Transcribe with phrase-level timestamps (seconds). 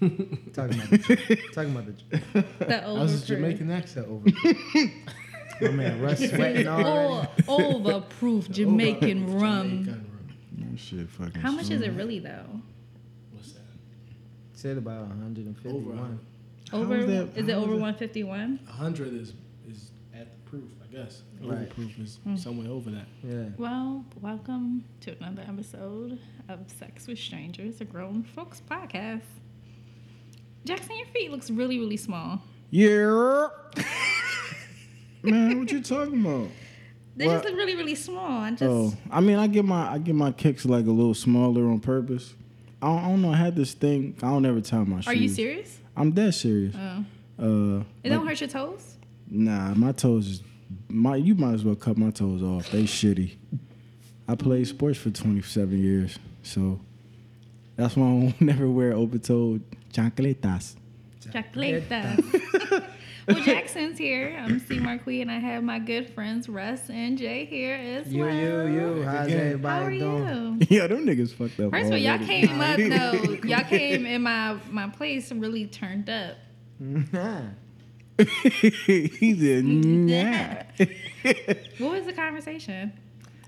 [0.00, 3.26] Talking about the, talking about the, The I was a.
[3.26, 4.06] Jamaican accent.
[4.08, 4.28] over.
[5.62, 7.28] My man, Russ sweating already.
[7.48, 9.84] Oh, overproof Jamaican rum.
[9.84, 10.68] Jamaican rum.
[10.72, 11.40] Oh, shit, fucking.
[11.40, 12.60] How much is it really though?
[13.32, 13.62] What's that?
[14.52, 16.20] Said about 151.
[16.70, 18.60] How Over is that- is it how over that- 151?
[18.68, 19.32] A hundred is
[19.70, 21.22] is at the proof, I guess.
[21.40, 21.70] Right.
[21.70, 22.36] Overproof is Hmm.
[22.36, 23.06] somewhere over that.
[23.26, 23.44] Yeah.
[23.56, 26.18] Well, welcome to another episode
[26.50, 29.22] of Sex with Strangers, a grown folks podcast.
[30.66, 32.42] Jackson, your feet looks really, really small.
[32.70, 33.48] Yeah.
[35.22, 36.48] Man, what you talking about?
[37.18, 38.42] They just look really, really small.
[38.42, 41.14] I just Oh, I mean, I get my I get my kicks like a little
[41.14, 42.34] smaller on purpose.
[42.82, 43.30] I don't, I don't know.
[43.32, 44.14] I had this thing.
[44.22, 45.06] I don't ever tie my shoes.
[45.08, 45.78] Are you serious?
[45.96, 46.74] I'm dead serious.
[46.78, 47.04] Oh.
[47.78, 48.96] Uh, It don't hurt your toes?
[49.30, 50.42] nah, my toes is
[50.88, 51.16] my.
[51.16, 52.70] You might as well cut my toes off.
[52.70, 53.36] They shitty.
[54.28, 56.78] I played sports for 27 years, so
[57.76, 59.62] that's why I won't never wear open toed
[59.96, 60.76] chancletas.
[61.32, 61.84] Chocolate.
[61.90, 64.36] well, Jackson's here.
[64.38, 68.24] I'm Cii Marqui, and I have my good friends Russ and Jay here as You,
[68.24, 68.34] well.
[68.68, 69.02] you, you.
[69.02, 69.40] How's Again.
[69.46, 70.58] everybody How are doing?
[70.60, 70.66] you?
[70.78, 71.70] yeah, them niggas fucked up.
[71.70, 72.78] First of all, y'all came up.
[72.86, 73.12] No,
[73.44, 76.36] y'all came in my my place and really turned up.
[76.78, 77.40] Nah.
[78.18, 79.64] he did.
[80.06, 80.62] Nah.
[81.78, 82.92] What was the conversation?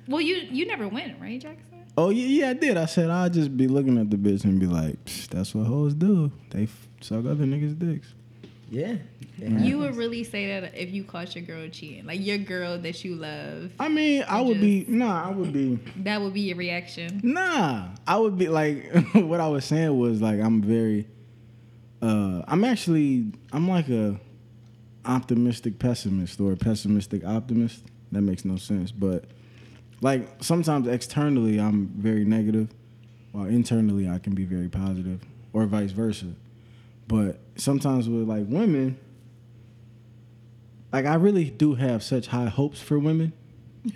[0.08, 1.67] Well, you you never went, right, Jackson?
[2.00, 2.76] Oh yeah, yeah, I did.
[2.76, 5.66] I said I'd just be looking at the bitch and be like, "Psh, "That's what
[5.66, 6.30] hoes do.
[6.50, 8.14] They f- suck other niggas' dicks."
[8.70, 8.98] Yeah.
[9.40, 12.78] it You would really say that if you caught your girl cheating, like your girl
[12.78, 15.28] that you love, I mean, I would be nah.
[15.28, 17.20] I would be that would be your reaction.
[17.24, 17.88] nah.
[18.06, 21.08] I would be like what I was saying was like I'm very.
[22.00, 24.20] Uh, I'm actually I'm like a
[25.04, 27.82] optimistic pessimist or a pessimistic optimist.
[28.12, 29.24] That makes no sense, but
[30.00, 32.68] like sometimes externally I'm very negative,
[33.32, 35.20] while internally I can be very positive,
[35.52, 36.26] or vice versa.
[37.06, 38.98] But sometimes with like women,
[40.92, 43.32] like I really do have such high hopes for women.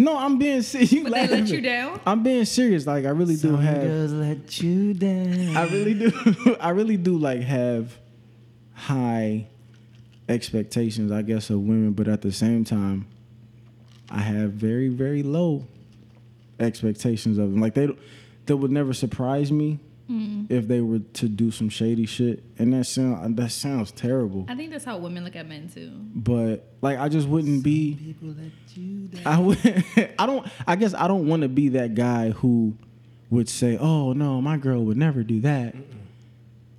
[0.00, 0.92] No, I'm being serious.
[0.92, 2.00] You But they let you down.
[2.06, 2.86] I'm being serious.
[2.86, 3.82] Like I really do Some have.
[3.82, 5.56] girls let you down.
[5.56, 6.56] I really do.
[6.60, 7.98] I really do like have
[8.74, 9.48] high
[10.28, 13.06] expectations, I guess, of women, but at the same time,
[14.10, 15.66] I have very, very low
[16.58, 17.60] expectations of them.
[17.60, 17.88] Like they,
[18.46, 19.78] that would never surprise me
[20.48, 24.46] if they were to do some shady shit, and that sound that sounds terrible.
[24.48, 25.90] I think that's how women look at men too.
[26.14, 27.94] But like, I just wouldn't be.
[27.94, 29.26] People let you down.
[29.26, 29.58] I would.
[30.18, 30.46] I don't.
[30.66, 32.74] I guess I don't want to be that guy who
[33.28, 35.74] would say, "Oh no, my girl would never do that."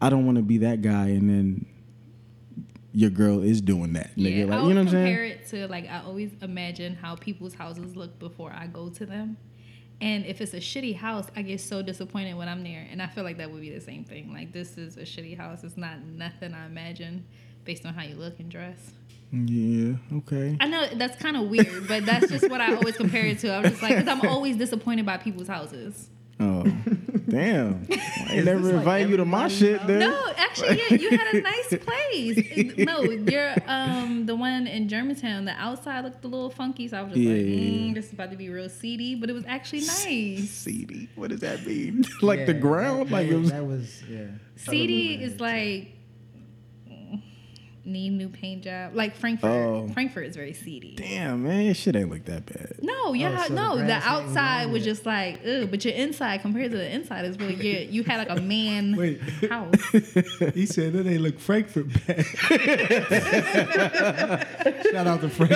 [0.01, 1.65] I don't want to be that guy, and then
[2.93, 4.15] your girl is doing that.
[4.15, 4.39] Nigga.
[4.39, 5.05] Yeah, like, I you know what I'm saying?
[5.05, 9.05] compare it to like I always imagine how people's houses look before I go to
[9.05, 9.37] them.
[10.01, 12.87] And if it's a shitty house, I get so disappointed when I'm there.
[12.89, 14.33] And I feel like that would be the same thing.
[14.33, 15.63] Like this is a shitty house.
[15.63, 17.25] It's not nothing I imagine
[17.65, 18.91] based on how you look and dress.
[19.31, 19.95] Yeah.
[20.13, 20.57] Okay.
[20.59, 23.53] I know that's kind of weird, but that's just what I always compare it to.
[23.53, 26.09] I'm just like, because I'm always disappointed by people's houses.
[26.41, 26.63] Oh,
[27.29, 27.85] damn!
[27.91, 29.77] I Is never this like invite you to my shit.
[29.79, 29.87] house?
[29.87, 32.77] Then No, actually, yeah, you had a nice place.
[32.77, 35.43] No, you're um the one in Germantown.
[35.45, 38.13] The outside looked a little funky, so I was just Yeah, like, mm, this is
[38.13, 40.49] about to be real seedy, but it was actually nice.
[40.49, 41.09] Seedy.
[41.15, 42.05] What does that mean?
[42.21, 43.09] like Yeah, the ground?
[43.09, 43.51] That, like it was.
[43.51, 44.27] that was yeah.
[44.55, 45.91] Seedy is like
[47.89, 48.93] need new paint job.
[48.95, 49.49] Like Frankford.
[49.49, 49.89] Oh.
[49.93, 50.95] Frankford is very seedy.
[50.95, 52.75] Damn, man, shit ain't look that bad.
[52.81, 53.77] No, yeah, Oh, so no.
[53.77, 57.25] The, grass ain't outside was just like, ugh, but your inside compared to the inside
[57.25, 57.89] is really good.
[57.93, 59.19] You had like a man Wait.
[59.49, 59.73] house.
[60.53, 62.25] he said that they look Frankford bad.
[64.91, 65.51] Shout out to Frank.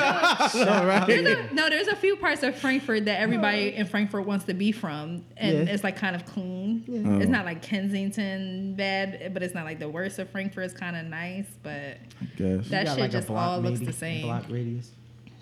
[1.07, 4.53] There's a, no, there's a few parts of Frankford that everybody in Frankford wants to
[4.53, 5.73] be from, and Yeah.
[5.73, 6.83] it's like kind of clean.
[7.05, 7.19] Oh.
[7.19, 10.63] It's not like Kensington bad, but it's not like the worst of Frankford.
[10.65, 11.97] It's kind of nice, but
[12.37, 12.69] Guess.
[12.69, 14.21] that You got shit like a just block all looks maybe, the same.
[14.23, 14.91] Block radius.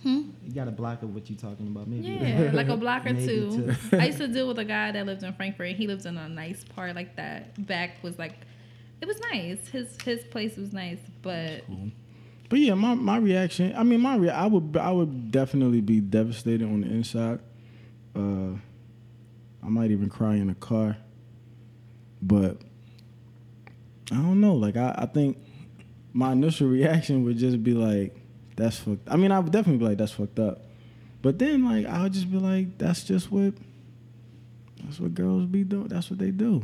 [0.04, 0.22] Hmm?
[0.44, 2.08] You got a block of what you're talking about, maybe.
[2.08, 3.76] Yeah, like a block or two.
[3.92, 3.98] two.
[3.98, 5.68] I used to deal with a guy that lived in Frankford.
[5.68, 7.66] and He lives in a nice part like that.
[7.68, 8.34] Back was like,
[9.00, 9.68] it was nice.
[9.68, 11.64] His his place was nice, but
[12.50, 13.74] But yeah, my, my reaction.
[13.76, 17.40] I mean, my rea- I would I would definitely be devastated on the inside.
[18.16, 18.58] Uh,
[19.64, 20.98] I might even cry in the car.
[22.24, 22.58] But
[24.12, 24.56] I don't know.
[24.56, 25.38] Like I, I think
[26.14, 28.16] my initial reaction would just be like,
[28.56, 30.62] "That's fucked." I mean, I would definitely be like, "That's fucked up."
[31.22, 33.54] But then, like, I would just be like, "That's just what.
[34.84, 35.88] That's what girls be doing.
[35.88, 36.64] That's what they do."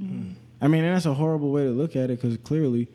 [0.00, 0.34] Mm.
[0.60, 2.88] I mean, and that's a horrible way to look at it because clearly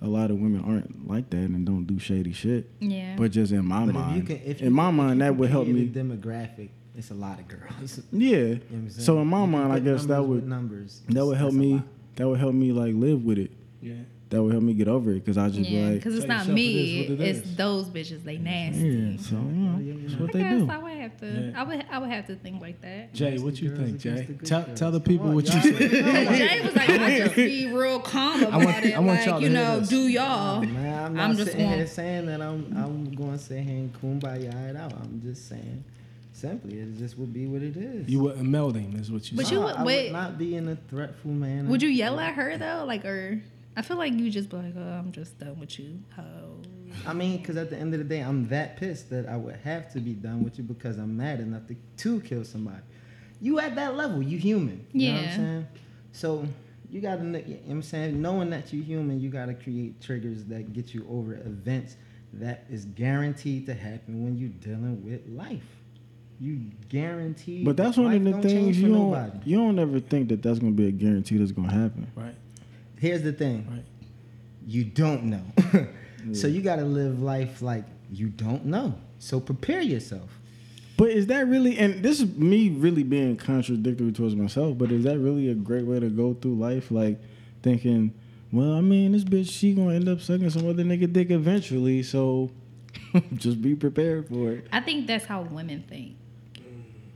[0.00, 2.68] a lot of women aren't like that and don't do shady shit.
[2.80, 3.14] yeah.
[3.16, 5.12] But just in my But mind, if you can, if you in my if mind,
[5.12, 5.86] you that would help me.
[5.86, 8.00] The demographic, it's a lot of girls.
[8.12, 8.36] Yeah.
[8.36, 11.02] You know So in my You mind, I guess that would numbers.
[11.08, 11.82] that would help me
[12.16, 13.52] that would help me like live with it.
[13.80, 13.94] Yeah.
[14.32, 16.46] That would help me get over it because I just be like, because it's not
[16.48, 17.02] me.
[17.04, 17.54] it it's is.
[17.54, 18.24] those bitches.
[18.24, 18.80] They nasty.
[18.88, 20.70] yeah, so you know, that's what I they guess do.
[20.70, 21.26] I would have to.
[21.26, 21.60] Yeah.
[21.60, 21.84] I would.
[21.90, 23.12] I would have to think like that.
[23.12, 24.26] Jay, what you think, Jay?
[24.42, 25.78] Tell tell the people on, what you y'all-
[26.34, 28.94] Jay was like, I just be real calm about want- it.
[28.94, 29.88] I want like, y'all to you know, this.
[29.90, 30.62] do y'all.
[30.62, 33.62] Man, I'm not I'm just sitting going- here saying that I'm I'm going to sit
[33.64, 34.94] here and kumbaya it out.
[34.94, 35.84] I'm just saying,
[36.32, 38.08] simply, it just would be what it is.
[38.08, 39.36] You wouldn't meld is what you said.
[39.36, 39.52] But said.
[39.52, 40.04] you No, would- I wait.
[40.04, 41.68] would not be in a threatful manner.
[41.68, 43.42] Would you yell at her though, like, or
[43.76, 45.98] I feel like you just be like, oh, I'm just done with you.
[46.16, 46.60] Ho.
[47.06, 49.56] I mean, because at the end of the day, I'm that pissed that I would
[49.56, 52.82] have to be done with you because I'm mad enough to, to kill somebody.
[53.40, 54.86] You at that level, you human.
[54.92, 55.66] You know what I'm saying?
[56.12, 56.46] So
[56.90, 60.00] you gotta, kn- you know what I'm saying, knowing that you're human, you gotta create
[60.02, 61.96] triggers that get you over events
[62.34, 65.64] that is guaranteed to happen when you're dealing with life.
[66.38, 67.64] You guaranteed.
[67.64, 69.38] But that's one of the things you don't nobody.
[69.44, 72.10] you don't ever think that that's gonna be a guarantee that's gonna happen.
[72.16, 72.34] Right,
[73.02, 73.66] Here's the thing.
[73.68, 73.84] right.
[74.64, 75.42] you don't know.
[76.34, 78.94] So you got to live life like you don't know.
[79.18, 80.30] So prepare yourself.
[80.96, 81.76] But is that really?
[81.76, 84.78] And this is me really being contradictory towards myself.
[84.78, 86.92] But is that really a great way to go through life?
[86.92, 87.20] Like
[87.64, 88.14] thinking,
[88.52, 92.04] well, I mean, this bitch she gonna end up sucking some other nigga dick eventually.
[92.04, 92.52] So
[93.34, 94.68] just be prepared for it.
[94.70, 96.14] I think that's how women think.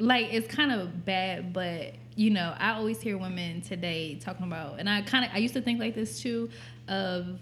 [0.00, 4.80] Like it's kind of bad, but you know, I always hear women today talking about,
[4.80, 6.50] and I kind of I used to think like this too.
[6.88, 7.38] Of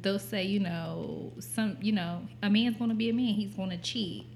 [0.00, 3.54] they'll say, you know, some, you know, a man's going to be a man, he's
[3.54, 4.26] going to cheat.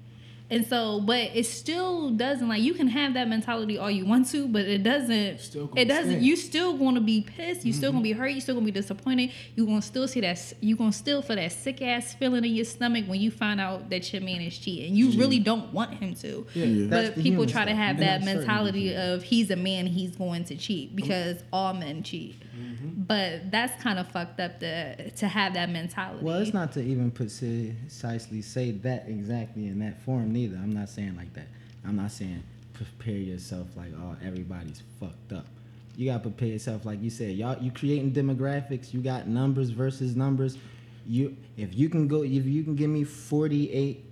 [0.51, 4.27] And so, but it still doesn't like you can have that mentality all you want
[4.29, 5.39] to, but it doesn't.
[5.39, 6.11] Still it doesn't.
[6.11, 6.23] sting.
[6.23, 7.65] You still going to be pissed.
[7.65, 7.97] You still mm-hmm.
[7.97, 8.31] going to be hurt.
[8.31, 9.31] You still going to be disappointed.
[9.55, 10.53] You going to still see that.
[10.59, 13.61] You going to still feel that sick ass feeling in your stomach when you find
[13.61, 14.95] out that your man is cheating.
[14.95, 16.47] You really don't want him to.
[16.55, 16.65] Yeah.
[16.65, 16.87] Yeah.
[16.89, 19.15] But the people try to have You that mentality people.
[19.15, 20.95] of he's a man, he's going to cheat mm-hmm.
[20.95, 22.41] because all men cheat.
[22.59, 23.03] Mm-hmm.
[23.03, 26.23] But that's kind of fucked up to to have that mentality.
[26.23, 30.57] Well, it's not to even precisely say that exactly in that form neither.
[30.57, 31.47] I'm not saying like that.
[31.85, 32.43] I'm not saying
[32.73, 35.45] prepare yourself like oh everybody's fucked up.
[35.95, 37.35] You gotta prepare yourself like you said.
[37.35, 38.93] Y'all you creating demographics.
[38.93, 40.57] You got numbers versus numbers.
[41.05, 44.05] You if you can go if you can give me 48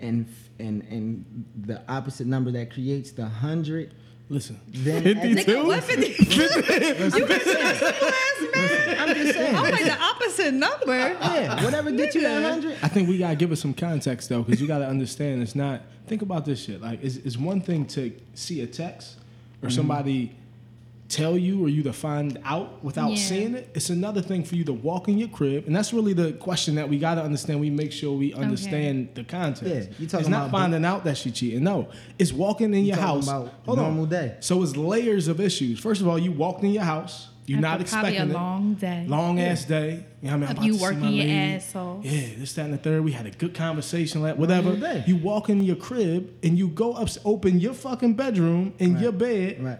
[0.00, 0.26] and
[0.58, 3.94] and and the opposite number that creates the hundred.
[4.28, 6.06] Listen, Then at the- Nigga, what 50?
[6.08, 8.98] you can say last man.
[9.08, 9.54] I'm just saying.
[9.54, 10.96] I'm like the opposite number.
[10.96, 12.76] Yeah, whatever gets you that hundred.
[12.82, 15.82] I think we gotta give it some context though, because you gotta understand it's not.
[16.08, 16.80] Think about this shit.
[16.80, 19.16] Like, it's, it's one thing to see a text
[19.62, 19.76] or mm-hmm.
[19.76, 20.36] somebody
[21.08, 23.16] tell you or you to find out without Yeah.
[23.16, 23.68] seeing it.
[23.74, 26.74] It's another thing for you to walk in your crib, and that's really the question
[26.76, 27.60] that we gotta understand.
[27.60, 29.64] We make sure we understand the context.
[29.90, 31.62] Yeah, you talking it's not about- finding out that she cheating.
[31.62, 31.88] No,
[32.18, 33.28] it's walking in your talking house.
[33.28, 34.08] about Hold normal on.
[34.08, 34.34] day.
[34.40, 35.78] So it's layers of issues.
[35.78, 37.28] First of all, you walked in your house.
[37.48, 38.42] You're not After probably expecting a it.
[38.42, 39.04] long day.
[39.06, 40.04] Long ass day.
[40.20, 40.44] You know I mean?
[40.48, 41.32] I'm about you to see working my your lady.
[41.32, 41.72] ass.
[42.02, 43.04] Yeah, this, that, and the third.
[43.04, 44.70] We had a good conversation, like whatever.
[44.70, 45.04] Normal day.
[45.06, 49.02] You walk in your crib and you go up, open your fucking bedroom in Right.
[49.04, 49.78] your bed, Right.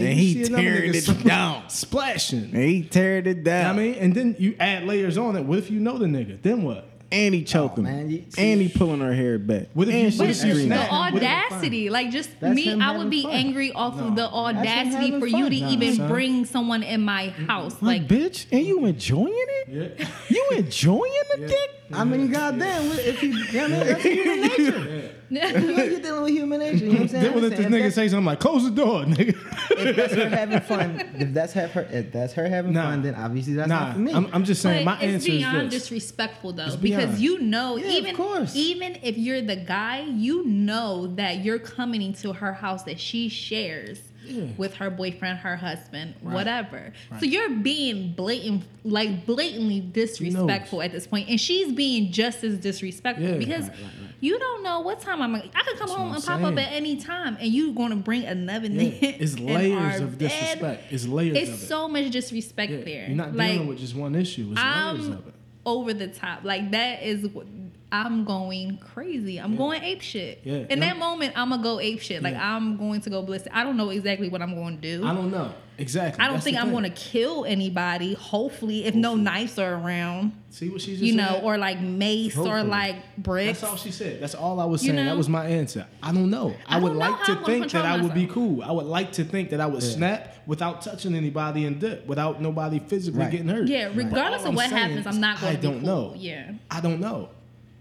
[0.00, 1.68] And you he tearing it spl- down.
[1.68, 2.50] splashing.
[2.52, 3.74] And he tearing it You know down.
[3.74, 5.42] I mean, and then you add layers on it.
[5.44, 6.40] What if you know the nigga?
[6.42, 6.84] Then what?
[7.10, 9.68] And he choking Oh, man, you- and he pulling her hair back.
[9.72, 10.68] What if and you- she what if you screaming.
[10.68, 10.90] The snap?
[10.92, 13.32] What if- audacity, like just That's me, I would be fun.
[13.32, 16.08] angry off of the audacity having for you to Nah, even son.
[16.08, 17.72] bring someone in my house.
[17.80, 19.96] Like, Like, bitch, and you enjoying it?
[19.98, 20.06] Yeah.
[20.28, 21.70] You enjoying the dick?
[21.94, 25.10] I mean, goddamn, what- if you, you know I mean, that's human nature.
[25.30, 26.84] You're dealing with human nature.
[26.84, 27.22] You know what I'm saying?
[27.24, 29.36] Then what this If nigga that's- say something like, "Close the door, nigga"?
[29.78, 32.90] If that's her having fun, if that's have her, if that's her having Nah.
[32.90, 34.12] fun, then obviously that's nah, not for me.
[34.12, 34.84] I'm, I'm just saying.
[34.84, 35.82] but my it's answer beyond is this.
[35.82, 37.18] disrespectful though, It's because beyond.
[37.18, 38.56] you know, Yeah, even course.
[38.56, 43.28] even if you're the guy, you know that you're coming into her house that she
[43.28, 44.00] shares.
[44.28, 44.44] Yeah.
[44.56, 46.92] With her boyfriend, her husband, whatever.
[47.10, 47.20] Right.
[47.20, 52.58] So you're being blatant, like blatantly disrespectful at this point, and she's being just as
[52.58, 53.36] disrespectful Yeah.
[53.38, 55.34] because Right, right, you don't know what time I'm.
[55.36, 58.24] I could come home and pop up at any time, and you're going to bring
[58.24, 58.90] another Yeah.
[59.02, 60.28] It's layers of bed.
[60.30, 60.84] disrespect.
[60.92, 61.66] It's layers It's of it.
[61.66, 63.06] so much disrespect there.
[63.06, 64.48] You're not like, dealing with just one issue.
[64.52, 65.34] It's layers I'm of it.
[65.64, 66.44] over the top.
[66.44, 67.46] Like that is what
[67.90, 69.38] I'm going crazy.
[69.40, 70.40] I'm going ape shit.
[70.44, 70.66] Yeah.
[70.68, 72.22] In that moment, I'm gonna go ape shit.
[72.22, 72.54] Like Yeah.
[72.56, 73.52] I'm going to go ballistic.
[73.54, 75.06] I don't know exactly what I'm going to do.
[75.06, 76.20] I don't know exactly.
[76.22, 78.12] I don't That's think I'm going to kill anybody.
[78.14, 81.44] Hopefully, if no knives are around, see what she's just you know, said?
[81.44, 83.60] or like mace or like bricks.
[83.60, 84.20] That's all she said.
[84.20, 85.04] That's all I was You saying.
[85.04, 85.10] know?
[85.12, 85.86] that was my answer.
[86.02, 86.54] I don't know.
[86.66, 88.62] I, I would know like to I'm think that I would be cool.
[88.62, 92.42] I would like to think that I would snap without touching anybody and dip, without
[92.42, 93.30] nobody physically Right.
[93.30, 93.68] getting hurt.
[93.68, 95.86] Yeah, regardless all of what happens, I'm not going I don't cool.
[95.86, 96.14] know.
[96.18, 96.52] Yeah.
[96.70, 97.30] I don't know.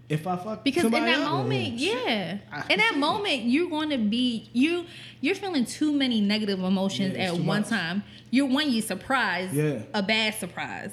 [0.09, 3.89] If I fuck Because in that up, moment, yeah, I in that moment, you're going
[3.89, 4.85] to be you.
[5.21, 7.69] You're feeling too many negative emotions Yeah, at one much.
[7.69, 8.03] time.
[8.31, 9.79] You're one, you surprised, Yeah.
[9.93, 10.91] a bad surprise.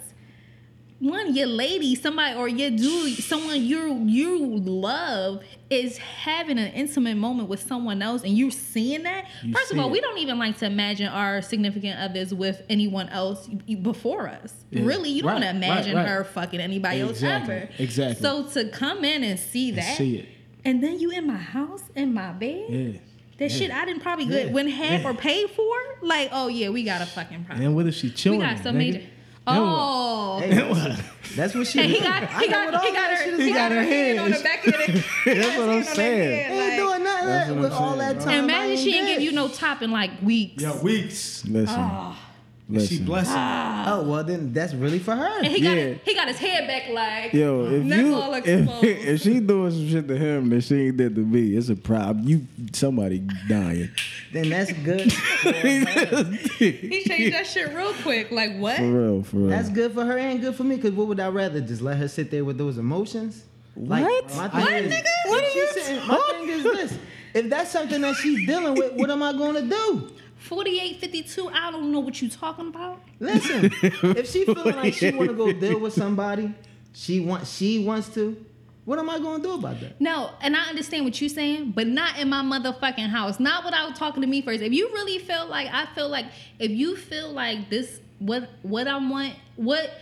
[1.05, 7.17] One, your lady, somebody, or your dude, someone you you love is having an intimate
[7.19, 9.27] moment with someone else, and you're seeing that.
[9.43, 9.93] You First of all, it.
[9.93, 13.47] we don't even like to imagine our significant others with anyone else
[13.83, 14.55] before us.
[14.71, 14.85] Yeah.
[14.87, 16.09] Really, you don't Right, want to imagine right.
[16.09, 17.69] her fucking anybody Exactly, else ever.
[17.83, 18.23] exactly.
[18.23, 20.29] So to come in and see And that, see it.
[20.65, 22.65] and then you in my house, in my bed.
[22.71, 22.93] Yeah.
[23.37, 23.57] That yeah.
[23.59, 25.11] shit I didn't probably good Yeah, win half yeah.
[25.11, 25.75] or paid for.
[26.01, 27.67] Like, oh yeah, we got a fucking problem.
[27.67, 28.41] And what if she we chilling?
[28.41, 29.03] got some major.
[29.47, 29.69] Then what?
[29.71, 31.05] Oh, Hey, listen,
[31.37, 31.81] that's what she.
[31.81, 34.39] and he got he got he got her shit he got her hand on the
[34.41, 35.05] back of it.
[35.27, 36.29] That's what I'm hand on that saying.
[36.31, 38.25] bed, Ain't like- doing none of That's that what with all saying, that bro.
[38.25, 38.45] time.
[38.45, 40.63] Imagine she ain't didn't give you no top in like weeks.
[40.63, 41.45] Yeah, weeks.
[41.47, 42.17] Listen, Oh.
[42.67, 43.05] And she listen.
[43.05, 43.35] blessing.
[43.37, 43.95] Ah.
[43.99, 45.39] Oh well, then that's really for her.
[45.39, 45.95] And he got Yeah.
[46.03, 48.85] he got his head back like Yo, if neck you all if, exposed.
[48.85, 51.77] if she doing some shit to him that she ain't did to me, it's a
[51.77, 52.27] problem.
[52.27, 53.19] You somebody
[53.49, 53.91] dying.
[54.33, 55.13] Then that's good.
[55.43, 56.25] for her.
[56.59, 58.31] he changed that shit real quick.
[58.31, 58.79] Like what?
[58.79, 59.49] For real, for real.
[59.49, 60.79] That's good for her and good for me.
[60.79, 63.45] Cause what would I rather just let her sit there with those emotions?
[63.77, 64.37] Like, What?
[64.37, 65.05] My thing What, is, nigga?
[65.27, 66.99] What are she's you sitting- My thing is this:
[67.35, 70.11] if that's something that she's dealing with, what am I going to do?
[70.45, 73.01] 48, 52, I don't know what you talking about.
[73.19, 76.53] Listen, if she feeling like she want to go deal with somebody,
[76.93, 78.45] she want she wants to.
[78.85, 79.99] What am I going to do about that?
[79.99, 83.41] No, and I understand what you're saying, but not in my motherfucking house.
[83.41, 84.61] Not without talking to me first.
[84.61, 86.27] If you really feel like I feel like
[86.59, 89.99] if you feel like this what what I want, what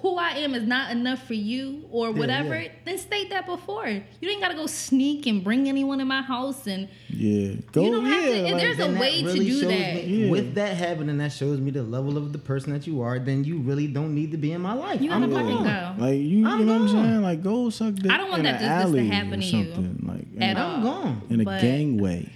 [0.00, 2.68] who I am is not enough for you or whatever, yeah.
[2.84, 3.86] then state that before.
[3.88, 7.54] You ain't gotta go sneak and bring anyone in my house and yeah.
[7.72, 9.60] Go, You don't have to- yeah, and like- there's a Then that way to do
[9.60, 9.94] that.
[9.94, 10.30] me- Yeah.
[10.30, 13.18] With that happening, that shows me the level of the person that you are.
[13.18, 15.00] Then you really don't need to be in my life.
[15.00, 15.96] You gotta I'm fucking gone.
[15.98, 16.04] go.
[16.04, 17.04] Like you, I'm you know what I'm gone.
[17.06, 17.22] saying?
[17.22, 19.46] Like go suck dick I don't want in that an this- this to happen to
[19.46, 21.22] you Like in, at a- I'm gone.
[21.30, 22.28] in a But- gangway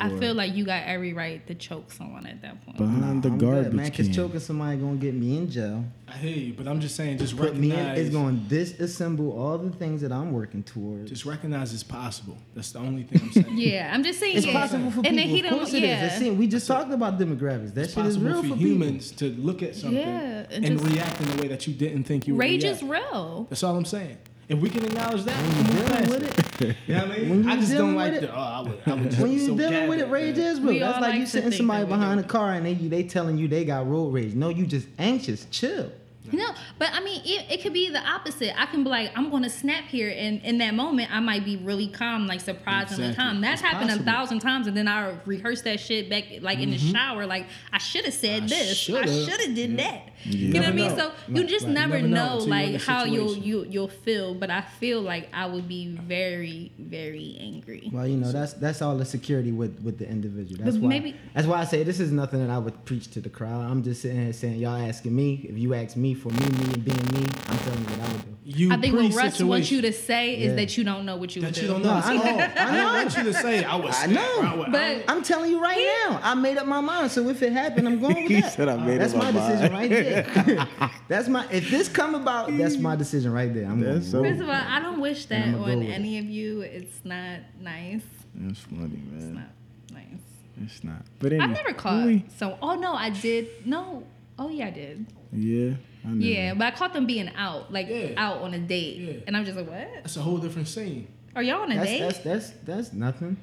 [0.00, 2.78] I feel like you got every right to choke someone at that point.
[2.78, 3.84] behind the I'm garbage good, man.
[3.90, 4.14] Because can.
[4.14, 5.84] choking somebody gonna get me in jail.
[6.08, 7.76] I hear you, but I'm just saying, just Put me in.
[7.76, 7.98] recognize.
[8.00, 11.10] It's going to disassemble all the things that I'm working towards.
[11.10, 12.36] Just recognize it's possible.
[12.54, 13.46] That's the only thing I'm saying.
[13.58, 14.36] Yeah, I'm just saying.
[14.36, 14.52] It's yeah.
[14.60, 15.28] possible for In the people.
[15.34, 15.88] heat Of of- course it is.
[15.88, 16.06] yeah.
[16.06, 17.72] It's seen- we just talked about demographics.
[17.74, 20.64] That It's shit is possible real for, for, humans to look at something Yeah, and
[20.64, 22.82] and, just- react in a way that you didn't think you would Rage react.
[22.82, 23.46] is real.
[23.48, 24.18] That's all I'm saying.
[24.48, 26.76] If we can acknowledge that, we When can you move dealing past with it.
[26.86, 27.28] You know what I mean?
[27.30, 28.26] When you I just dealing don't like with the.
[28.28, 28.78] it- Oh, I would.
[28.86, 30.46] I would just When be you so dealing with it, gathered, rage man.
[30.46, 30.68] is real.
[30.72, 32.28] We That's all like like you to sitting think somebody that we behind a do.
[32.28, 34.34] car and they they telling you they got road rage.
[34.34, 35.46] No, you just anxious.
[35.50, 35.90] Chill.
[36.32, 36.46] No,
[36.78, 38.58] but I mean, it, it could be the opposite.
[38.58, 41.44] I can be like, I'm going to snap here, and in that moment, I might
[41.44, 43.24] be really calm, like surprisingly Exactly.
[43.32, 43.40] calm.
[43.42, 44.08] That's It's happened possible.
[44.08, 46.92] a thousand times, and then I rehearse that shit back, like in the mm-hmm.
[46.92, 47.26] shower.
[47.26, 48.70] Like I should have said I this.
[48.70, 49.24] I shoulda.
[49.30, 50.08] should have did that.
[50.24, 50.96] You Never know what I mean?
[50.96, 51.12] know.
[51.28, 51.74] So you just right.
[51.74, 54.34] never, Never know know, until you're in like how you'll you you'll feel.
[54.34, 57.90] But I feel like I would be very very angry.
[57.92, 60.64] Well, you know that's that's all the security with with the individual.
[60.64, 60.88] That's But why.
[60.88, 63.70] maybe- that's why I say this is nothing that I would preach to the crowd.
[63.70, 65.44] I'm just sitting here saying y'all asking me.
[65.48, 68.12] If you ask me for me, me and being me, I'm telling you what I
[68.12, 68.30] would do.
[68.46, 69.48] You I think what Russ pre-situation.
[69.48, 70.54] wants you to say is Yeah.
[70.56, 71.62] that you don't know what you would that do.
[71.62, 71.92] you don't know.
[72.04, 72.22] I know.
[72.22, 72.76] I I know.
[72.76, 73.94] don't want you to say I was.
[73.98, 74.40] I know.
[74.42, 75.78] I would- But- I'm telling you right
[76.08, 76.20] now.
[76.22, 77.10] I made up my mind.
[77.10, 78.52] So if it happened, I'm going with He that.
[78.52, 80.68] said I made that's up my my decision right there.
[81.08, 81.46] that's my.
[81.50, 83.64] If this come about, that's my decision right there.
[83.66, 84.32] I'm That's so- going.
[84.32, 86.60] First of all, I don't wish that on any of you.
[86.60, 88.02] It's not nice.
[88.34, 89.16] That's funny, man.
[89.16, 90.20] It's not nice.
[90.62, 91.02] It's not.
[91.18, 92.24] But anyway, I've never caught really?
[92.36, 92.58] so.
[92.60, 93.48] Oh no, I did.
[93.66, 94.04] No.
[94.38, 95.06] Oh yeah, I did.
[95.34, 95.74] Yeah,
[96.04, 96.20] I never.
[96.20, 98.12] Yeah, but I caught them being out, like Yeah.
[98.16, 99.12] out on a date, Yeah.
[99.26, 99.88] and I'm just like, what?
[99.96, 101.08] That's a whole different scene.
[101.36, 102.00] Are y'all on a That's, date?
[102.00, 103.36] that's that's that's nothing.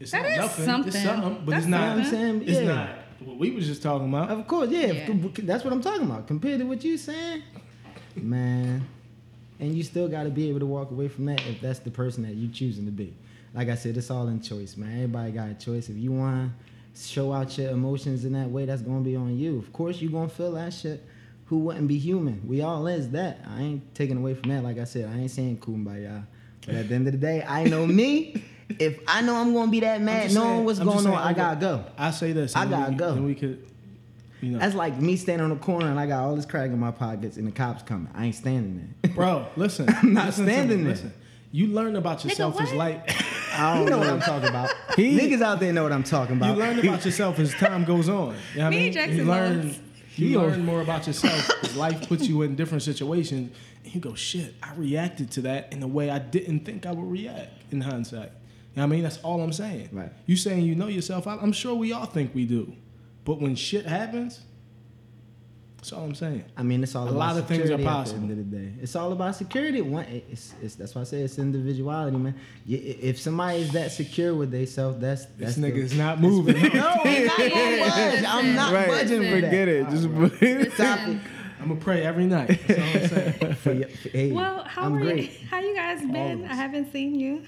[0.00, 0.64] It's That not is nothing.
[0.64, 0.88] something.
[0.94, 1.80] It's something, but That's it's not.
[1.80, 2.42] You know what I'm saying?
[2.42, 2.64] It's Yeah.
[2.64, 2.88] not
[3.24, 4.30] what we was just talking about.
[4.30, 4.92] Of course, yeah.
[4.92, 5.14] Yeah.
[5.42, 6.26] That's what I'm talking about.
[6.26, 7.42] Compared to what you're saying,
[8.16, 8.86] man.
[9.60, 11.90] And you still got to be able to walk away from that if that's the
[11.90, 13.12] person that you're choosing to be.
[13.54, 14.92] Like I said, it's all in choice, man.
[14.94, 15.88] Everybody got a choice.
[15.88, 16.52] If you want
[16.94, 19.58] to show out your emotions in that way, that's gonna be on you.
[19.58, 21.04] Of course, you gonna feel that shit.
[21.48, 22.42] Who wouldn't be human?
[22.46, 23.40] We all is that.
[23.48, 24.62] I ain't taking away from that.
[24.62, 26.24] Like I said, I ain't saying kumbaya.
[26.66, 28.42] But at the end of the day, I know me.
[28.78, 31.06] If I know I'm gonna be that mad, just knowing saying- what's I'm just going
[31.16, 31.84] on, saying I gotta go.
[31.96, 32.54] I say this.
[32.54, 33.14] I gotta we- go.
[33.14, 33.66] Then we could,
[34.42, 36.68] you know, That's like me standing on the corner and I got all this crack
[36.68, 38.10] in my pockets and the cops coming.
[38.14, 39.12] I ain't standing there.
[39.14, 39.46] bro.
[39.56, 40.92] Listen, I'm not listen standing there.
[40.92, 41.14] Listen,
[41.50, 42.76] you learn about yourself as what?
[42.76, 43.24] light.
[43.54, 44.70] I don't know what I'm talking about.
[44.96, 46.54] He- Niggas out there know what I'm talking about.
[46.54, 48.34] you learn about yourself as time goes on.
[48.52, 48.84] You know what I Me mean?
[48.88, 49.74] and Jackson you learn.
[50.18, 53.50] You learn more about yourself life puts you in different situations,
[53.84, 56.92] and you go, "Shit, I reacted to that in a way I didn't think I
[56.92, 59.02] would react." In hindsight, you know what I mean?
[59.02, 59.90] That's all I'm saying.
[59.92, 60.10] Right.
[60.26, 61.26] You saying you know yourself?
[61.26, 62.72] I- I'm sure we all think we do,
[63.24, 64.40] but when shit happens,
[65.78, 66.44] That's all I'm saying.
[66.56, 68.20] I mean, it's all A about lot of things are security At possible.
[68.26, 69.80] the end of the day, it's all about security.
[69.80, 72.34] One, it's, it's that's why I say it's individuality, man.
[72.66, 76.56] You, if somebody is that secure with themselves, that's that's the- nigga is not moving.
[76.74, 78.24] No, I'm not budge.
[78.26, 79.44] I'm not right, budging for that.
[79.44, 79.88] forget it.
[79.90, 80.80] Just put it.
[81.60, 82.60] I'm gonna pray every night.
[82.66, 83.54] That's all I'm saying.
[83.62, 85.30] for your, for- hey, Well, how I'm are great.
[85.40, 85.46] you?
[85.48, 86.44] How you guys been?
[86.44, 87.42] I haven't seen you.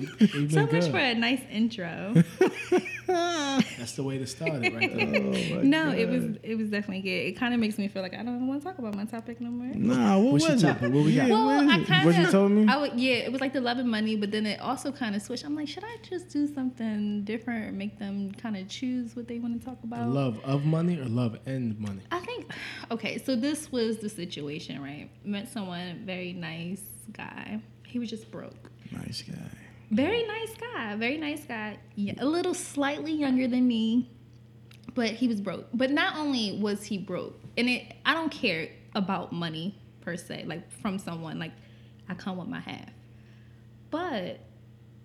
[0.00, 2.14] You've So been much for a nice intro.
[3.06, 5.58] That's the way to start it right there.
[5.58, 7.28] Oh, no, it was it was definitely good.
[7.28, 9.40] It kind of makes me feel like I don't want to talk about my topic
[9.40, 9.72] no more.
[9.74, 10.66] Nah, what What's your was it?
[10.66, 10.92] topic?
[10.92, 11.28] What we got?
[11.28, 12.66] Yeah, Well, what is I kind What you told me?
[12.68, 15.14] I would, yeah, it was like the love and money, but then it also kind
[15.14, 15.44] of switched.
[15.44, 19.28] I'm like, should I just do something different or make them kind of choose what
[19.28, 20.08] they want to talk about?
[20.08, 22.02] Love of money or love and money?
[22.10, 22.50] I think
[22.90, 25.08] okay, so this was the situation, right?
[25.24, 27.60] Met someone, very nice guy.
[27.86, 28.70] He was just broke.
[28.90, 29.34] Nice guy.
[29.90, 31.78] Very nice guy, very nice guy.
[31.94, 34.10] Yeah, a little slightly younger than me,
[34.94, 35.66] but he was broke.
[35.72, 40.44] But not only was he broke, and it I don't care about money per se,
[40.46, 41.38] like from someone.
[41.38, 41.52] Like
[42.08, 42.90] I come with my half.
[43.90, 44.40] But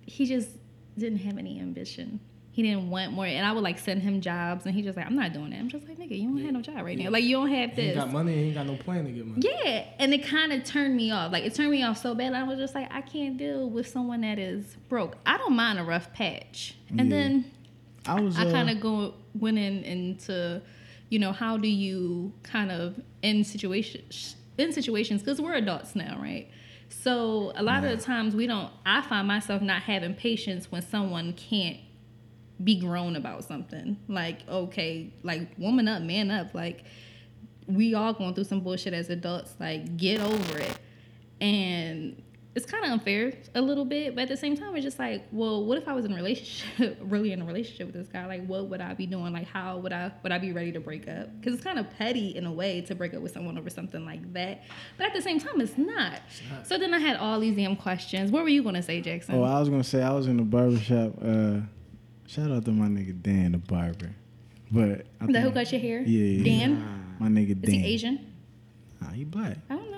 [0.05, 0.49] he just
[0.97, 2.19] didn't have any ambition.
[2.53, 3.25] He didn't want more.
[3.25, 5.59] And I would like send him jobs and he just like, I'm not doing that.
[5.59, 7.09] I'm just like, nigga, you don't have no job right now.
[7.09, 7.85] Like you don't have He this.
[7.87, 8.33] ain't got money.
[8.33, 9.41] He ain't got no plan to get money.
[9.63, 11.31] Yeah, and it kind of turned me off.
[11.31, 12.33] Like it turned me off so bad.
[12.33, 15.15] I was just like, I can't deal with someone that is broke.
[15.25, 16.75] I don't mind a rough patch.
[16.89, 17.15] And Yeah.
[17.15, 17.51] then
[18.05, 18.37] I was.
[18.37, 20.61] I uh, kind of go went in into,
[21.07, 26.19] you know, how do you kind of in situations in situations because we're adults now,
[26.21, 26.49] right?
[26.89, 28.69] So a lot of the times we don't.
[28.85, 31.77] I find myself not having patience when someone can't
[32.63, 33.97] be grown about something.
[34.07, 36.53] Like okay, like woman up, man up.
[36.53, 36.83] Like
[37.67, 39.55] we all going through some bullshit as adults.
[39.59, 40.77] Like get over it.
[41.39, 42.21] And
[42.53, 45.23] it's kind of unfair a little bit, but at the same time, it's just like,
[45.31, 48.25] well, what if I was in a relationship, really in a relationship with this guy?
[48.25, 49.31] Like, what would I be doing?
[49.31, 51.29] Like, how would I would I be ready to break up?
[51.39, 54.05] Because it's kind of petty in a way to break up with someone over something
[54.05, 54.63] like that.
[54.97, 56.19] But at the same time, it's not.
[56.63, 58.31] So then I had all these damn questions.
[58.31, 59.35] What were you gonna say, Jackson?
[59.35, 61.13] Oh, I was gonna say I was in the barbershop.
[61.21, 61.61] Uh,
[62.31, 64.09] shout out to my nigga Dan, the barber.
[64.71, 66.01] But I the who think- cut your hair?
[66.01, 66.43] Yeah, yeah, yeah.
[66.43, 67.15] Dan.
[67.19, 67.73] My nigga Is Dan.
[67.75, 68.33] he Asian?
[69.01, 69.57] Nah, he black.
[69.69, 69.97] I don't know.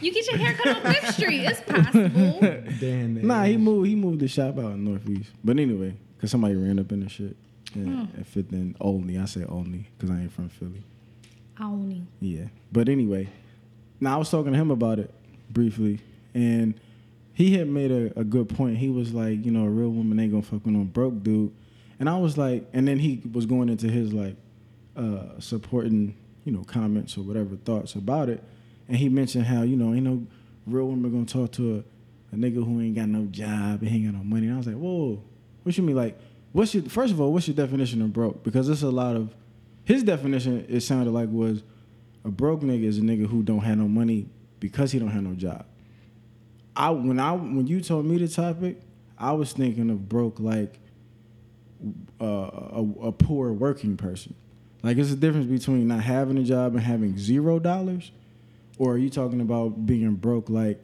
[0.00, 1.44] You get your hair cut on Fifth Street.
[1.44, 2.40] It's possible.
[2.80, 3.26] Dan.
[3.26, 3.88] Nah, he moved.
[3.88, 5.30] He moved the shop out in Northeast.
[5.42, 7.36] But anyway, cause somebody ran up in the shit.
[7.74, 8.20] Yeah, Hmm.
[8.20, 9.18] it fit in only.
[9.18, 10.82] I say only, cause I ain't from Philly.
[11.56, 12.06] I don't.
[12.20, 12.44] Yeah.
[12.72, 13.28] But anyway,
[14.00, 15.10] now I was talking to him about it
[15.50, 16.00] briefly,
[16.34, 16.74] and
[17.34, 18.78] he had made a, a good point.
[18.78, 21.52] He was like, you know, a real woman ain't gonna fuck with no broke dude.
[21.98, 24.36] And I was like, and then he was going into his like
[24.96, 28.42] uh, supporting, you know, comments or whatever thoughts about it.
[28.88, 30.24] And he mentioned how, you know, ain't no
[30.66, 34.04] real woman gonna talk to a, a nigga who ain't got no job and ain't
[34.04, 34.46] got no money.
[34.46, 35.20] And I was like, whoa,
[35.64, 35.96] what you mean?
[35.96, 36.16] Like,
[36.52, 38.44] what's your first of all, what's your definition of broke?
[38.44, 39.34] Because it's a lot of
[39.84, 40.64] his definition.
[40.68, 41.64] It sounded like was
[42.24, 44.26] a broke nigga is a nigga who don't have no money
[44.60, 45.66] because he don't have no job.
[46.76, 48.80] I when I when you told me the topic,
[49.18, 50.78] I was thinking of broke like
[52.20, 54.34] uh, a, a poor working person.
[54.82, 58.10] Like it's a difference between not having a job and having zero dollars,
[58.78, 60.80] or are you talking about being broke like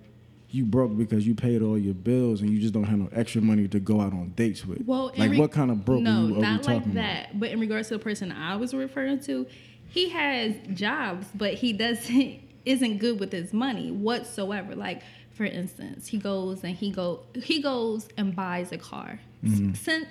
[0.52, 3.40] you broke because you paid all your bills and you just don't have no extra
[3.40, 4.82] money to go out on dates with?
[4.86, 6.94] Well, like re- what kind of broke No, are, you, not like about?
[6.94, 7.38] that.
[7.38, 9.46] But in regards to the person I was referring to,
[9.88, 14.74] he has jobs, but he doesn't isn't good with his money whatsoever.
[14.74, 15.02] Like
[15.40, 19.20] for instance, he goes and he go he goes and buys a car.
[19.42, 19.72] Mm-hmm.
[19.72, 20.06] Send,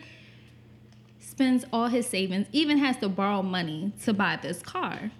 [1.20, 5.12] spends all his savings, even has to borrow money to buy this car.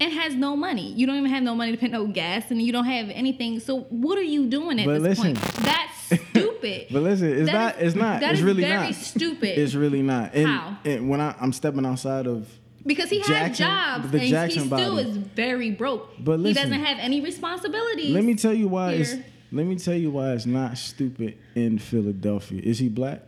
[0.00, 0.92] And has no money.
[0.94, 3.60] You don't even have no money to pay no gas, and you don't have anything.
[3.60, 5.36] So what are you doing at But this listen.
[5.36, 5.54] point?
[5.64, 6.86] That's stupid.
[6.90, 7.76] But listen, it's That not.
[7.76, 8.20] is- it's not.
[8.20, 8.94] that it's is really very not.
[8.96, 9.56] stupid.
[9.58, 10.34] It's really not.
[10.34, 10.76] And, How?
[10.84, 12.46] and when I, I'm stepping outside of
[12.84, 15.08] Because he has jobs the and Jackson he still body.
[15.08, 16.10] is very broke.
[16.18, 18.10] But he doesn't have any responsibilities.
[18.12, 19.14] Let me tell you why it's.
[19.56, 22.60] Let me tell you why it's not stupid in Philadelphia.
[22.62, 23.22] Is he black?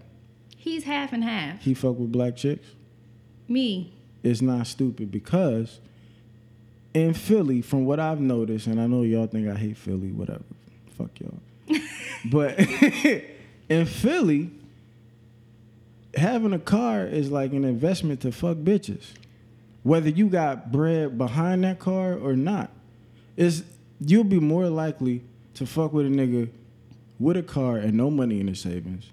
[0.58, 1.62] He's half and half.
[1.62, 2.66] He fuck with black chicks.
[3.48, 3.94] Me.
[4.22, 5.80] It's not stupid because
[6.92, 10.44] in Philly, from what I've noticed, and I know y'all think I hate Philly, whatever.
[10.98, 11.40] Fuck y'all.
[12.30, 12.58] but
[13.70, 14.50] in Philly,
[16.14, 19.12] having a car is like an investment to fuck bitches.
[19.82, 22.70] Whether you got bread behind that car or not.
[23.38, 23.64] Is
[24.00, 25.22] you'll be more likely
[25.58, 26.48] to fuck with a nigga
[27.18, 29.10] with a car and no money in his savings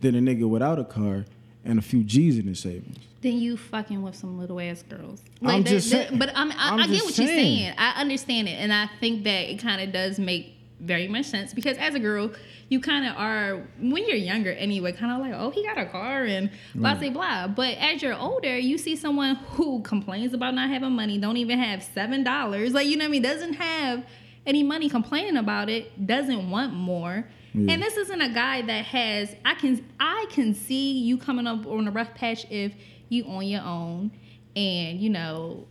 [0.00, 1.24] than a nigga without a car
[1.64, 2.98] and a few G's in his savings.
[3.20, 5.22] Then you fucking with some little ass girls.
[5.42, 7.74] I'm that- just that- saying- But I'm, I, I'm I get just what you're saying.
[7.78, 11.54] I understand it, and I think that it kind of does make very much sense
[11.54, 12.32] because as a girl,
[12.68, 15.86] you kind of are when you're younger anyway, kind of like, oh, he got a
[15.86, 17.46] car and blah blah blah.
[17.46, 21.58] But as you're older, you see someone who complains about not having money, don't even
[21.60, 24.04] have seven dollars, like you know what I mean, doesn't have
[24.46, 27.28] any money, complaining about it, doesn't want more.
[27.54, 27.74] Yeah.
[27.74, 29.34] And this isn't a guy that has.
[29.44, 32.72] I can I can see you coming up on a rough patch if
[33.08, 34.10] you on your own,
[34.56, 35.66] and you know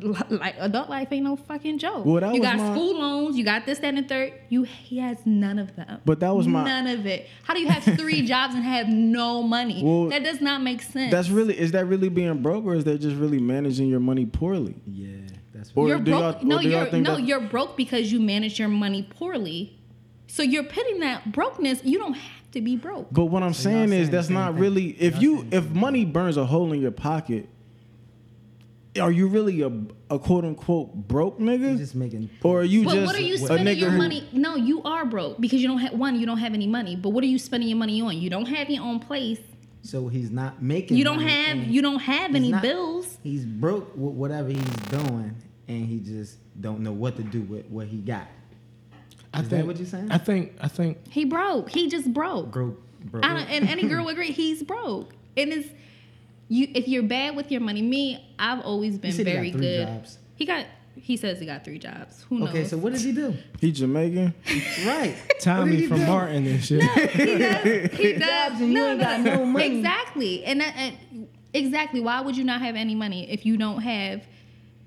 [0.00, 2.04] like adult life ain't no fucking joke.
[2.04, 4.32] Well, that you was got my- school loans, you got this, that, and the third.
[4.48, 6.00] You he has none of them.
[6.04, 7.26] But that was my- none of it.
[7.42, 9.82] How do you have three jobs and have no money?
[9.82, 11.10] Well, that does not make sense.
[11.10, 14.24] That's really is that really being broke or is that just really managing your money
[14.26, 14.76] poorly?
[14.86, 15.16] Yeah,
[15.58, 16.44] that's Or you're do y'all- broke.
[16.44, 19.74] no, y'all you're no, that- you're broke because you manage your money poorly.
[20.26, 21.82] So you're putting that brokenness.
[21.84, 23.08] You don't have to be broke.
[23.12, 24.60] But what I'm So y'all saying is that's not thing.
[24.62, 27.48] really if Y'all you if money burns a hole in your pocket,
[29.00, 29.70] are you really a,
[30.10, 31.78] a quote unquote broke You're nigga?
[31.78, 32.30] just making.
[32.42, 34.28] Or are you But just what are you a spending nigga your who- money?
[34.32, 36.18] No, you are broke because you don't have one.
[36.18, 36.96] You don't have any money.
[36.96, 38.18] But what are you spending your money on?
[38.18, 39.38] You don't have your own place.
[39.82, 40.96] So he's not making.
[40.96, 41.58] You don't money have.
[41.68, 43.18] You don't have any not- bills.
[43.22, 45.34] He's broke with whatever he's doing,
[45.68, 48.26] and he just don't know what to do with what he got.
[49.32, 50.10] I Is that what you're saying?
[50.10, 50.54] I think.
[50.60, 50.98] I think.
[51.10, 51.68] He broke.
[51.68, 52.50] He just broke.
[52.50, 53.24] Broke, broke.
[53.24, 54.32] I don't, and any girl would agree.
[54.32, 55.12] He's broke.
[55.36, 55.68] And it's
[56.48, 56.68] you.
[56.74, 59.60] If you're bad with your money, me, I've always been said he got very three
[59.60, 59.86] good.
[59.86, 60.18] jobs.
[60.34, 60.66] He got.
[60.94, 62.24] He says he got three jobs.
[62.28, 62.48] Who knows?
[62.48, 63.36] okay, so what does he do?
[63.60, 64.34] He Jamaican?
[64.84, 65.14] Right.
[65.40, 66.06] Tommy from do?
[66.06, 66.80] Martin and shit.
[66.80, 67.92] No, he does.
[67.92, 68.22] He does.
[68.22, 69.76] jobs and you no, ain't no, got no money.
[69.78, 72.00] Exactly, and, that, and exactly.
[72.00, 74.22] Why would you not have any money if you don't have?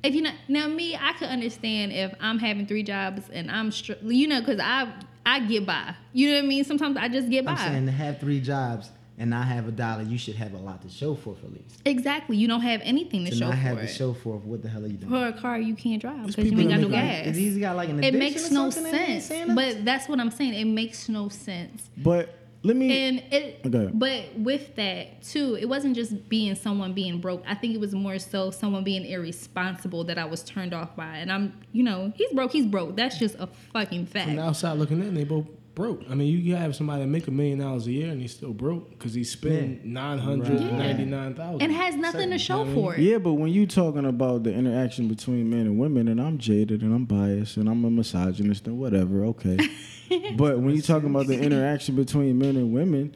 [0.03, 3.71] If you know now me, I could understand if I'm having three jobs and I'm
[3.71, 4.91] str- you know because I
[5.25, 5.93] I get by.
[6.13, 6.63] You know what I mean?
[6.63, 7.51] Sometimes I just get by.
[7.51, 10.57] I'm saying to have three jobs and not have a dollar, you should have a
[10.57, 11.81] lot to show for for at least.
[11.85, 12.37] exactly.
[12.37, 13.81] You don't have anything to To show not for have it.
[13.81, 15.11] to show for what the hell are you doing?
[15.11, 17.27] for a car you can't drive because you people ain't got no make gas.
[17.27, 19.53] If he's got like an it addiction makes or no something that he's sense.
[19.53, 20.55] But that's what I'm saying.
[20.55, 21.87] It makes no sense.
[21.97, 23.91] But let me And it, oh, Okay.
[23.93, 27.43] but with that too, it wasn't just being someone being broke.
[27.47, 31.17] I think it was more so someone being irresponsible that I was turned off by.
[31.17, 32.51] And I'm, you know, he's broke.
[32.51, 32.95] He's broke.
[32.95, 34.27] That's just a fucking fact.
[34.27, 36.03] From the outside looking in, they both broke.
[36.09, 38.33] I mean, you can have somebody that make a million dollars a year and he's
[38.33, 39.91] still broke because he's spending Yeah.
[39.91, 41.61] nine hundred ninety nine thousand.
[41.61, 42.99] and has nothing to show for it.
[42.99, 46.81] Yeah, but when you talking about the interaction between men and women, and I'm jaded
[46.81, 49.57] and I'm biased and I'm a misogynist and whatever, okay.
[50.35, 53.15] but when you talking about the interaction between men and women,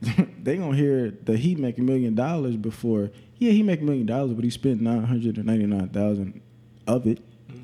[0.42, 3.10] they gonna hear that he make a million dollars before.
[3.38, 6.40] Yeah, he make a million dollars, but he spent nine hundred and ninety nine thousand
[6.86, 7.18] of it.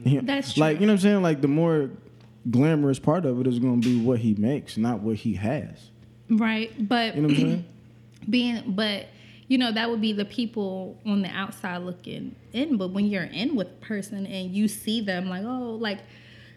[0.04, 0.20] Yeah.
[0.22, 1.22] That's like you know what I'm saying.
[1.22, 1.90] Like the more
[2.50, 5.90] glamorous part of it is gonna be what he makes, not what he has.
[6.28, 6.72] Right.
[6.88, 7.64] But You know what I'm saying?
[8.30, 9.06] being but
[9.46, 13.22] you know that would be the people on the outside looking in but when you're
[13.22, 16.00] in with a person and you see them like oh like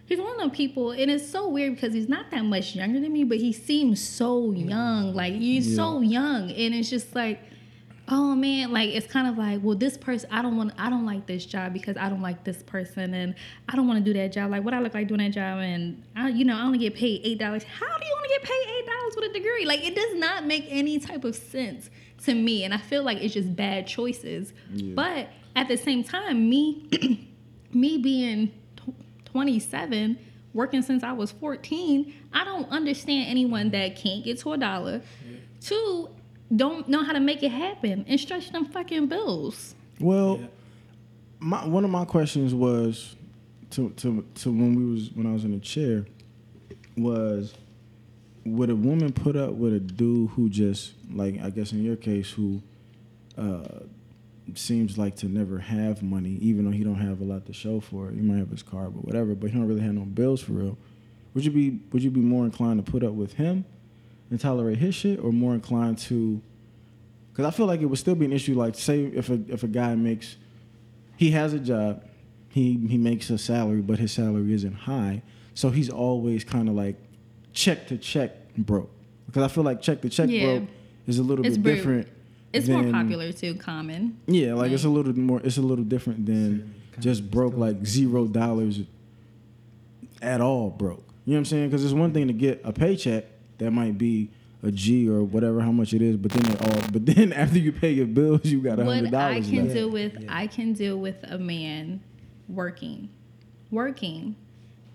[0.08, 3.00] he's one of the people and it's so weird because he's not that much younger
[3.00, 7.40] than me but he seems so young like he's so young and it's just like
[8.12, 11.06] oh man like it's kind of like well this person i don't want i don't
[11.06, 13.36] like this job because i don't like this person and
[13.68, 14.50] i don't want to do that job.
[14.50, 16.96] Like what i look like doing that job and i you know i only get
[16.96, 17.64] paid eight dollars.
[17.64, 19.66] How do you only get paid eight dollars with a degree?
[19.66, 21.90] Like it does not make any type of sense
[22.26, 24.54] to me and i feel like it's just bad choices.
[24.96, 26.88] But at the same time me
[27.74, 28.94] me being tw
[29.26, 30.18] 27
[30.54, 35.02] working since i was 14 i don't understand anyone that can't get to a dollar.
[35.62, 36.10] Two
[36.56, 40.40] don't know how to make it happen and stretch them fucking bills Well,
[41.40, 43.16] my one of my questions was
[43.72, 46.06] to to to when we was when I was in the chair
[46.98, 47.54] was
[48.46, 51.96] would a woman put up with a dude who just like I guess in your
[51.96, 52.62] case who
[53.38, 53.80] uh,
[54.56, 57.80] seems like to never have money even though he don't have a lot to show
[57.80, 58.16] for it.
[58.16, 60.54] He might have his car but whatever, but he don't really have no bills for
[60.54, 60.78] real.
[61.34, 63.66] Would you be would you be more inclined to put up with him
[64.32, 66.42] and tolerate his shit or more inclined to
[67.32, 68.54] because I feel like it would still be an issue.
[68.56, 70.36] Like, say if a if a guy makes,
[71.18, 72.04] he has a job,
[72.50, 75.22] he he makes a salary, but his salary isn't high,
[75.54, 76.98] so he's always kind of like
[77.54, 78.92] check to check broke.
[79.26, 80.58] Because I feel like check to check Yeah.
[80.60, 80.70] broke
[81.08, 82.08] is a little It's bit very- different.
[82.52, 85.40] it's more popular too common Yeah, like it's a little more.
[85.44, 88.82] It's a little different than just broke, like zero dollars
[90.22, 91.04] at all broke.
[91.26, 91.70] You know what I'm saying?
[91.70, 93.26] Because it's one thing to get a paycheck
[93.60, 94.30] that might be
[94.62, 96.90] a G or whatever how much it is, but then it all.
[96.92, 99.74] But then after you pay your bills, you got a hundred what I can left.
[99.74, 102.02] deal with, I can deal with a man
[102.48, 103.10] working,
[103.72, 104.36] working,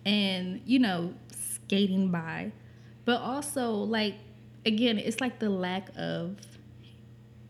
[0.04, 2.52] and you know, skating by,
[3.04, 4.16] but also like
[4.66, 6.36] again, it's like the lack of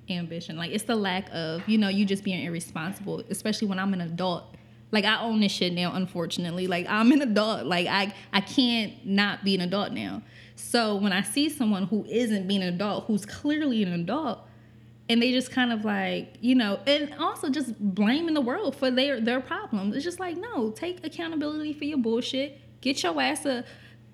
[0.08, 0.56] ambition.
[0.56, 4.00] Like it's the lack of you know you just being irresponsible, especially when I'm an
[4.00, 4.54] adult.
[4.90, 6.68] Like I own this shit now, unfortunately.
[6.68, 7.66] Like I'm an adult.
[7.66, 10.22] Like I I can't not be an adult now.
[10.56, 14.40] So when I see someone who isn't being an adult, who's clearly an adult,
[15.08, 18.90] and they just kind of like, you know, and also just blaming the world for
[18.90, 19.94] their their problems.
[19.94, 22.60] It's just like, no, take accountability for your bullshit.
[22.80, 23.64] Get your ass a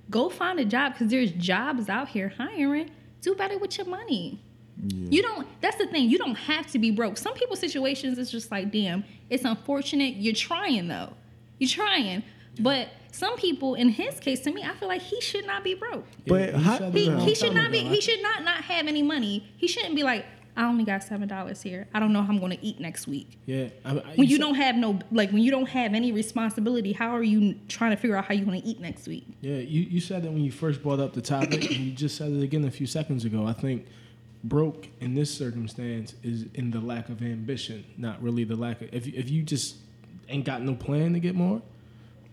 [0.08, 2.90] go find a job because there's jobs out here hiring.
[3.22, 4.42] Do better with your money.
[4.88, 5.46] You don't.
[5.60, 6.08] That's the thing.
[6.08, 7.18] You don't have to be broke.
[7.18, 10.16] Some people's situations it's just like, damn, it's unfortunate.
[10.16, 11.12] You're trying though.
[11.58, 12.22] You're trying,
[12.58, 15.74] but some people, in his case, to me, I feel like he should not be
[15.74, 16.06] broke.
[16.26, 17.78] But you how- He, it a long he should not be.
[17.80, 19.48] He should not not have any money.
[19.56, 20.24] He shouldn't be like,
[20.56, 21.86] I only got seven dollars here.
[21.94, 23.38] I don't know how I'm going to eat next week.
[23.46, 23.68] Yeah.
[23.84, 26.92] I, I, When you said- don't have no like when you don't have any responsibility,
[26.92, 29.26] how are you trying to figure out how you're going to eat next week?
[29.40, 32.16] Yeah, you, you said that when you first brought up the topic, and you just
[32.16, 33.46] said it again a few seconds ago.
[33.46, 33.86] I think
[34.42, 38.88] broke in this circumstance is in the lack of ambition, not really the lack of.
[38.92, 39.76] If if you just
[40.28, 41.62] ain't got no plan to get more,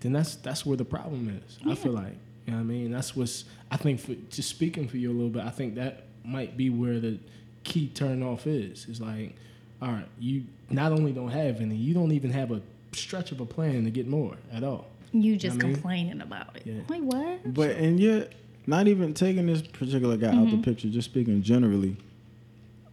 [0.02, 1.58] then that's that's where the problem is.
[1.68, 2.92] I feel like you know what I mean.
[2.92, 5.44] That's what's I think for just speaking for you a little bit.
[5.44, 7.20] I think that might be where the
[7.64, 8.86] key turn off is.
[8.90, 9.36] It's like,
[9.82, 12.62] all right, you not only don't have any, you don't even have a
[12.94, 14.88] stretch of a plan to get more at all.
[15.14, 16.64] You just I mean- complaining about it.
[16.66, 16.82] Yeah.
[16.90, 17.54] Like what?
[17.54, 18.34] But and yet,
[18.66, 21.96] not even taking this particular guy out the picture, just speaking generally.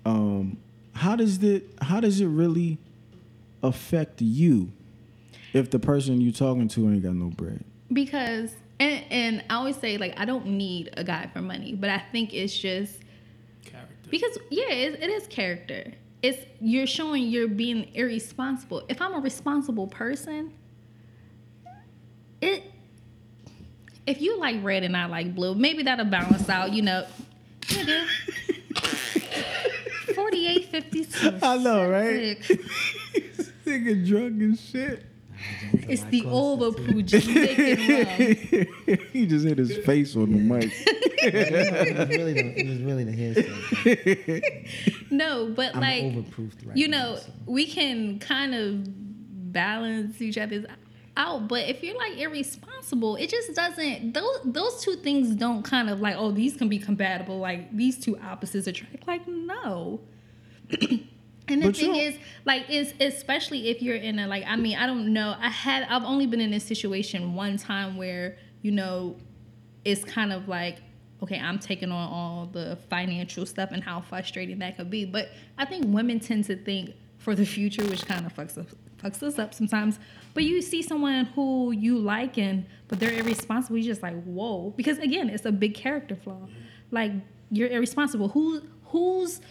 [0.06, 0.58] Um,
[0.94, 1.68] how does it?
[1.82, 2.78] How does it really
[3.62, 4.70] affect you
[5.54, 7.64] if the person you're talking to ain't got no bread?
[7.92, 11.88] because and, and I always say like I don't need a guy for money, but
[11.90, 12.98] I think it's just
[13.64, 14.10] Character.
[14.10, 15.92] because yeah, it, it is character.
[16.22, 18.82] It's you're showing you're being irresponsible.
[18.88, 20.52] If I'm a responsible person,
[22.40, 22.64] it
[24.06, 26.72] if you like red and I like blue, maybe that'll balance out.
[26.72, 27.06] You know,
[27.62, 28.06] nigga.
[30.14, 31.38] Forty-eight fifty-two.
[31.42, 32.42] I know, right?
[32.44, 32.48] Six.
[33.66, 35.04] Nigga drunk as shit.
[35.88, 38.64] It's the overproof Jamaican
[39.14, 40.72] he just hit his face on the mic.
[41.22, 44.90] it was really the, it was really the hairstyle.
[45.10, 47.30] No, but I'm like overproofed right you now, know, so.
[47.46, 50.66] we can kind of balance each other's
[51.16, 51.46] out.
[51.46, 54.12] But if you're like irresponsible, it just doesn't.
[54.12, 57.38] Those those two things don't kind of like oh these can be compatible.
[57.38, 59.06] Like these two opposites attract.
[59.06, 60.00] Like no.
[61.48, 64.76] And the But thing is, like, is especially if you're in a like, I mean,
[64.78, 65.36] I don't know.
[65.38, 69.14] I had, I've only been in this situation one time where you know,
[69.84, 70.78] it's kind of like,
[71.22, 75.04] okay, I'm taking on all the financial stuff and how frustrating that could be.
[75.04, 75.28] But
[75.58, 79.22] I think women tend to think for the future, which kind of fucks us fucks
[79.22, 79.98] us up sometimes.
[80.32, 84.72] But you see someone who you like and but they're irresponsible, you're just like, whoa.
[84.78, 86.48] Because again, it's a big character flaw.
[86.90, 87.12] Like
[87.50, 88.28] you're irresponsible.
[88.28, 89.42] Who who's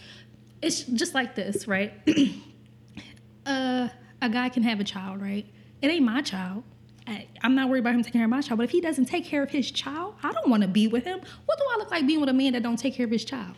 [0.64, 1.92] it's just like this, right?
[3.46, 3.88] uh,
[4.22, 5.46] a guy can have a child, right?
[5.82, 6.64] It ain't my child.
[7.06, 8.58] I, I'm not worried about him taking care of my child.
[8.58, 11.04] But if he doesn't take care of his child, I don't want to be with
[11.04, 11.20] him.
[11.44, 13.24] What do I look like being with a man that don't take care of his
[13.24, 13.54] child?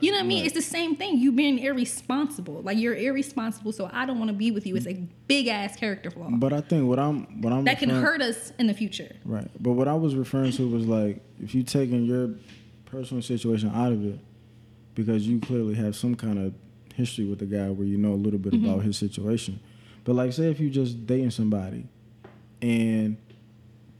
[0.00, 0.44] You know what I mean?
[0.44, 1.18] It's the same thing.
[1.18, 2.60] You being irresponsible.
[2.62, 4.76] Like you're irresponsible, so I don't want to be with you.
[4.76, 4.94] It's a
[5.28, 8.52] big ass character flaw But I think what I'm what I'm that can hurt us
[8.58, 9.16] in the future.
[9.24, 9.48] Right.
[9.58, 12.34] But what I was referring to was like if you taking your
[12.84, 14.18] personal situation out of it
[14.94, 16.54] because you clearly have some kind of
[16.94, 18.66] history with the guy where you know a little bit mm-hmm.
[18.68, 19.60] about his situation.
[20.04, 21.88] But like say if you just dating somebody
[22.62, 23.16] and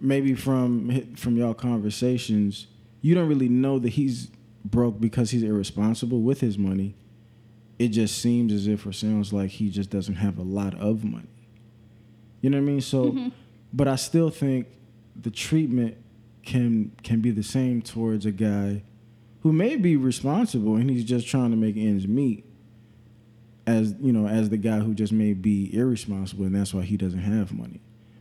[0.01, 2.67] maybe from from y'all conversations
[3.05, 4.31] you don't really know that he's
[4.65, 6.95] broke because he's irresponsible with his money.
[7.79, 11.05] It just seems as if or sounds like he just doesn't have a lot of
[11.05, 11.29] money.
[12.41, 12.81] You know what I mean?
[12.81, 13.29] So, mm-hmm.
[13.75, 14.69] but I still think
[15.21, 15.99] the treatment
[16.45, 18.83] can can be the same towards a guy
[19.45, 22.47] who may be responsible and he's just trying to make ends meet,
[23.67, 26.97] as you know, as the guy who just may be irresponsible and that's why he
[26.97, 27.81] doesn't have money.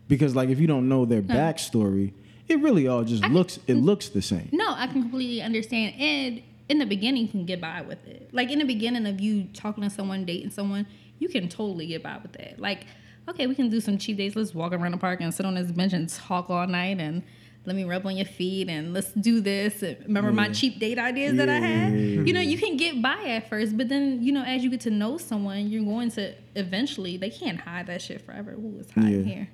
[0.09, 1.31] Because like if you don't know their hmm.
[1.31, 2.13] backstory,
[2.49, 3.85] it really all just looks it mm-hmm.
[3.85, 4.49] looks the same.
[4.51, 5.95] No, I can completely understand.
[5.97, 8.29] And in the beginning, you can get by with it.
[8.33, 10.85] Like in the beginning of you talking to someone, dating someone,
[11.19, 12.59] you can totally get by with that.
[12.59, 12.85] Like,
[13.29, 14.35] okay, we can do some cheap dates.
[14.35, 17.23] Let's walk around the park and sit on this bench and talk all night and
[17.65, 19.81] let me rub on your feet and let's do this.
[20.03, 21.93] Remember my cheap date ideas that I had?
[21.93, 24.81] You know, you can get by at first, but then, you know, as you get
[24.81, 28.51] to know someone, you're going to eventually, they can't hide that shit forever.
[28.51, 29.49] Ooh, it's hot in here.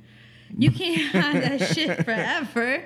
[0.57, 2.85] You can't hide that shit forever.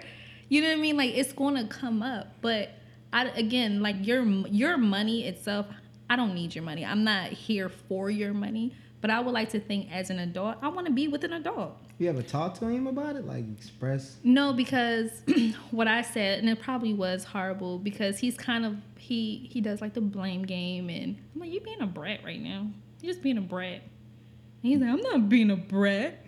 [0.49, 0.97] You know what I mean?
[0.97, 2.71] Like it's going to come up, but
[3.13, 5.67] I again, like your your money itself,
[6.09, 6.83] I don't need your money.
[6.83, 10.55] I'm not here for your money, but I would like to think as an adult,
[10.61, 11.75] I want to be with an adult.
[11.97, 13.27] You ever talk to him about it?
[13.27, 14.15] Like express?
[14.23, 15.09] No, because
[15.71, 19.81] what I said, and it probably was horrible because he's kind of he he does
[19.81, 22.67] like the blame game, and I'm like, you're being a brat right now.
[23.01, 23.81] You're just being a brat.
[23.81, 26.25] And he's like, I'm not being a brat.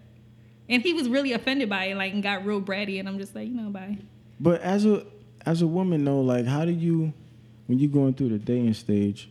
[0.68, 3.00] And he was really offended by it, like, and got real bratty.
[3.00, 4.00] And I'm just like, you know, bye.
[4.38, 5.06] But as a
[5.46, 7.14] as a woman though, like how do you
[7.68, 9.30] when you're going through the dating stage,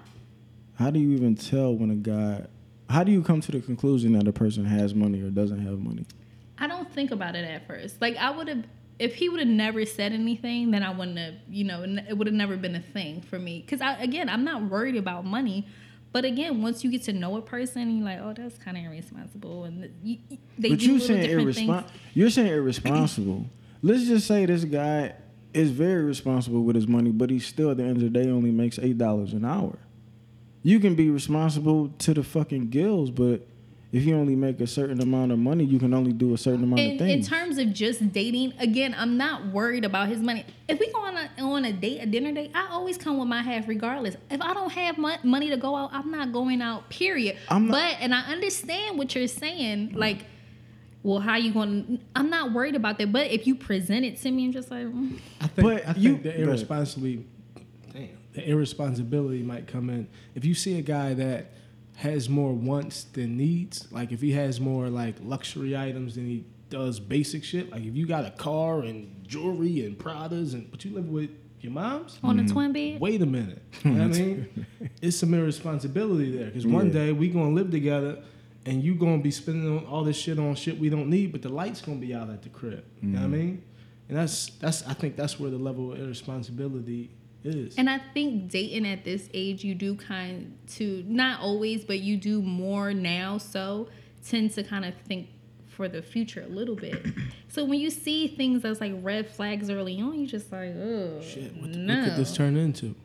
[0.76, 2.46] how do you even tell when a guy
[2.88, 5.78] how do you come to the conclusion that a person has money or doesn't have
[5.78, 6.06] money?
[6.58, 8.00] I don't think about it at first.
[8.00, 8.64] Like I would have,
[8.98, 12.26] if he would have never said anything, then I wouldn't have, you know, it would
[12.26, 13.60] have never been a thing for me.
[13.60, 15.66] Because I, again, I'm not worried about money.
[16.12, 18.84] But again, once you get to know a person, you're like, oh, that's kind of
[18.84, 20.18] irresponsible, and you,
[20.56, 21.90] they but do you saying different irresponsible.
[22.14, 23.46] You're saying irresponsible.
[23.82, 25.14] Let's just say this guy
[25.52, 28.30] is very responsible with his money, but he still at the end of the day
[28.30, 29.76] only makes eight dollars an hour.
[30.64, 33.46] You can be responsible to the fucking gills, but
[33.92, 36.64] if you only make a certain amount of money, you can only do a certain
[36.64, 37.26] amount In, of things.
[37.28, 40.44] in terms of just dating, again, I'm not worried about his money.
[40.66, 43.28] If we go on a, on a date, a dinner date, I always come with
[43.28, 44.16] my half regardless.
[44.30, 47.36] If I don't have mon- money to go out, I'm not going out, period.
[47.48, 50.24] I'm not- but, and I understand what you're saying, like,
[51.04, 53.12] well, how you going to, I'm not worried about that.
[53.12, 55.18] But if you present it to me, I'm just like, mm.
[55.42, 57.26] I think, But I think you- the go irresponsibly, damn,
[58.34, 60.06] the irresponsibility might come in.
[60.34, 61.52] If you see a guy that
[61.96, 66.44] has more wants than needs, like if he has more like luxury items than he
[66.70, 70.84] does basic shit, like if you got a car and jewelry and Pradas, and but
[70.84, 72.46] you live with your mom's, on Mm-hmm.
[72.46, 73.00] a twin bed.
[73.00, 73.62] wait a minute.
[73.84, 74.66] You know what I mean?
[75.00, 76.92] It's some irresponsibility there because one Yeah.
[76.94, 78.22] day we gonna live together
[78.66, 81.48] and you gonna be spending all this shit on shit we don't need, but the
[81.50, 82.84] lights gonna be out at the crib.
[83.00, 83.32] You know what I Mm-hmm.
[83.46, 83.62] mean?
[84.08, 87.10] And that's that's I think that's where the level of irresponsibility
[87.44, 87.76] is.
[87.76, 92.16] And I think dating at this age, you do kind to not always, but you
[92.16, 93.38] do more now.
[93.38, 93.88] So
[94.26, 95.28] tend to kind of think
[95.68, 97.04] for the future a little bit.
[97.48, 101.20] So when you see things that's like red flags early on, you just like, oh
[101.20, 102.00] shit, what, the- no.
[102.00, 102.96] what could this turn into?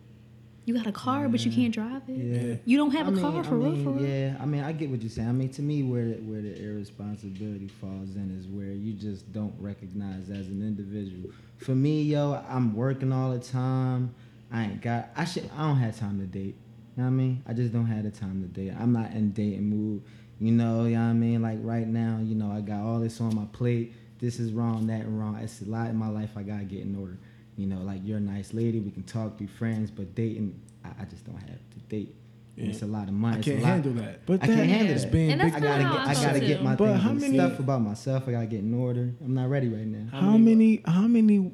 [0.69, 1.55] you got a car, but you mm.
[1.55, 2.13] can't drive it.
[2.13, 2.55] Yeah.
[2.63, 4.05] You don't have I a mean- car I for real, for real.
[4.05, 5.27] Yeah, I mean, I get what you're saying.
[5.27, 9.31] I mean, to me, where the, where the irresponsibility falls in is where you just
[9.33, 11.31] don't recognize as an individual.
[11.57, 14.13] For me, yo, I'm working all the time.
[14.51, 15.09] I ain't got.
[15.15, 15.49] I should.
[15.55, 16.55] I don't have time to date.
[16.97, 17.43] You know what I mean?
[17.47, 18.73] I just don't have the time to date.
[18.77, 20.01] I'm not in dating mood.
[20.39, 21.41] You know, you know what I mean?
[21.41, 23.93] Like right now, you know, I got all this on my plate.
[24.19, 25.35] This is wrong, that wrong.
[25.37, 27.17] It's a lot in my life I gotta get in order.
[27.57, 30.89] You know, like you're a nice lady, we can talk, be friends, but dating, I,
[31.01, 32.15] I just don't have to date.
[32.57, 33.35] And It's a lot of money.
[33.35, 34.25] I It's can't lot- handle that.
[34.25, 35.11] But I that- can't handle It's that.
[35.13, 35.53] being And big.
[35.53, 35.91] I gotta get.
[35.93, 38.27] I I gotta get my But things how and many- stuff about myself.
[38.27, 39.13] I gotta get in order.
[39.23, 40.09] I'm not ready right now.
[40.11, 40.81] How many?
[40.85, 41.51] How many?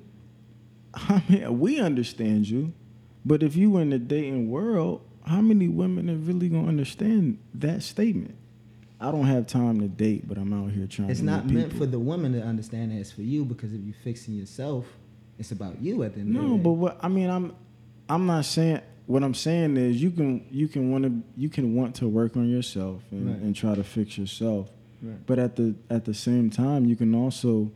[0.94, 1.48] How many?
[1.50, 2.74] We understand you,
[3.26, 7.82] but if you in the dating world, how many women are really gonna understand that
[7.84, 8.36] statement?
[9.02, 11.10] I don't have time to date, but I'm out here trying.
[11.10, 11.86] It's not meant people.
[11.86, 14.86] for the woman to understand that it's for you because if you're fixing yourself,
[15.38, 17.54] it's about you at the end No, but what I mean, I'm,
[18.08, 18.82] I'm not saying.
[19.08, 22.36] What I'm saying is, you can you can want to you can want to work
[22.38, 23.38] on yourself and, Right.
[23.40, 24.72] and try to fix yourself,
[25.04, 25.18] Right.
[25.28, 27.72] but at the at the same time, you can also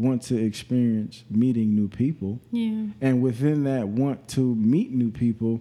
[0.00, 2.40] want to experience meeting new people.
[2.50, 2.86] Yeah.
[3.00, 5.60] And within that want to meet new people,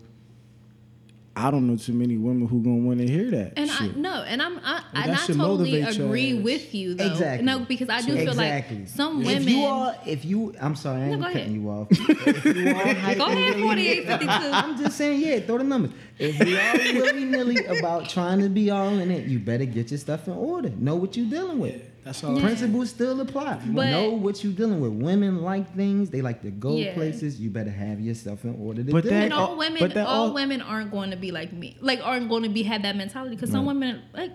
[1.35, 3.53] I don't know too many women who gonna want to hear that.
[3.55, 3.95] And I shit.
[3.95, 7.05] no, and I'm I, Well, and I totally agree with you though.
[7.11, 7.45] Exactly.
[7.45, 8.75] No, because I do exactly.
[8.75, 9.43] feel like some women.
[9.43, 11.51] If you are, if you, I'm sorry, I No, ain't go cutting ahead.
[11.53, 11.87] you off.
[11.91, 14.49] If you are hyping Go ahead, willy-nilly- 4852.
[14.53, 15.91] I'm just saying, yeah, throw the numbers.
[16.17, 19.91] If you are willy nilly about trying to be all in it, you better get
[19.91, 20.69] your stuff in order.
[20.71, 21.81] Know what you're dealing with.
[22.03, 22.35] That's all.
[22.35, 22.41] Yeah.
[22.41, 23.59] Principles still apply.
[23.67, 24.91] But- know what you're dealing with.
[24.93, 26.93] Women like things; they like to go Yeah.
[26.93, 27.39] places.
[27.39, 29.23] You better have yourself in order to But do that- it.
[29.25, 31.77] and all women, but that all, all- women aren't going to be like me.
[31.81, 34.31] Like aren't going to be have that mentality because some women like.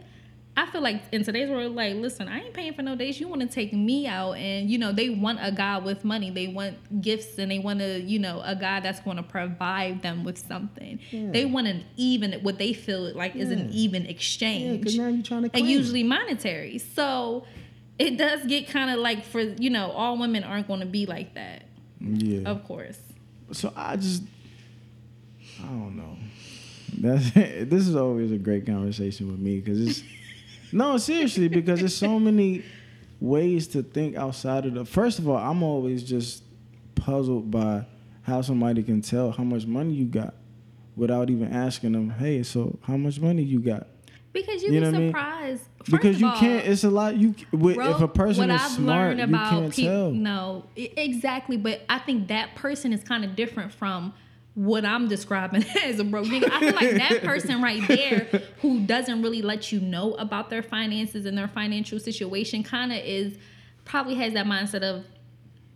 [0.56, 3.18] I feel like in today's world, like, listen, I ain't paying for no dates.
[3.18, 6.30] You want to take me out, and you know they want a guy with money.
[6.30, 10.02] They want gifts, and they want to, you know, a guy that's going to provide
[10.02, 11.00] them with something.
[11.10, 11.30] Yeah.
[11.32, 13.74] They want an even, what they feel like is an Yeah.
[13.74, 16.78] even Yeah, exchange because now you're trying to and usually monetary.
[16.78, 17.46] So
[17.98, 21.04] it does get kind of like for you know all women aren't going to be
[21.06, 21.64] like that,
[22.00, 22.48] yeah.
[22.48, 22.98] of course.
[23.52, 24.22] So I just,
[25.60, 26.16] I don't know.
[26.96, 30.02] That's this is always a great conversation with me because it's
[30.74, 32.62] no seriously because there's so many
[33.20, 34.84] ways to think outside of the.
[34.84, 36.42] First of all, I'm always just
[36.94, 37.87] puzzled by
[38.22, 40.34] how somebody can tell how much money you got
[40.96, 42.10] without even asking them.
[42.10, 43.87] Hey, so how much money you got?
[44.32, 45.08] Because you, You be know what I mean?
[45.10, 45.62] surprised.
[45.90, 46.66] Because you all, can't.
[46.66, 47.16] It's a lot.
[47.16, 50.10] You with, bro, if a person is I've smart, you can't peop- tell.
[50.10, 51.56] No, exactly.
[51.56, 54.12] But I think that person is kind of different from
[54.55, 56.50] what I'm describing as a broke nigga.
[56.50, 60.62] I feel like that person right there who doesn't really let you know about their
[60.62, 63.36] finances and their financial situation kind of is
[63.84, 65.05] probably has that mindset of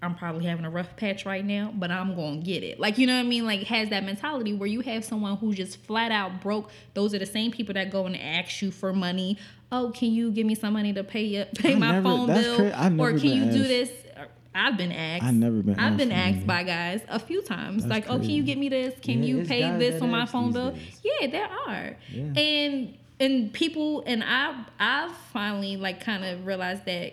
[0.01, 2.79] I'm probably having a rough patch right now, but I'm going to get it.
[2.79, 3.45] Like, you know what I mean?
[3.45, 6.70] Like, has that mentality where you have someone who's just flat out broke.
[6.95, 9.39] Those are the same people that go and ask you for money
[9.70, 12.26] oh, can you give me some money to pay your, pay I my never- phone
[12.26, 13.91] bill, cra- or can you been do this?
[14.59, 15.25] I've been asked.
[15.25, 18.31] I've never been I've been asked by guys a few times, That's like, oh, can
[18.31, 18.95] you get me this?
[19.01, 20.73] Can Yeah, you pay this on my phone bill?
[20.73, 21.01] days.
[21.21, 22.23] Yeah, there are, Yeah.
[22.41, 27.13] and and people and I I've finally like kind of realized that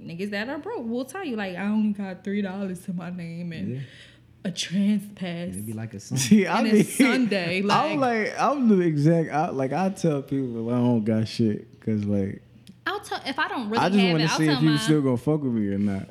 [0.00, 3.10] niggas that are broke will tell you like I only got three dollars to my
[3.10, 3.80] name and Yeah.
[4.44, 5.48] a trans pass.
[5.50, 6.18] It'd be like a song.
[6.18, 9.30] See, I And mean, Sunday, I'm like- like, I'm the exact.
[9.32, 12.42] I, like, I tell people I don't got shit because, like,
[12.86, 15.16] I'll tell if I don't really I just want to see if you still gonna
[15.16, 16.08] fuck with me or not.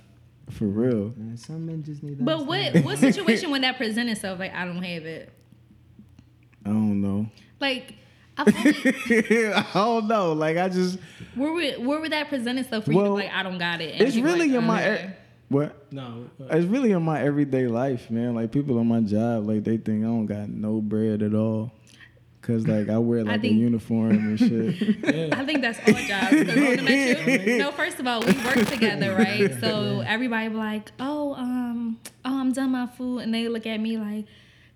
[0.52, 1.14] For real.
[1.18, 2.20] Man, some men just need.
[2.20, 4.40] to but what what situation would that present itself?
[4.40, 5.32] Like I don't have it.
[6.66, 7.28] I don't know.
[7.60, 7.96] Like
[8.38, 10.34] I I don't know.
[10.34, 11.00] Like, I just.
[11.36, 12.98] where would where would that present itself for you?
[12.98, 13.94] Well, To, like I don't got it.
[13.94, 14.90] And It's really like, in my.
[14.92, 15.06] okay.
[15.06, 15.14] e-
[15.48, 15.92] what?
[15.92, 18.36] No, uh, It's really in my everyday life, man.
[18.36, 21.72] Like people on my job, like they think I don't got no bread at all,
[22.46, 24.76] cause like I wear like a think- uniform and shit.
[25.16, 25.30] yeah.
[25.40, 26.30] I think that's all jobs.
[26.30, 29.52] 'Cause when I you- no, first of all, we work together, right?
[29.60, 33.80] So everybody be like, "Oh, um, oh, I'm done my food," and they look at
[33.80, 34.26] me like,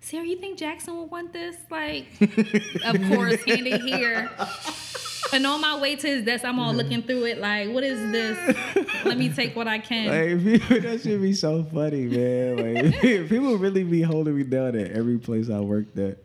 [0.00, 2.06] "Sarah, you think Jackson would want this?" Like,
[2.84, 4.28] of course, hand it here.
[5.32, 8.00] And on my way to his desk, I'm all looking through it like, "What is
[8.10, 8.56] this?
[9.04, 12.56] Let me take what I can." Like people, that should be so funny, man.
[12.56, 16.18] Like people really be holding me down at every place I worked at,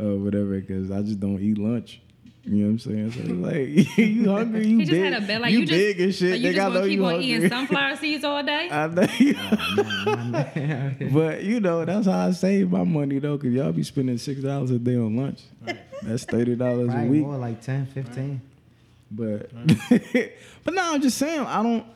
[0.00, 2.00] uh, whatever, because I just don't eat lunch.
[2.46, 3.12] You know what I'm saying?
[3.12, 3.68] So like,
[3.98, 4.66] you hungry?
[4.66, 5.12] You he just big?
[5.12, 6.30] had a bed like you, you, big just, and shit.
[6.32, 7.24] Like, you Nigga, just gonna keep on hungry.
[7.24, 8.68] eating sunflower seeds all day.
[8.70, 9.06] I know.
[11.12, 14.42] but you know that's how I save my money though, cause y'all be spending six
[14.42, 15.40] dollars a day on lunch.
[16.02, 17.22] That's thirty dollars a week.
[17.22, 18.42] more like 10, 15.
[19.10, 19.50] But
[20.64, 21.86] but no, I'm just saying I don't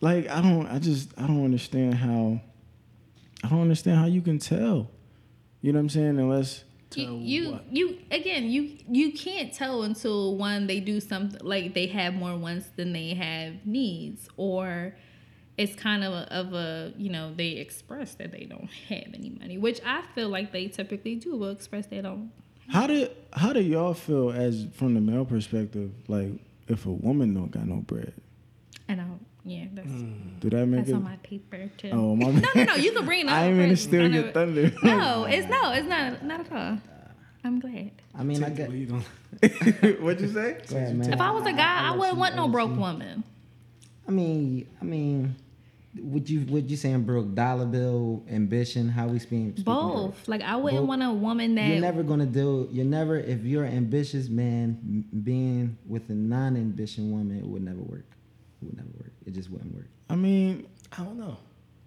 [0.00, 2.40] like I don't I just I don't understand how
[3.44, 4.90] I don't understand how you can tell.
[5.62, 6.18] You know what I'm saying?
[6.18, 6.64] Unless
[6.96, 7.64] you you, what?
[7.72, 12.36] you again you you can't tell until one they do something like they have more
[12.36, 14.96] wants than they have needs or
[15.58, 19.30] it's kind of a, of a you know they express that they don't have any
[19.30, 22.30] money which i feel like they typically do will express they don't
[22.68, 26.32] how do how do y'all feel as from the male perspective, like
[26.68, 28.12] if a woman don't got no bread?
[28.88, 30.12] and i don't yeah that's hmm.
[30.40, 32.92] Do that make that's it on my paper too Oh my no no no you
[32.92, 33.84] can bring it up I ain't mean to first.
[33.84, 34.72] steal your know- thunder.
[34.82, 36.78] no it's no it's not not at all
[37.44, 38.70] i'm glad I mean, I Take get.
[38.70, 40.56] the lead What'd you say?
[40.70, 43.22] Ahead, if i was a guy i I'll wouldn't want no broke woman
[44.08, 45.34] I mean, I mean,
[45.98, 48.88] would you would you saying broke dollar bill ambition?
[48.88, 49.52] How we speaking?
[49.52, 50.88] speaking of- both like i wouldn't Both.
[50.88, 52.68] want a woman that You're never gonna do.
[52.72, 57.80] You're never if you're an ambitious man being with a non-ambition woman, it would never
[57.80, 58.06] work.
[58.62, 59.12] It would never work.
[59.26, 59.88] It just wouldn't work.
[60.08, 61.36] I mean, I don't know.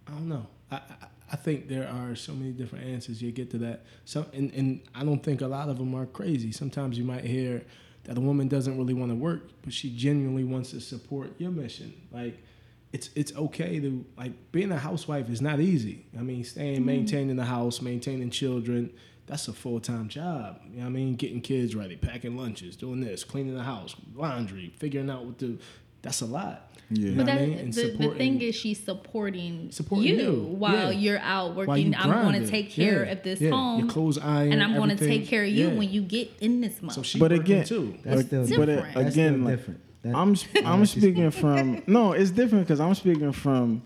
[0.07, 0.45] I don't know.
[0.71, 3.85] I, I I think there are so many different answers you get to that.
[4.05, 6.51] Some and, and I don't think a lot of them are crazy.
[6.51, 7.63] Sometimes you might hear
[8.05, 11.51] that a woman doesn't really want to work, but she genuinely wants to support your
[11.51, 11.93] mission.
[12.11, 12.43] Like
[12.91, 16.05] it's it's okay to like being a housewife is not easy.
[16.17, 16.85] I mean, staying mm-hmm.
[16.85, 18.91] maintaining the house, maintaining children,
[19.27, 20.59] that's a full time job.
[20.71, 21.15] You know what I mean?
[21.15, 25.59] Getting kids ready, packing lunches, doing this, cleaning the house, laundry, figuring out what to
[26.01, 26.65] that's a lot.
[26.91, 27.11] Yeah.
[27.17, 27.71] But know I mean?
[27.71, 30.99] The, the thing is, she's supporting, Supporting you, you, while yeah.
[30.99, 31.93] you're out working.
[31.93, 33.51] you I'm going to take care Yeah, of this yeah.
[33.51, 35.75] home, Your clothes iron, and I'm going to take care of you Yeah.
[35.75, 36.93] when you get in this month.
[36.95, 37.95] So she but working again, too.
[38.03, 38.95] That's but, still but different.
[38.95, 39.81] That's again, still like, different.
[40.01, 40.35] That- I'm
[40.65, 43.83] I'm Unless speaking from no, it's different because I'm speaking from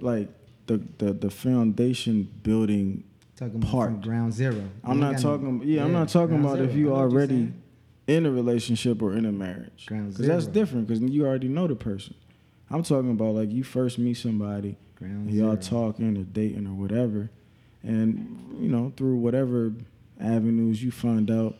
[0.00, 0.28] like
[0.66, 3.04] the the the foundation building.
[3.36, 3.90] talking about part.
[3.92, 4.62] from ground zero.
[4.84, 5.62] I'm not ain't got no- talking.
[5.64, 6.78] Yeah, I'm not talking about if zero.
[6.78, 7.62] you I know what you're already saying.
[8.10, 9.86] In a relationship or in a marriage.
[9.88, 10.88] Because that's different.
[10.88, 12.14] Because you already know the person.
[12.68, 14.76] I'm talking about like you first meet somebody,
[15.26, 17.30] y'all talking or dating or whatever,
[17.82, 19.72] and you know through whatever
[20.20, 21.56] avenues you find out,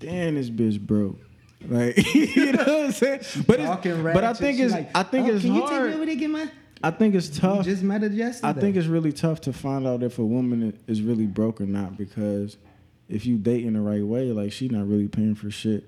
[0.00, 1.18] damn this bitch broke.
[1.66, 3.20] Like you know what I'm saying?
[3.46, 5.94] But it's, but I think it's like, I think "Oh, it's can you take me
[5.94, 6.50] over there get my?
[6.82, 7.64] I think it's You tough.
[7.64, 8.48] just met her yesterday.
[8.48, 11.66] I think it's really tough to find out if a woman is really broke or
[11.66, 12.58] not because
[13.08, 15.84] if you dating the right way, like she not really paying for shit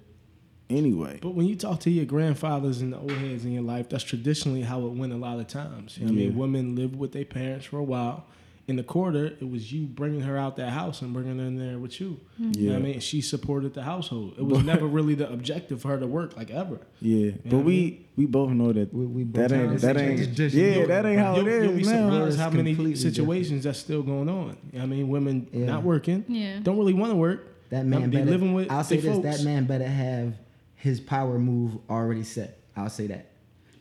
[0.68, 1.18] anyway.
[1.22, 4.04] But when you talk to your grandfathers and the old heads in your life, that's
[4.04, 5.98] traditionally how it went a lot of times.
[5.98, 8.26] You know what I mean, women lived with their parents for a while.
[8.68, 11.56] In the quarter, it was you bringing her out that house and bringing her in
[11.56, 12.18] there with you.
[12.36, 12.50] Hmm.
[12.56, 12.98] You know what I mean?
[13.00, 14.34] She supported the household.
[14.36, 16.80] It was never really the objective for her to work, like ever.
[17.00, 19.82] Yeah, what but I we we both know that We- we both that ain't this
[19.82, 22.74] that ain't ain't yeah that ain't how you'll, it you'll be is surprised how many
[22.74, 24.56] completely situations that's still going on.
[24.72, 25.66] You know what I mean, women Yeah.
[25.66, 26.58] not working, Yeah.
[26.60, 27.46] don't really want to work.
[27.70, 28.30] That man be better.
[28.32, 29.22] living with I'll say this: folks.
[29.38, 30.34] that man better have
[30.74, 32.58] his power move already set.
[32.76, 33.26] I'll say that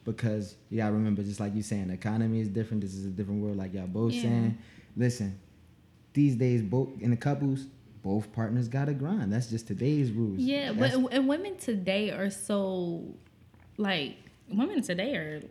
[0.04, 2.82] because you gotta remember, just like you saying, the economy is different.
[2.82, 4.22] This is a different world, like y'all both Yeah.
[4.22, 4.58] saying.
[4.96, 5.39] Listen,
[6.14, 7.68] these days, both in the couples,
[8.02, 9.34] both partners got to grind.
[9.34, 10.38] That's just today's rules.
[10.38, 13.04] Yeah, but and women today are so
[13.78, 14.18] like
[14.48, 15.41] women today are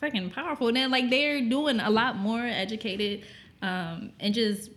[0.00, 0.72] fucking powerful.
[0.72, 3.24] Now like they're doing a lot more educated
[3.62, 4.70] um and just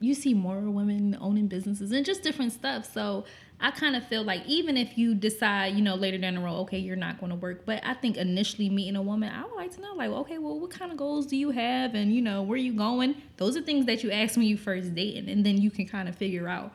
[0.00, 2.90] you see more women owning businesses and just different stuff.
[2.92, 3.24] So
[3.60, 6.60] I kind of feel like even if you decide, you know, later down the road,
[6.60, 9.54] okay, you're not going to work, but I think initially meeting a woman, I would
[9.54, 12.22] like to know, like, okay, well, what kind of goals do you have, and you
[12.22, 13.16] know, where you going?
[13.36, 16.08] Those are things that you ask when you first dating, and then you can kind
[16.08, 16.72] of figure out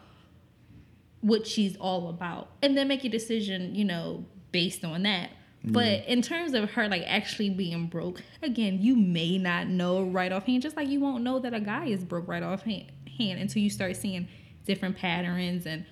[1.26, 5.72] what she's all about and then make a decision you know based on that mm-hmm.
[5.72, 10.32] but in terms of her like actually being broke again you may not know right
[10.32, 13.60] offhand just like you won't know that a guy is broke right offhand hand until
[13.60, 14.28] you start seeing
[14.66, 15.84] different patterns and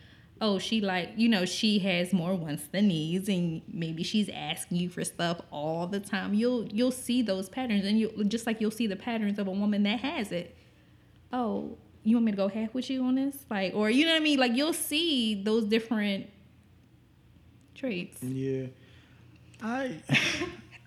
[0.44, 4.78] oh she like you know she has more wants than needs and maybe she's asking
[4.78, 8.60] you for stuff all the time you'll you'll see those patterns and you just like
[8.62, 10.56] you'll see the patterns of a woman that has it
[11.34, 13.36] oh, you want me to go half with you on this?
[13.50, 14.40] Like, or you know what I mean?
[14.40, 16.30] Like, you'll see those different
[17.76, 18.22] traits.
[18.22, 18.68] Yeah.
[19.62, 19.98] I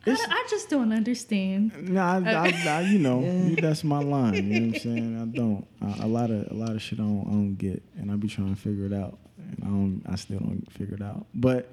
[0.09, 1.91] I, I just don't understand.
[1.91, 3.57] no, I, I, I, you know, Yeah.
[3.61, 4.35] that's my line.
[4.35, 5.21] You know what I'm saying?
[5.21, 5.67] I don't.
[5.83, 8.15] I, a lot of a lot of shit I don't, I don't get, and I
[8.15, 9.19] be trying to figure it out,
[9.63, 10.03] I don't.
[10.09, 11.27] I still don't figure it out.
[11.35, 11.71] But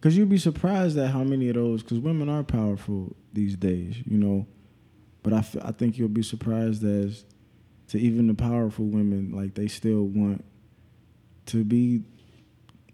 [0.00, 3.96] because you'd be surprised at how many of those, because women are powerful these days,
[4.06, 4.46] you know.
[5.22, 7.24] But I, I think you'll be surprised as
[7.88, 10.44] to even the powerful women, like they still want
[11.46, 12.02] to be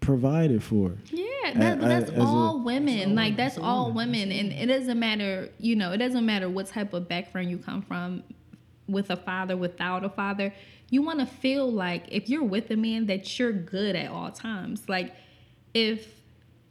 [0.00, 0.96] provided for.
[1.10, 3.14] Yeah, A- that, but a- that's as a- all women.
[3.14, 4.30] like, that's That's all all women.
[4.32, 7.82] And it doesn't matter, you know, it doesn't matter what type of background you come
[7.82, 8.22] from
[8.88, 10.52] with a father, without a father.
[10.94, 14.30] You want to feel like if you're with a man that you're good at all
[14.30, 14.88] times.
[14.88, 15.12] Like,
[15.74, 16.06] if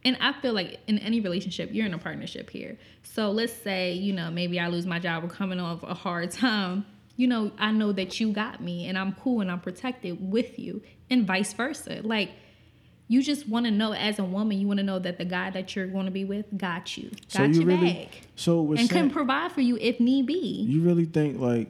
[0.05, 2.77] and I feel like in any relationship, you're in a partnership here.
[3.03, 6.31] So let's say, you know, maybe I lose my job or coming off a hard
[6.31, 6.85] time.
[7.17, 10.57] You know, I know that you got me and I'm cool and I'm protected with
[10.57, 11.99] you, and vice versa.
[12.01, 12.31] Like,
[13.09, 15.49] you just want to know as a woman, you want to know that the guy
[15.49, 18.71] that you're going to be with got you, got So you your really, back, so
[18.71, 20.63] and saying- can provide for you if need be.
[20.67, 21.69] You really think like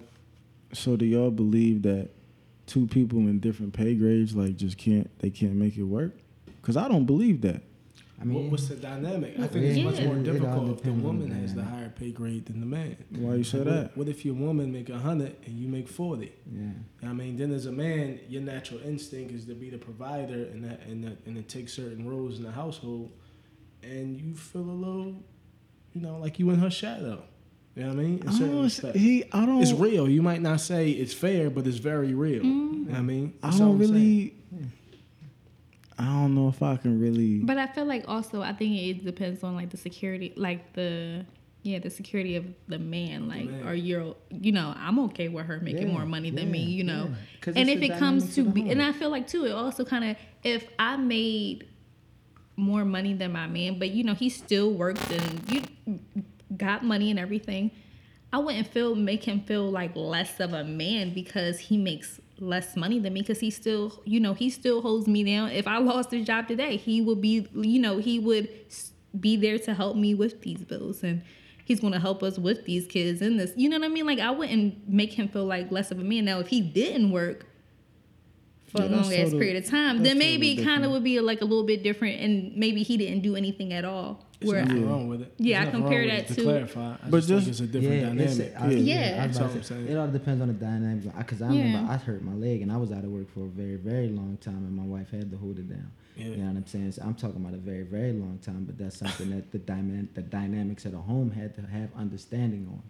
[0.72, 2.10] so do y'all believe that
[2.66, 6.14] two people in different pay grades like just can't they can't make it work?
[6.61, 7.61] Cuz I don't believe that.
[8.22, 9.38] I mean, what, what's the dynamic?
[9.38, 9.72] I think Yeah.
[9.72, 12.11] it's much more It- it all difficult if the woman the has the higher pay
[12.11, 12.95] grade than the man.
[13.09, 13.97] Why you say what, that?
[13.97, 16.32] What if your woman make a hundred and you make forty?
[16.49, 16.70] yeah.
[17.09, 20.64] I mean, then as a man, your natural instinct is to be the provider and
[20.64, 23.11] that and that and to take certain roles in the household,
[23.82, 25.16] and you feel a little,
[25.93, 27.24] you know, like you in her shadow.
[27.76, 28.24] You know what I mean?
[28.28, 28.99] I don't, respects.
[28.99, 30.07] he I don't It's real.
[30.07, 32.43] You might not say it's fair, but it's very real.
[32.43, 32.74] Mm-hmm.
[32.74, 33.34] You know what I mean?
[33.41, 33.93] I That's all don't I'm saying.
[33.93, 34.34] really
[35.97, 39.05] I don't know if I can really But I feel like also I think it
[39.05, 41.26] depends on like the security, like the
[41.63, 43.30] yeah, the security of the man.
[43.30, 43.65] Like, man.
[43.65, 46.84] are you you know, I'm okay with her making Yeah, more money than me, you
[46.84, 47.05] know.
[47.09, 47.15] yeah.
[47.41, 48.82] 'Cause And if it comes to be, and.
[48.84, 51.67] I feel like too, it also kind of if I made
[52.55, 55.61] more money than my man, but you know he still worked and you
[56.58, 57.72] got money and everything.
[58.32, 62.76] I wouldn't feel make him feel like less of a man because he makes less
[62.76, 65.49] money than me because he still you know he still holds me down.
[65.51, 68.49] If I lost his job today, he would be you know he would
[69.20, 71.22] be there to help me with these bills and
[71.66, 73.54] he's going to help us with these kids and this.
[73.56, 74.06] You know what I mean?
[74.08, 76.26] Like I wouldn't make him feel like less of a man.
[76.26, 77.45] Now if he didn't work
[78.66, 81.20] for Yeah, a long ass period of time, then maybe it kind of would be
[81.20, 84.26] like a little bit different, and maybe he didn't do anything at all.
[84.44, 84.89] There's Where nothing Yeah.
[84.89, 85.34] wrong with it.
[85.38, 86.91] Yeah, I There's compare that it, to- to clarify.
[86.94, 88.62] I But just think just- it's a different it's- dynamic.
[88.62, 88.78] I- Yeah.
[88.78, 89.24] Yeah.
[89.24, 89.88] I That's about all I'm saying.
[89.88, 91.08] It all depends on the dynamics.
[91.18, 91.64] Because I Yeah.
[91.64, 94.10] remember I hurt my leg and I was out of work for a very, very
[94.10, 95.91] long time, and my wife had to hold it down.
[96.18, 96.26] Yeah.
[96.28, 96.91] You know what I'm saying?
[96.91, 100.08] So I'm talking about a very, very long time, but that's something that the dyna-
[100.14, 102.82] the dynamics of the home had to have understanding on.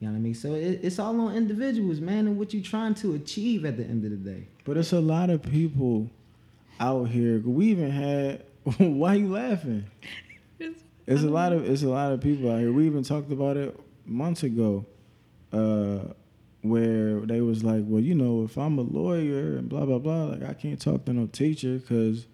[0.00, 0.34] You know what I mean?
[0.34, 3.84] So it, it's all on individuals, man, and what you're trying to achieve at the
[3.84, 4.44] end of the day.
[4.64, 6.08] But it's a lot of people
[6.78, 7.40] out here.
[7.40, 8.44] We even had
[8.78, 9.84] why are you laughing?
[11.10, 12.72] It's a lot of it's a lot of people out here.
[12.72, 14.86] We even talked about it months ago,
[15.52, 16.12] uh,
[16.62, 20.26] where they was like, well, you know, if I'm a lawyer and blah blah blah,
[20.26, 22.26] like I can't talk to no teacher because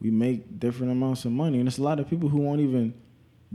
[0.00, 2.92] we make different amounts of money, and it's a lot of people who won't even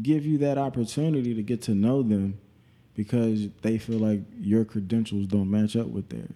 [0.02, 2.40] give you that opportunity to get to know them
[2.96, 6.32] because they feel like your credentials don't match up with theirs.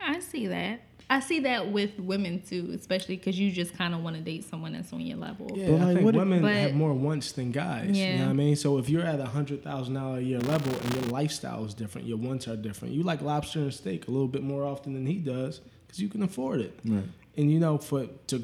[0.00, 0.82] I see that.
[1.12, 4.44] I see that with women too, especially because you just kind of want to date
[4.48, 5.50] someone that's on your level.
[5.54, 7.90] Yeah, But, I like, think women But- have more wants than guys.
[7.96, 8.18] You Yeah.
[8.18, 8.56] know what I mean?
[8.56, 11.74] So if you're at a hundred thousand dollar a year level and your lifestyle is
[11.74, 12.94] different, your wants are different.
[12.94, 16.08] You like lobster and steak a little bit more often than he does because you
[16.08, 16.78] can afford it.
[16.84, 17.04] Right.
[17.36, 18.42] And you know, for to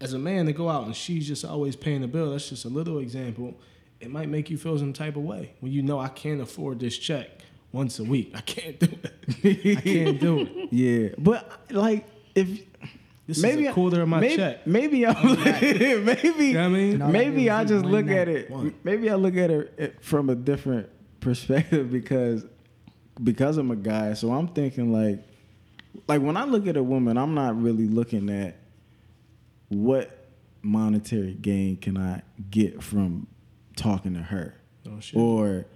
[0.00, 2.32] as a man to go out and she's just always paying the bill.
[2.32, 3.54] That's just a little example.
[4.00, 6.80] It might make you feel some type of way when you know I can't afford
[6.80, 7.28] this check
[7.72, 8.32] once a week.
[8.34, 9.76] I can't do it.
[9.76, 10.68] I can't do it.
[10.72, 12.48] Yeah, but like if
[13.26, 14.66] This maybe is quarter of my maybe, check.
[14.66, 15.14] Maybe I'm
[15.44, 17.12] maybe You know what I mean?
[17.12, 18.50] Maybe I just look at it.
[18.50, 18.74] one.
[18.84, 20.88] Maybe I look at it it from a different
[21.20, 22.44] perspective because
[23.22, 24.14] because I'm a guy.
[24.14, 25.22] So I'm thinking like
[26.08, 28.56] like when I look at a woman, I'm not really looking at
[29.68, 30.28] what
[30.62, 33.26] monetary gain can I get from
[33.76, 34.54] talking to her
[34.88, 35.18] Oh, shit.
[35.18, 35.66] or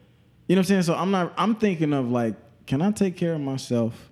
[0.46, 0.82] you know what I'm saying.
[0.82, 1.32] So I'm not.
[1.36, 2.34] I'm thinking of like,
[2.66, 4.10] can I take care of myself?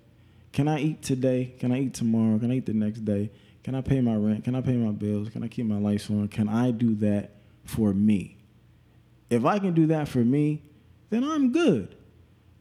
[0.53, 1.55] Can I eat today?
[1.59, 2.39] Can I eat tomorrow?
[2.39, 3.30] Can I eat the next day?
[3.62, 4.45] Can I pay my rent?
[4.45, 5.30] Can I pay my bills?
[5.30, 6.28] Can I keep my lights on?
[6.28, 7.32] Can I do that
[7.64, 8.37] for me?
[9.30, 10.62] If I can do that for me,
[11.11, 11.97] then I'm good.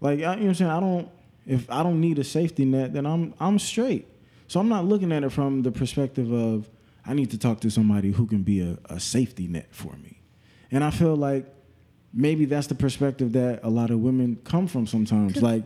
[0.01, 0.71] Like I, you know what I'm saying.
[0.71, 1.09] I don't.
[1.45, 4.07] If I don't need a safety net, then I'm I'm straight.
[4.47, 6.69] So I'm not looking at it from the perspective of
[7.05, 10.21] I need to talk to somebody who can be a, a safety net for me.
[10.71, 11.45] And I feel like
[12.13, 15.41] maybe that's the perspective that a lot of women come from sometimes.
[15.41, 15.63] Like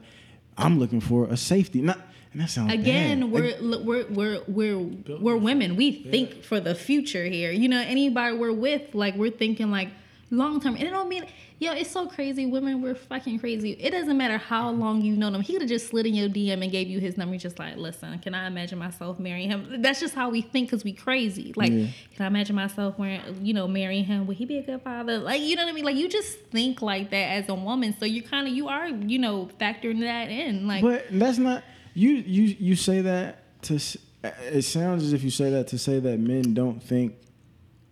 [0.58, 1.82] I'm looking for a safety.
[1.82, 2.00] Not
[2.34, 3.32] and that sounds Again, bad.
[3.32, 4.78] we're look, we're we're we're
[5.20, 5.76] we're women.
[5.76, 7.52] We think for the future here.
[7.52, 9.90] You know, anybody we're with, like we're thinking like
[10.30, 10.76] long term.
[10.76, 11.26] And it don't mean
[11.60, 12.46] yo, it's so crazy.
[12.46, 13.72] Women, we're fucking crazy.
[13.72, 15.42] It doesn't matter how long you know them.
[15.42, 17.38] He could have just slid in your DM and gave you his number.
[17.38, 19.82] Just like, listen, can I imagine myself marrying him?
[19.82, 21.54] That's just how we think because we crazy.
[21.56, 21.88] Like, Yeah.
[22.16, 24.28] can I imagine myself wearing, you know, marrying him?
[24.28, 25.18] Would he be a good father?
[25.18, 25.86] Like, you know what I mean?
[25.86, 27.96] Like, you just think like that as a woman.
[28.00, 30.68] So you kind of you are, you know, factoring that in.
[30.68, 31.64] Like, But that's not
[31.94, 32.10] you.
[32.12, 33.80] You you say that to.
[34.24, 37.16] It sounds as if you say that to say that men don't think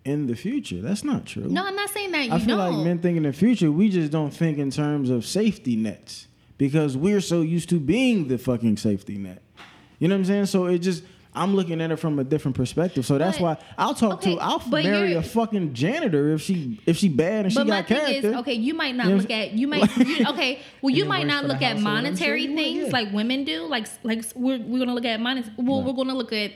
[0.05, 0.81] in the future.
[0.81, 1.47] That's not true.
[1.49, 2.75] no, I'm not saying that you I feel don't.
[2.77, 3.71] like men think in the future.
[3.71, 6.27] We just don't think in terms of safety nets
[6.57, 9.41] because we're so used to being the fucking safety net.
[9.99, 10.45] You know what I'm saying?
[10.47, 11.03] So it just.
[11.37, 14.35] I'm looking at it from a different perspective, so that's But- why I'll talk okay,
[14.35, 14.39] to.
[14.41, 17.87] I'll marry a fucking janitor if she if she bad and she But my got
[17.89, 18.29] thing character.
[18.29, 20.61] is, okay, you might not You know look at you might you, okay.
[20.81, 23.63] Well, you might not look at monetary things like women do.
[23.67, 25.43] Like like we're we're gonna look at money.
[25.57, 26.51] Well, we're gonna look at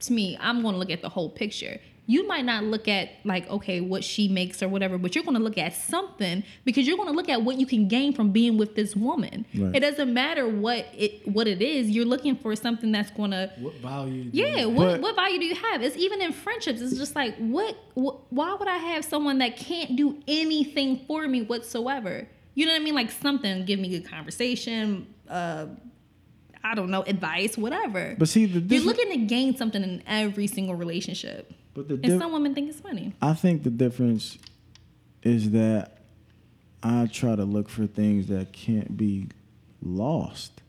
[0.00, 0.36] to me.
[0.40, 1.78] I'm gonna look at the whole picture.
[2.06, 5.38] You might not look at like okay what she makes or whatever, but you're gonna
[5.38, 8.74] look at something because you're gonna look at what you can gain from being with
[8.74, 9.46] this woman.
[9.54, 9.74] Right.
[9.76, 11.88] It doesn't matter what it what it is.
[11.88, 14.24] You're looking for something that's gonna What value?
[14.24, 15.82] do yeah, you- what, But- what value do you have?
[15.82, 16.80] It's even in friendships.
[16.82, 18.30] It's just like what, what?
[18.30, 22.28] Why would I have someone that can't do anything for me whatsoever?
[22.54, 22.94] You know what I mean?
[22.94, 25.06] Like something, give me good conversation.
[25.28, 25.66] Uh,
[26.62, 28.14] I don't know, advice, whatever.
[28.18, 32.02] But see, the You're looking to gain something in every single relationship, but the and
[32.02, 33.12] diff- some women think it's funny.
[33.20, 34.38] I think the difference
[35.22, 35.98] is that
[36.82, 39.28] I try to look for things that can't be
[39.82, 40.60] lost.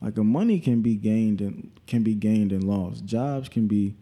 [0.00, 3.04] Like a money can be gained and can be gained and lost.
[3.04, 3.94] Jobs can be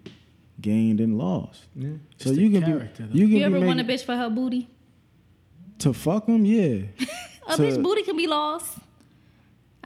[0.61, 1.67] gained and lost.
[1.75, 1.91] Yeah.
[2.19, 3.15] So It's you can character, be though.
[3.15, 4.69] you can You be ever want a bitch for her booty?
[5.81, 6.83] to fuck them, yeah.
[7.49, 8.79] A To- bitch booty can be lost.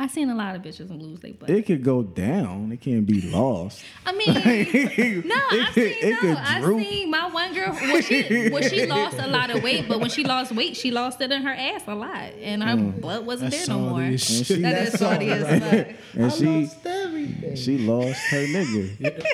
[0.02, 1.48] I seen a lot of bitches lose their butt.
[1.48, 2.72] It could go down.
[2.72, 3.82] It can't be lost.
[4.04, 6.80] I mean, no, I It could- seen it no, could I droop.
[6.82, 10.10] seen my one girl when she when she lost a lot of weight, but when
[10.10, 13.00] she lost weight, she lost it in her ass a lot, and her Mm.
[13.00, 14.18] butt wasn't That's there no more.
[14.18, 15.86] salty That as is That's salty all as right.
[15.86, 15.96] fuck.
[16.14, 17.54] And I she lost everything.
[17.56, 19.24] she lost her nigga.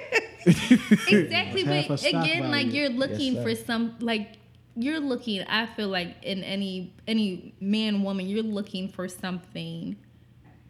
[1.09, 4.33] Exactly, but stock again, like you're looking Yes, for some like
[4.77, 5.43] you're looking.
[5.49, 9.97] I feel like in any any man woman, you're looking for something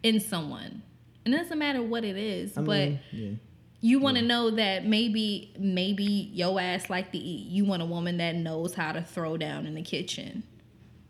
[0.03, 0.81] in someone,
[1.25, 2.89] and it doesn't matter what it is, I but.
[2.89, 3.29] mean, yeah.
[3.81, 7.47] you want to know that maybe maybe your ass like to eat.
[7.47, 10.43] You want a woman that knows how to throw down in the kitchen.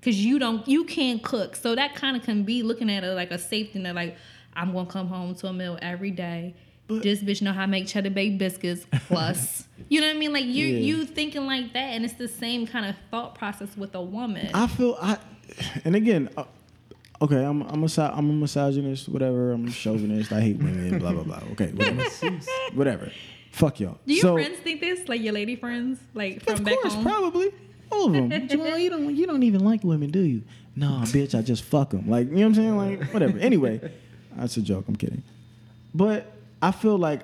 [0.02, 1.56] Cause you don't you can't cook.
[1.58, 4.16] So that kind of can be looking at it like a safety net, like
[4.54, 6.56] I'm gonna come home to a meal every day.
[6.88, 9.68] this bitch know how to make cheddar baked biscuits plus.
[9.90, 10.32] you know what I mean?
[10.34, 10.80] Like you Yeah.
[10.80, 14.50] you thinking like that and it's the same kind of thought process with a woman.
[14.54, 15.18] I feel I,
[15.84, 16.46] and again, uh,
[17.22, 19.52] okay, I'm I'm a mi- I'm a misogynist, whatever.
[19.52, 20.32] I'm a chauvinist.
[20.32, 21.00] I hate women.
[21.00, 21.42] Blah blah blah.
[21.52, 22.04] Okay, whatever.
[22.74, 23.12] whatever.
[23.52, 23.98] Fuck y'all.
[24.06, 25.08] Do your so, friends think this?
[25.08, 26.00] Like your lady friends?
[26.14, 27.04] Like from Of back course, home?
[27.04, 27.52] probably
[27.92, 28.48] all of them.
[28.48, 30.44] Jamal, you don't you don't even like women, do you?
[30.76, 32.10] Nah, bitch, I just fuck them.
[32.10, 32.78] Like you know what I'm saying?
[32.78, 33.38] Like whatever.
[33.40, 33.92] Anyway,
[34.36, 34.86] that's a joke.
[34.88, 35.24] I'm kidding.
[35.94, 37.22] But I feel like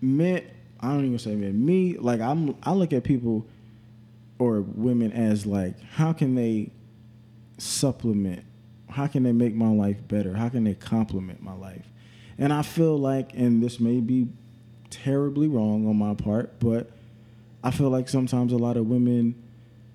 [0.00, 0.42] men.
[0.80, 1.64] I don't even say men.
[1.64, 2.54] Me, like I'm.
[2.62, 3.44] I look at people
[4.38, 6.70] or women as like, how can they
[7.58, 8.44] supplement?
[8.88, 10.34] How can they make my life better?
[10.34, 11.86] How can they complement my life?
[12.38, 14.28] And I feel like, and this may be
[14.90, 16.90] terribly wrong on my part, but
[17.62, 19.34] I feel like sometimes a lot of women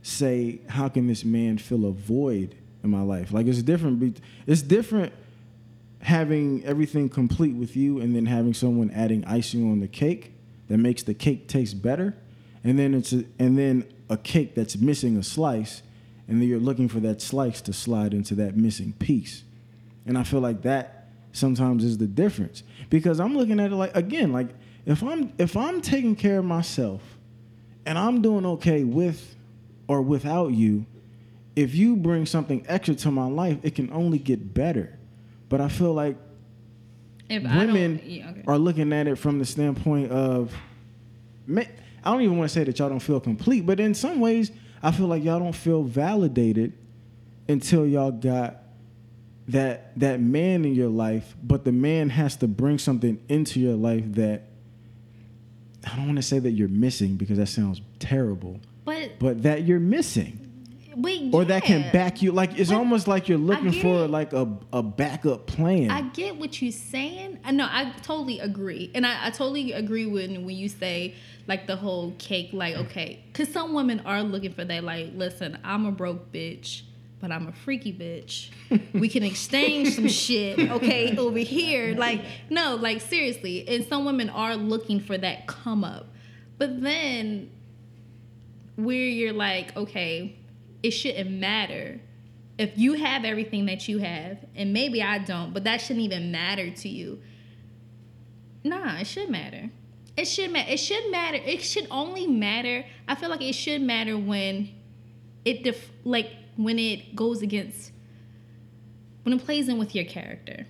[0.01, 4.19] say, "How can this man fill a void in my life?" Like it's different.
[4.45, 5.13] It's different
[6.01, 10.33] having everything complete with you, and then having someone adding icing on the cake
[10.67, 12.13] that makes the cake taste better,
[12.63, 15.81] and then it's a, and then a cake that's missing a slice,
[16.34, 19.43] and then you're looking for that slice to slide into that missing piece.
[20.07, 23.95] And I feel like that sometimes is the difference because I'm looking at it like
[23.95, 24.47] again, like
[24.88, 27.03] if I'm if I'm taking care of myself
[27.86, 29.36] and I'm doing okay with
[29.88, 30.88] or without you,
[31.55, 34.97] if you bring something extra to my life, it can only get better.
[35.49, 36.17] But I feel like
[37.29, 38.43] If women yeah, okay.
[38.47, 40.51] are looking at it from the standpoint of
[41.47, 41.67] I
[42.05, 44.51] don't even want to say that y'all don't feel complete, but in some ways,
[44.84, 46.73] I feel like y'all don't feel validated
[47.47, 48.57] until y'all got
[49.47, 53.75] that that man in your life, but the man has to bring something into your
[53.75, 54.43] life that
[55.86, 59.63] I don't want to say that you're missing because that sounds terrible, but but that
[59.63, 60.42] you're missing
[60.95, 64.09] wait, or that can back you like it's But almost like you're looking for it.
[64.09, 65.91] like a, a backup plan.
[65.91, 67.39] I get what you're saying.
[67.43, 71.15] I know I totally agree, and I, I totally agree when when you say
[71.47, 72.49] like the whole cake.
[72.53, 74.83] Like okay, because some women are looking for that.
[74.83, 76.83] Like, listen, I'm a broke bitch,
[77.19, 78.49] but I'm a freaky bitch.
[78.93, 81.95] We can exchange some shit, okay, over here.
[81.95, 83.67] Like, no, like seriously.
[83.67, 86.07] And some women are looking for that come up,
[86.57, 87.49] but then
[88.75, 90.35] where you're like, okay,
[90.84, 91.99] it shouldn't matter
[92.59, 96.31] if you have everything that you have, and maybe I don't, but that shouldn't even
[96.31, 97.19] matter to you.
[98.63, 99.69] Nah, it should matter.
[100.15, 100.69] It should matter.
[100.71, 101.38] It should matter.
[101.38, 102.86] It should only matter.
[103.07, 104.69] I feel like it should matter when
[105.43, 107.91] it def- like when it goes against
[109.23, 110.67] when it plays in with your character.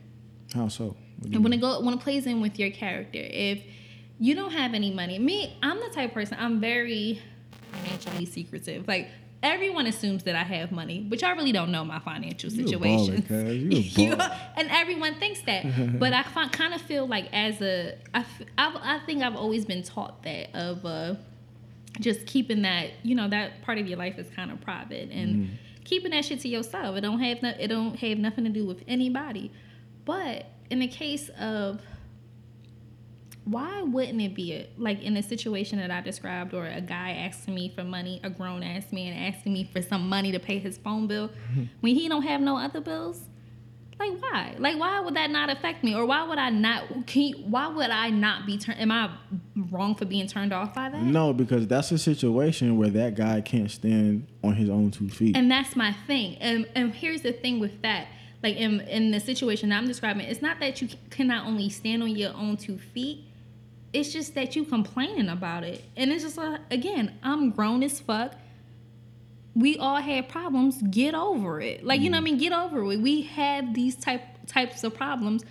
[0.54, 0.86] How so?
[0.86, 1.60] What do you And when mean?
[1.60, 3.62] it go when it plays in with your character, if
[4.20, 6.38] you don't have any money, me, I'm the type of person.
[6.40, 7.22] I'm very
[7.74, 8.88] financially secretive.
[8.88, 9.10] Like
[9.44, 13.22] everyone assumes that I have money, but y'all really don't know my financial situation.
[14.56, 15.66] And everyone thinks that,
[16.00, 18.26] but I kind of feel like as a, I,
[18.58, 21.16] I, I think I've always been taught that of uh,
[22.00, 25.36] just keeping that, you know, that part of your life is kind of private and
[25.36, 25.54] Mm-hmm.
[25.84, 26.96] keeping that shit to yourself.
[26.96, 29.52] It don't have no, it don't have nothing to do with anybody.
[30.06, 31.82] But in the case of
[33.46, 37.12] why wouldn't it be a, like in a situation that I described, or a guy
[37.12, 40.60] asking me for money, a grown ass man asking me for some money to pay
[40.60, 41.64] his phone bill, mm-hmm.
[41.82, 43.22] when he don't have no other bills?
[44.00, 44.56] Like why?
[44.58, 47.06] Like why would that not affect me, or why would I not?
[47.06, 48.80] Can you, why would I not be turned?
[48.80, 49.12] Am I
[49.70, 51.04] wrong for being turned off by that?
[51.04, 55.38] No, because that's a situation where that guy can't stand on his own two feet.
[55.38, 56.38] And that's my thing.
[56.38, 58.08] And and here's the thing with that.
[58.42, 62.02] Like in in the situation I'm describing, it's not that you can not only stand
[62.02, 63.26] on your own two feet.
[63.94, 65.84] It's just that you complaining about it.
[65.96, 68.34] And it's just like again, I'm grown as fuck.
[69.56, 70.82] We all have problems.
[70.82, 71.86] Get over it.
[71.86, 72.38] Like you know what I mean?
[72.38, 73.00] Get over it.
[73.00, 75.44] We have these type types of problems.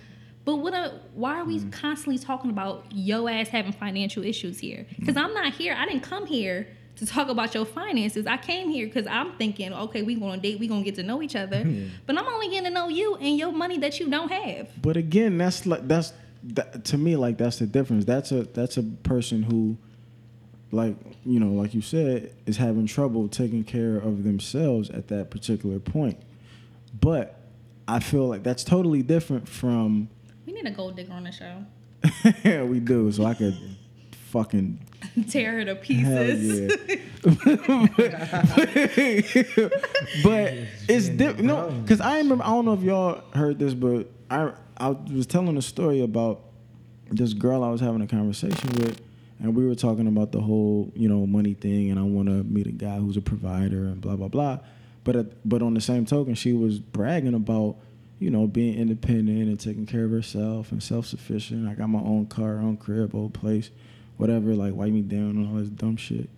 [0.45, 1.71] But what a, why are we mm.
[1.71, 4.79] constantly talking about yo ass having financial issues here?
[4.79, 4.99] Mm.
[4.99, 5.73] Because I'm not here.
[5.77, 6.67] I didn't come here
[6.97, 8.27] to talk about your finances.
[8.27, 11.03] I came here because I'm thinking, okay, we going to date, we gonna get to
[11.03, 11.65] know each other.
[12.05, 14.69] But I'm only getting to know you and your money that you don't have.
[14.81, 16.13] But again, that's like that's
[16.43, 18.05] that, to me like that's the difference.
[18.05, 19.77] That's a that's a person who,
[20.71, 25.31] like you know, like you said, is having trouble taking care of themselves at that
[25.31, 26.19] particular point.
[26.99, 27.39] But
[27.87, 30.09] I feel like that's totally different from
[30.45, 31.65] We need a gold digger on the show.
[32.43, 33.11] Yeah, we do.
[33.11, 33.57] So I could
[34.29, 34.79] fucking
[35.29, 36.77] Tear her to Hell pieces.
[36.87, 36.95] yeah.
[40.23, 40.53] but
[40.89, 41.45] it's different.
[41.45, 42.43] No, because I remember.
[42.43, 46.41] I don't know if y'all heard this, but I I was telling a story about
[47.11, 49.01] this girl I was having a conversation with,
[49.39, 52.43] and we were talking about the whole you know money thing, and I want to
[52.43, 54.59] meet a guy who's a provider and blah blah blah.
[55.03, 57.75] But at, but on the same token, she was bragging about
[58.19, 61.67] you know being independent and taking care of herself and self sufficient.
[61.67, 63.69] I got my own car, own crib, old place,
[64.17, 64.53] whatever.
[64.55, 66.29] Like wipe me down and all this dumb shit,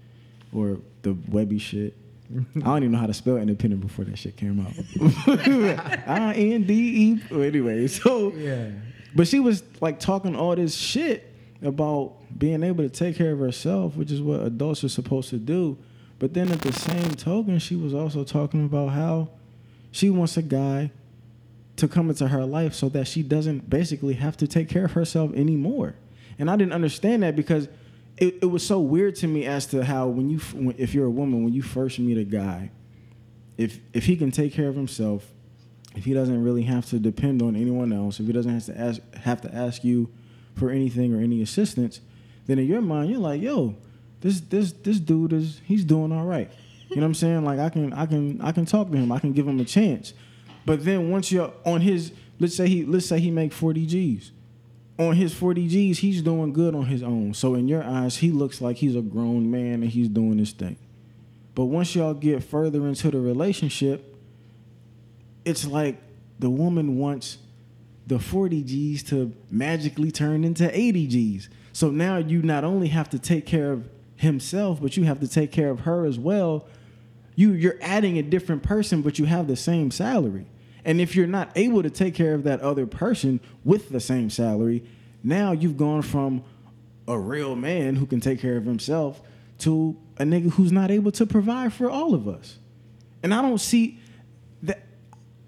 [0.51, 1.95] or the Webbie shit.
[2.34, 4.73] I don't even know how to spell independent before that shit came out.
[6.07, 7.21] I N D E.
[7.45, 8.69] Anyway, so Yeah.
[9.15, 13.39] but she was like talking all this shit about being able to take care of
[13.39, 15.78] herself, which is what adults are supposed to do.
[16.19, 19.30] But then at the same token, she was also talking about how
[19.91, 20.91] she wants a guy
[21.78, 24.93] to come into her life so that she doesn't basically have to take care of
[24.93, 25.95] herself anymore.
[26.39, 27.67] And I didn't understand that because
[28.18, 31.05] it, it was so weird to me as to how when you when, if you're
[31.05, 32.72] a woman when you first meet a guy,
[33.57, 35.32] if if he can take care of himself,
[35.95, 38.80] if he doesn't really have to depend on anyone else, if he doesn't have to
[38.80, 40.09] ask have to ask you
[40.55, 41.99] for anything or any assistance,
[42.45, 43.76] then in your mind you're like, yo,
[44.22, 46.49] this this this dude is he's doing all right.
[46.89, 47.43] You know what I'm saying?
[47.43, 49.11] Like I can I can I can talk to him.
[49.11, 50.13] I can give him a chance.
[50.66, 54.32] But then once you're on his let's say he let's say he make 40 G's.
[54.98, 57.34] On his 40 G's, he's doing good on his own.
[57.34, 60.52] So in your eyes, he looks like he's a grown man and he's doing his
[60.52, 60.78] thing.
[61.54, 64.16] But once y'all get further into the relationship,
[65.43, 66.02] it's like
[66.39, 67.38] the woman wants
[68.08, 71.50] the 40 G's to magically turn into 80 G's.
[71.74, 75.28] So now you not only have to take care of himself, but you have to
[75.28, 76.68] take care of her as well.
[77.36, 80.46] You you're adding a different person, but you have the same salary.
[80.86, 84.29] And if you're not able to take care of that other person with the same
[84.29, 84.83] salary,
[85.23, 86.43] now you've gone from
[87.07, 89.21] a real man who can take care of himself
[89.59, 92.59] to a nigga who's not able to provide for all of us.
[93.23, 93.99] And I don't see
[94.61, 94.83] that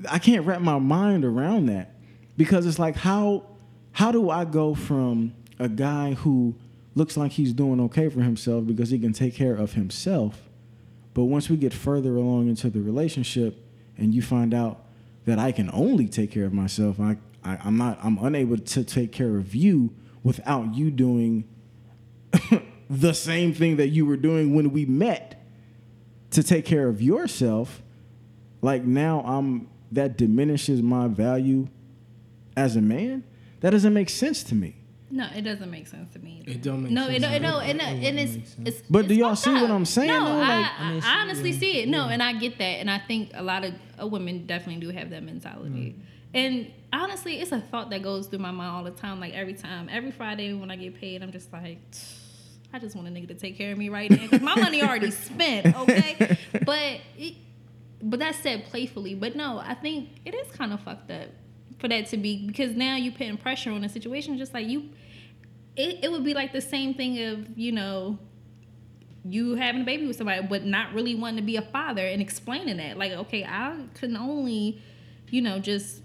[0.10, 1.94] I can't wrap my mind around that
[2.36, 3.44] because it's like how
[3.92, 6.56] how do I go from a guy who
[6.96, 10.50] looks like he's doing okay for himself because he can take care of himself,
[11.14, 13.64] but once we get further along into the relationship
[13.98, 14.87] and you find out
[15.28, 18.84] that I can only take care of myself, I, I I'm not I'm unable to
[18.84, 21.44] take care of you without you doing
[22.90, 25.46] the same thing that you were doing when we met
[26.32, 27.84] to take care of yourself,
[28.62, 31.68] like now I'm that diminishes my value
[32.56, 33.26] as a man.
[33.60, 34.77] That doesn't make sense to me.
[35.10, 36.44] No, it doesn't make sense to me.
[36.46, 37.16] It don't make no, sense.
[37.18, 38.68] it don't, it don't, and, It and wouldn't it's, make sense.
[38.68, 38.82] it's.
[38.90, 39.72] But do y'all fucked see what.
[39.72, 40.32] I'm saying, No, though?
[40.32, 41.88] I, Like- I, I mean, I honestly yeah, see it.
[41.90, 42.14] No, yeah.
[42.14, 45.10] and I get that, and I think a lot of uh, women definitely do have
[45.12, 45.96] that mentality.
[46.34, 49.20] And honestly, it's a thought that goes through my mind all the time.
[49.22, 51.80] Like every time, every Friday when I get paid, I'm just like.
[52.74, 54.84] I just want a nigga to take care of me right now because my money
[54.84, 56.38] already spent, okay?
[56.66, 57.36] But it,
[58.04, 59.16] but that said playfully.
[59.16, 61.30] But no, I think it is kind of fucked up
[61.80, 64.90] for that to be because now you're putting pressure on a situation just like you.
[65.76, 68.18] It, it would be like the same thing of you know
[69.24, 72.22] you having a baby with somebody but not really wanting to be a father and
[72.22, 74.82] explaining that like okay I can only
[75.30, 76.02] you know just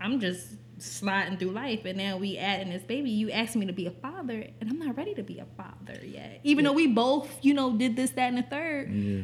[0.00, 0.48] I'm just
[0.78, 3.90] sliding through life and now we adding this baby you asked me to be a
[3.90, 7.54] father and I'm not ready to be a father yet even though we both you
[7.54, 9.22] know did this that and the third Yeah.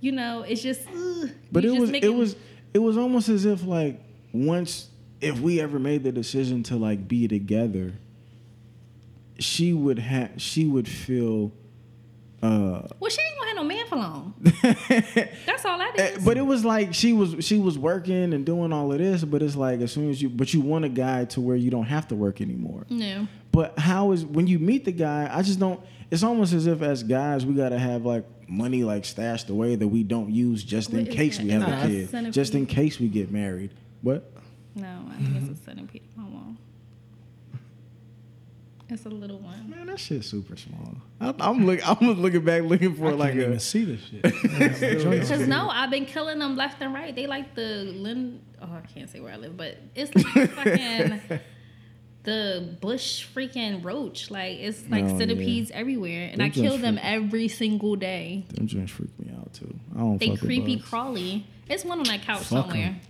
[0.00, 2.36] you know it's just ugh, But it was it was
[2.74, 4.00] it was almost as if like
[4.32, 4.88] once
[5.20, 7.94] if we ever made the decision to like be together,
[9.38, 11.52] she would have she would feel
[12.42, 14.34] uh well she ain't gonna have no man for long
[15.44, 18.46] that's all that Eh, is But it was like she was she was working and
[18.46, 20.88] doing all of this, but it's like as soon as you but you want a
[20.88, 22.86] guy to where you don't have to work anymore.
[22.88, 26.66] no But how is when you meet the guy, I just don't it's almost as
[26.66, 30.64] if as guys we gotta have like money like stashed away that we don't use
[30.64, 32.32] just in What case we have a kid.
[32.32, 33.70] Just in case we get married.
[34.02, 34.30] What?
[34.74, 36.56] No I think it's a centipede on my wall
[38.88, 40.96] it's a little one Man, that shit's super small.
[41.20, 44.00] I, I'm look I'm looking back looking for I like can't a even see this
[44.02, 44.22] shit.
[45.20, 47.14] Because no, I've been killing them left and right.
[47.14, 48.40] They like the Lin.
[48.60, 51.20] Oh, I can't say where I live, but it's like fucking
[52.24, 54.28] the bush freaking roach.
[54.28, 55.18] Like it's like Oh, yeah.
[55.18, 58.44] centipedes everywhere, and Them I kill them freak- every single day.
[58.54, 59.72] them joints freak me out too.
[59.94, 60.88] I don't They fuck creepy bugs.
[60.88, 61.46] crawly.
[61.68, 63.00] It's one on that couch Fuck 'em.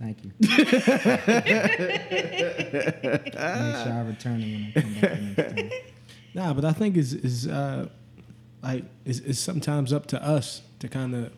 [0.00, 0.32] Thank you.
[0.40, 0.58] Make
[2.40, 5.00] sure I return it when I come back
[5.36, 5.70] the next time.
[6.34, 7.88] Nah, but I think it's, is uh,
[8.62, 11.32] like it's, it's sometimes up to us to kind of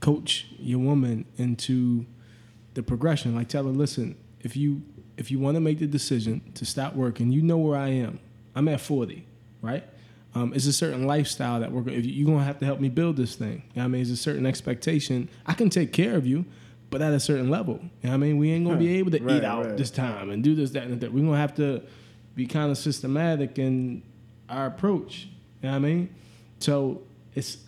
[0.00, 2.04] coach your woman into
[2.74, 3.34] the progression.
[3.34, 4.82] Like tell her, listen, if you
[5.16, 8.18] if you want to make the decision to stop working, you know where I am.
[8.56, 9.24] I'm at 40,
[9.62, 9.84] right?
[10.34, 11.96] Um, it's a certain lifestyle that we're going.
[11.98, 14.02] If you- you're gonna have to help me build this thing, you know I mean,
[14.02, 15.28] it's a certain expectation.
[15.46, 16.44] I can take care of you,
[16.94, 17.80] but at a certain level.
[17.82, 19.76] You know what I mean, we ain't gonna be able to Right, eat out right.
[19.76, 21.12] this time and do this, that, and that.
[21.12, 21.82] We're gonna have to
[22.36, 24.04] be kind of systematic in
[24.48, 25.26] our approach.
[25.60, 26.14] You know what I mean?
[26.60, 27.02] So
[27.34, 27.58] it's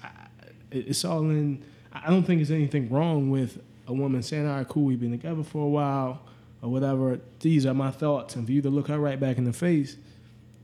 [0.71, 1.65] it's all in.
[1.93, 5.11] I don't think there's anything wrong with a woman saying, "All right, cool, we've been
[5.11, 6.21] together for a while,
[6.63, 9.45] or whatever." These are my thoughts, and for you to look her right back in
[9.45, 9.97] the face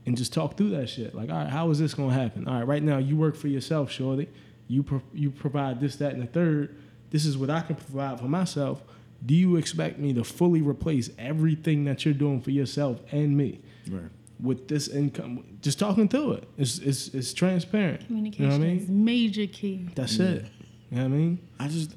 [0.05, 1.13] and just talk through that shit.
[1.13, 2.47] Like, all right, how is this gonna happen?
[2.47, 4.29] All right, right now you work for yourself, shorty.
[4.69, 6.77] You pro- you provide this, that, and the third.
[7.13, 8.81] This is what I can provide for myself.
[9.25, 13.61] Do you expect me to fully replace everything that you're doing for yourself and me
[13.89, 14.09] Right.
[14.41, 15.45] with this income?
[15.61, 16.47] Just talking through it.
[16.57, 18.01] It's it's, it's transparent.
[18.01, 19.05] You Communication know what I is mean?
[19.05, 19.87] major key.
[19.95, 20.45] That's it.
[20.91, 21.39] You know what I mean?
[21.59, 21.95] I just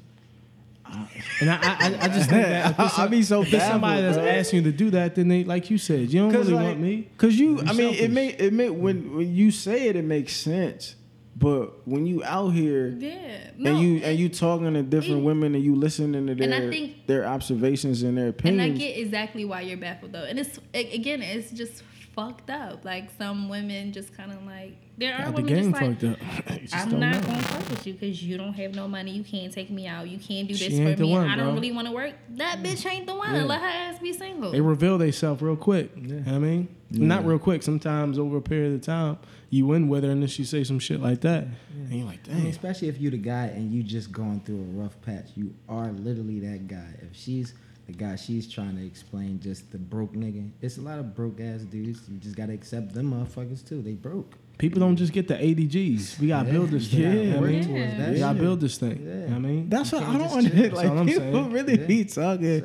[1.41, 4.01] And I I, I just think that if it's I be so if it's somebody
[4.03, 4.25] that's bro.
[4.25, 6.79] asking you to do that, then they like you said, you don't really like, want
[6.79, 7.09] me.
[7.17, 10.05] Cause you, I'm I mean, it may, it may when when you say it, it
[10.05, 10.95] makes sense.
[11.39, 13.51] But when you out here Yeah.
[13.57, 13.71] no.
[13.71, 16.59] and you and you talking to different and- women and you listening to and I
[16.61, 20.13] their think- their observations and their opinions, And opinions, I get exactly why you're baffled
[20.13, 20.23] though.
[20.23, 21.83] And it's again, it's just
[22.15, 22.83] fucked up.
[22.83, 26.17] Like some women just kind of like there are Got the women just like up.
[26.61, 27.11] Just I'm don't know.
[27.11, 29.11] gonna fuck with you because you don't have no money.
[29.11, 30.09] You can't take me out.
[30.09, 31.11] You can't do She this ain't for the me.
[31.11, 31.53] one, and I don't bro.
[31.53, 32.13] really want to work.
[32.31, 32.65] That mm.
[32.65, 33.35] bitch ain't the one.
[33.35, 33.43] Yeah.
[33.43, 34.51] Let her ass be single.
[34.51, 35.91] They reveal themselves real quick.
[35.95, 36.67] You know what I mean?
[36.89, 37.61] Not real quick.
[37.61, 39.19] Sometimes over a period of time,
[39.49, 41.47] you win with her and then she say some shit like that.
[41.73, 42.51] And you're like, I mean, dang.
[42.51, 45.91] especially if you the guy and you just going through a rough patch, you are
[45.91, 46.95] literally that guy.
[47.01, 47.53] If she's
[47.87, 50.49] the guy she's trying to explain just the broke nigga.
[50.61, 52.01] It's a lot of broke ass dudes.
[52.09, 53.81] You just gotta accept them motherfuckers too.
[53.81, 54.35] They broke.
[54.57, 56.19] People don't just get the ADGs.
[56.19, 56.51] We gotta Yeah.
[56.53, 57.01] build this thing.
[57.01, 57.39] Yeah, you know I Yeah.
[57.47, 57.63] mean?
[57.67, 58.41] towards that We gotta shit.
[58.43, 58.89] build this thing.
[59.05, 59.13] Yeah.
[59.13, 59.69] You know what I mean?
[59.69, 60.63] That's You what I don't just understand.
[60.63, 60.71] chill.
[60.81, 61.51] That's all Like people saying.
[61.51, 61.85] really Yeah.
[61.85, 62.63] be talking.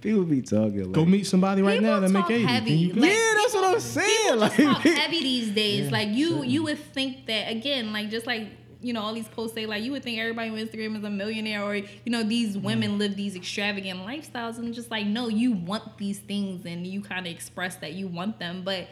[0.00, 0.82] People be talking.
[0.84, 2.44] Like, Go meet somebody right now that make talk 80.
[2.44, 3.00] heavy, Can you go?
[3.00, 4.06] like- yeah, that's what I'm saying.
[4.24, 5.84] People Like, just talk heavy these days.
[5.86, 6.48] Yeah, like you, certainly.
[6.48, 8.46] you would think that again, like just like
[8.84, 11.10] you know all these posts say, like you would think everybody on Instagram is a
[11.10, 12.66] millionaire, or you know these mm-hmm.
[12.66, 17.00] women live these extravagant lifestyles, and just like no, you want these things, and you
[17.00, 18.88] kind of express that you want them, but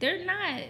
[0.00, 0.62] they're not.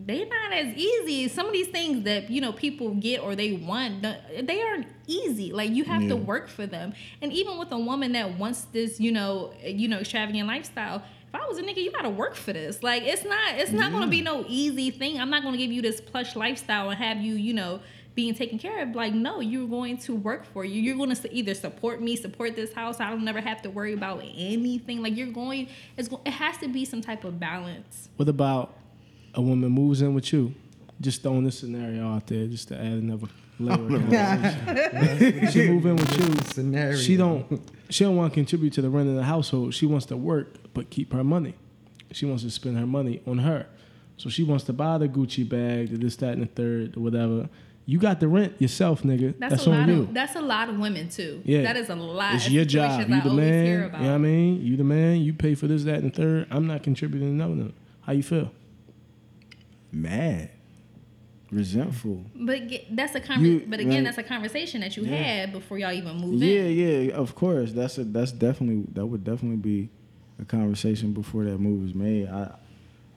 [0.00, 1.28] They're not as easy.
[1.28, 5.52] Some of these things that you know people get or they want, they aren't easy.
[5.52, 6.94] Like you have to work for them.
[7.22, 11.04] And even with a woman that wants this, you know, you know, extravagant lifestyle,
[11.34, 12.82] if I was a nigga, you gotta work for this.
[12.82, 15.20] Like it's not, it's not gonna be no easy thing.
[15.20, 17.80] I'm not gonna give you this plush lifestyle and have you, you know,
[18.14, 18.94] being taken care of.
[18.94, 20.80] Like no, you're going to work for you.
[20.80, 23.00] You're going to either support me, support this house.
[23.00, 25.02] I don't never have to worry about anything.
[25.02, 28.08] Like you're going, it's it has to be some type of balance.
[28.16, 28.76] What about
[29.34, 30.54] a woman moves in with you?
[31.00, 33.26] Just throwing this scenario out there just to add another
[33.58, 36.42] layer she move in with you.
[36.42, 36.96] Scenario.
[36.96, 39.74] She don't she don't want to contribute to the rent of the household.
[39.74, 41.54] She wants to work but keep her money.
[42.12, 43.66] She wants to spend her money on her.
[44.16, 47.00] So she wants to buy the Gucci bag, the this, that, and the third, or
[47.00, 47.48] whatever.
[47.86, 49.38] You got the rent yourself, nigga.
[49.38, 50.02] That's, That's, a on lot you.
[50.02, 51.42] of that's a lot of women too.
[51.44, 51.62] Yeah.
[51.62, 52.36] that is a lot.
[52.36, 53.08] it's of your job.
[53.08, 53.66] You I the always man.
[53.66, 54.62] You know what I mean?
[54.62, 55.20] You the man.
[55.20, 56.46] You pay for this, that, and the third.
[56.50, 57.72] I'm not contributing to nothing.
[58.02, 58.50] How you feel?
[59.94, 60.50] mad,
[61.54, 62.24] resentful.
[62.34, 65.16] But get, that's a You- But again, like- that's a conversation that you Yeah.
[65.16, 66.76] had before y'all even moved Yeah, in.
[66.76, 67.72] yeah, yeah, of course.
[67.72, 69.90] That's a that's definitely that would definitely be
[70.40, 72.26] a conversation before that move is made.
[72.28, 72.54] I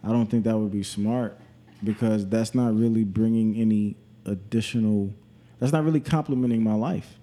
[0.03, 1.39] I don't think that would be smart
[1.83, 5.13] because that's not really bringing any additional.
[5.59, 7.19] That's not really complementing my life.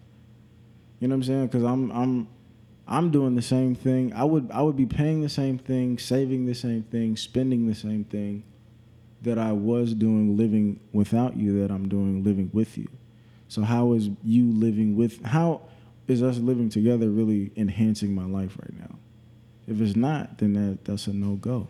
[1.01, 1.47] You know what I'm saying?
[1.47, 2.29] Because I'm I'm
[2.87, 4.13] I'm doing the same thing.
[4.13, 7.75] I would I would be paying the same thing, saving the same thing, spending the
[7.75, 8.43] same thing
[9.25, 12.89] that I was doing living without you that I'm doing living with you.
[13.49, 15.63] So how is you living with how
[16.07, 18.97] is us living together really enhancing my life right now?
[19.67, 21.69] If it's not, then that that's a no go.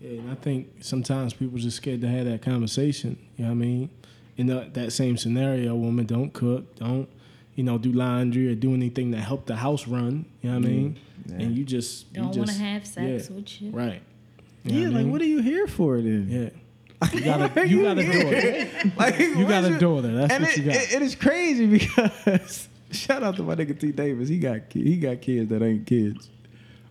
[0.00, 3.18] Yeah, and I think sometimes people just scared to have that conversation.
[3.36, 3.90] You know what I mean?
[4.36, 7.08] In the, that same scenario, a woman don't cook, don't
[7.54, 10.26] you know do laundry or do anything to help the house run.
[10.42, 10.98] You know what I mean?
[11.28, 11.40] Mm-hmm.
[11.40, 11.46] Yeah.
[11.46, 13.70] And you just you Don't want to have sex yeah, with you.
[13.70, 14.02] right?
[14.64, 16.26] Yeah, like what are you here for then?
[16.28, 16.50] Yeah,
[17.12, 18.90] you got a you got a daughter.
[18.96, 20.02] like You gotta do it.
[20.02, 20.74] That's and what it, you got.
[20.76, 24.28] It, it is crazy because shout out to my nigga T Davis.
[24.28, 26.28] He got he got kids that ain't kids,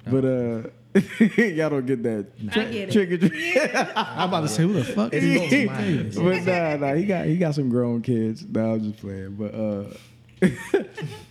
[0.06, 0.70] but uh,
[1.38, 2.28] y'all don't get that.
[2.52, 2.92] I get it.
[2.92, 3.58] trick or treat.
[3.96, 5.66] I'm about to say who the fuck is It's he?
[5.66, 6.16] both minds.
[6.18, 8.46] but nah, nah, he got he got some grown kids.
[8.48, 9.36] Nah, I'm just playing.
[9.36, 9.86] But uh,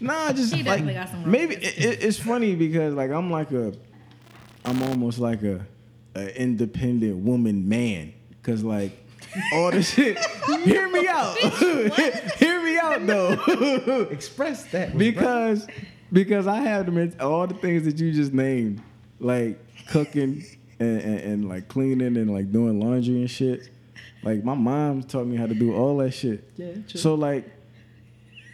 [0.01, 3.53] nah, just He like got some maybe it, it- it's funny because like I'm like
[3.53, 3.73] a,
[4.65, 5.65] I'm almost like a,
[6.15, 8.13] a independent woman man.
[8.45, 8.93] Cause like
[9.53, 10.19] all the shit.
[10.65, 11.37] hear me out.
[12.39, 14.07] hear me out though.
[14.11, 14.91] Express that.
[14.95, 15.67] was because
[16.13, 18.83] because I have them in- all the things that you just named,
[19.19, 20.45] like cooking
[20.79, 23.71] and, and, and like cleaning and like doing laundry and shit.
[24.23, 26.45] Like my mom taught me how to do all that shit.
[26.57, 27.01] Yeah, true.
[27.01, 27.51] So like.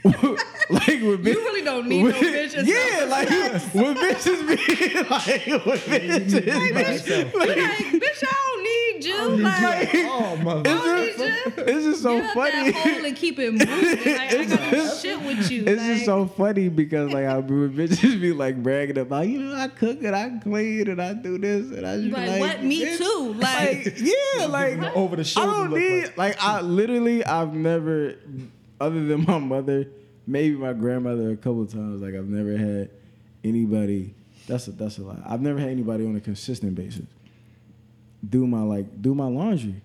[0.70, 3.28] like with You really don't need no bitch as Yeah, like
[3.74, 9.14] when bitches be like when bitches be Like, bitch, I don't need you.
[9.18, 10.70] Oh, like, Oh, mother.
[10.70, 11.74] it's don't just, need you.
[11.74, 12.70] it's just so Get out funny.
[12.70, 13.68] that hole and keep it moving.
[13.68, 15.64] Like, I got no shit with you.
[15.66, 19.28] It's like, just so funny because like I be when bitches be like bragging about
[19.28, 22.12] you know I cook and I clean and I do this and I just be
[22.12, 22.64] Like, like, what?
[22.64, 23.34] Me bitch, too.
[23.38, 28.14] Like, Like yeah, like over the I don't look need like I literally I've never
[28.81, 29.87] other than my mother,
[30.26, 32.01] maybe my grandmother a couple times.
[32.01, 32.91] Like I've never had
[33.45, 34.14] anybody.
[34.47, 35.18] That's a that's a lot.
[35.26, 37.07] I've never had anybody on a consistent basis
[38.28, 39.81] do my like do my laundry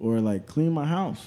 [0.00, 1.24] or like clean my house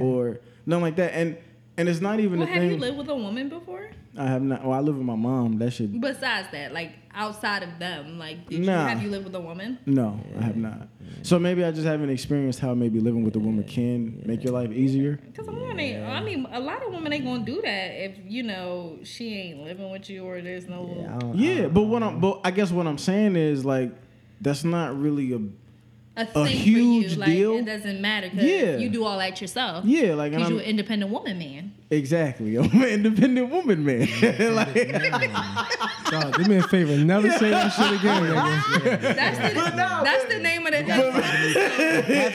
[0.00, 1.12] or nothing like that.
[1.14, 1.36] And
[1.76, 2.70] and it's not even well, a have thing.
[2.72, 3.90] you lived with a woman before?
[4.18, 4.64] I have not.
[4.64, 5.58] Well, I live with my mom.
[5.58, 6.00] That shit.
[6.00, 8.82] Besides that, like outside of them, like did Nah.
[8.82, 9.78] you have you lived with a woman?
[9.86, 10.88] No, I have not.
[11.22, 14.52] So maybe I just haven't experienced how maybe living with a woman can make your
[14.52, 15.18] life easier.
[15.24, 16.04] Because a woman ain't.
[16.04, 19.60] I mean, a lot of women ain't gonna do that if you know she ain't
[19.64, 20.94] living with you or there's no.
[21.00, 23.92] Yeah, I Yeah, but what I'm, but I guess what I'm saying is like,
[24.40, 25.40] that's not really a.
[26.20, 27.16] a thing huge for you.
[27.20, 27.52] Like, deal?
[27.58, 28.76] It doesn't matter because Yeah.
[28.78, 29.84] you do all that yourself.
[29.84, 31.72] Yeah, like Because you're an independent woman, man.
[31.90, 32.58] Exactly.
[32.58, 34.00] I'm an independent woman, man.
[34.54, 34.74] like,
[36.10, 39.14] Dog, do me a favor, never say that shit again, nigga.
[39.16, 39.60] That's the,
[40.04, 40.78] that's the name of the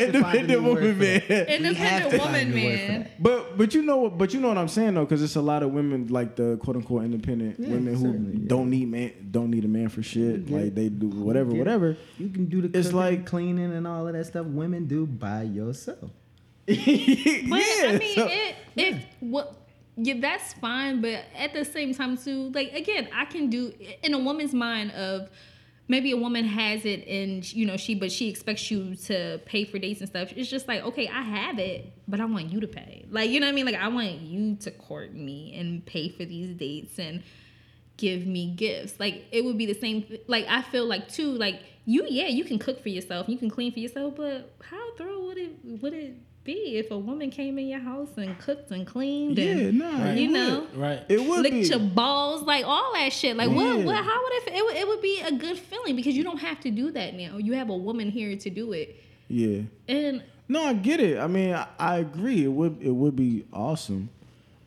[0.08, 1.22] independent woman, man.
[1.48, 3.10] independent woman, man.
[3.20, 5.42] But but you know what but you know what I'm saying though, because it's a
[5.42, 8.48] lot of women like the quote unquote independent Yeah, women who certainly, yeah.
[8.48, 10.46] don't need man don't need a man for shit.
[10.48, 11.60] Get- like they do whatever, Get it.
[11.60, 11.98] whatever.
[12.18, 15.06] You can do the It's cooking, like- cleaning and all of that stuff women do
[15.06, 16.10] by yourself.
[16.66, 19.60] But yeah, I mean, so- it, if what.
[19.96, 23.72] Yeah, that's fine, but at the same time too, like again, I can do
[24.02, 25.30] in a woman's mind of
[25.88, 29.66] maybe a woman has it and you know she but she expects you to pay
[29.66, 30.30] for dates and stuff.
[30.36, 33.06] It's just like, okay, I have it, but I want you to pay.
[33.10, 33.66] Like, you know what I mean?
[33.66, 37.22] Like I want you to court me and pay for these dates and
[37.98, 39.00] give me gifts.
[39.00, 40.06] Like it would be the same.
[40.28, 41.34] Like I feel like too.
[41.34, 44.96] Like you, yeah, you can cook for yourself, you can clean for yourself, but how
[44.96, 48.72] thorough would it would it be if a woman came in your house and cooked
[48.72, 50.12] and cleaned yeah, and nah.
[50.12, 50.76] you know would.
[50.76, 51.04] Right.
[51.08, 51.64] It would licked be.
[51.64, 53.38] your balls, like all that shit.
[53.38, 53.80] Like what?
[53.80, 53.96] What?
[54.04, 54.48] How would it?
[54.54, 57.14] It would, it would be a good feeling because you don't have to do that
[57.14, 57.38] now.
[57.38, 59.62] You have a woman here to do it, yeah.
[59.88, 61.18] and No, I get it.
[61.18, 62.44] I mean, I, I agree.
[62.44, 64.10] It would it would be awesome,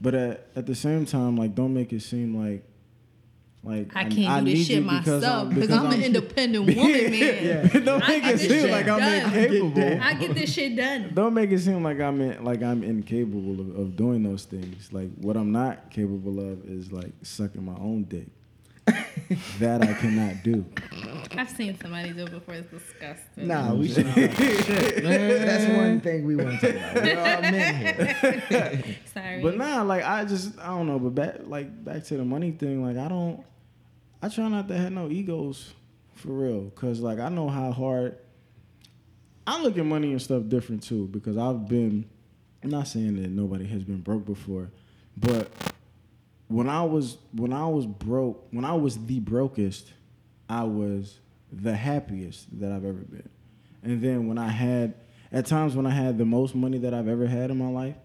[0.00, 2.64] but at at the same time, like, don't make it seem like
[3.66, 6.66] like I can't do need this you shit because myself I'm- because I'm an independent
[6.76, 7.84] woman, man.
[7.84, 9.02] don't make get it seem shit like I'm
[9.34, 10.00] incapable.
[10.02, 11.10] I get this shit done.
[11.14, 14.92] Don't make it seem like I'm in, like I'm incapable of, of doing those things.
[14.92, 18.28] Like what I'm not capable of is like sucking my own dick.
[19.58, 20.64] that I cannot do.
[21.36, 22.54] I've seen somebody do it before.
[22.54, 23.48] It's disgusting.
[23.48, 24.06] Nah, we should.
[24.06, 27.02] That's one thing we want to talk about.
[27.02, 27.74] We're all men
[28.48, 28.96] here.
[29.12, 29.42] Sorry.
[29.42, 31.00] But nah, like I just I don't know.
[31.00, 32.84] But back like back to the money thing.
[32.84, 33.42] Like I don't.
[34.22, 35.74] I try not to have no egos
[36.14, 38.18] for real, cause like I know how hard.
[39.46, 42.06] I look at money and stuff different too because I've been.
[42.62, 44.70] I'm not saying that nobody has been broke before,
[45.16, 45.48] but
[46.48, 49.92] when I was when I was broke, when I was the brokest,
[50.48, 51.18] I was
[51.52, 53.28] the happiest that I've ever been.
[53.82, 54.94] And then when I had
[55.30, 57.96] at times when I had the most money that I've ever had in my life,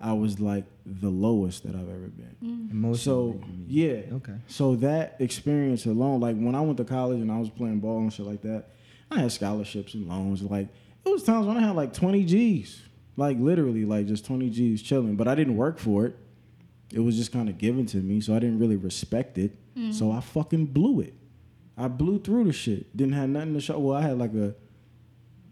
[0.00, 2.36] I was like the lowest that I've ever been.
[2.42, 2.70] Mm.
[2.70, 4.34] Emotionally, So yeah, Okay.
[4.46, 7.98] So that experience alone, like when I went to college and I was playing ball
[7.98, 8.70] and shit like that,
[9.10, 10.42] I had scholarships and loans.
[10.42, 10.68] Like
[11.04, 12.82] it was times when I had like 20 G's,
[13.16, 16.16] like literally like just 20 G's chilling, but I didn't work for it.
[16.92, 19.56] It was just kind of given to me, so I didn't really respect it.
[19.76, 19.92] Mm.
[19.92, 21.14] So I fucking blew it.
[21.76, 22.96] I blew through the shit.
[22.96, 23.78] Didn't have nothing to show.
[23.78, 24.54] Well, I had like a,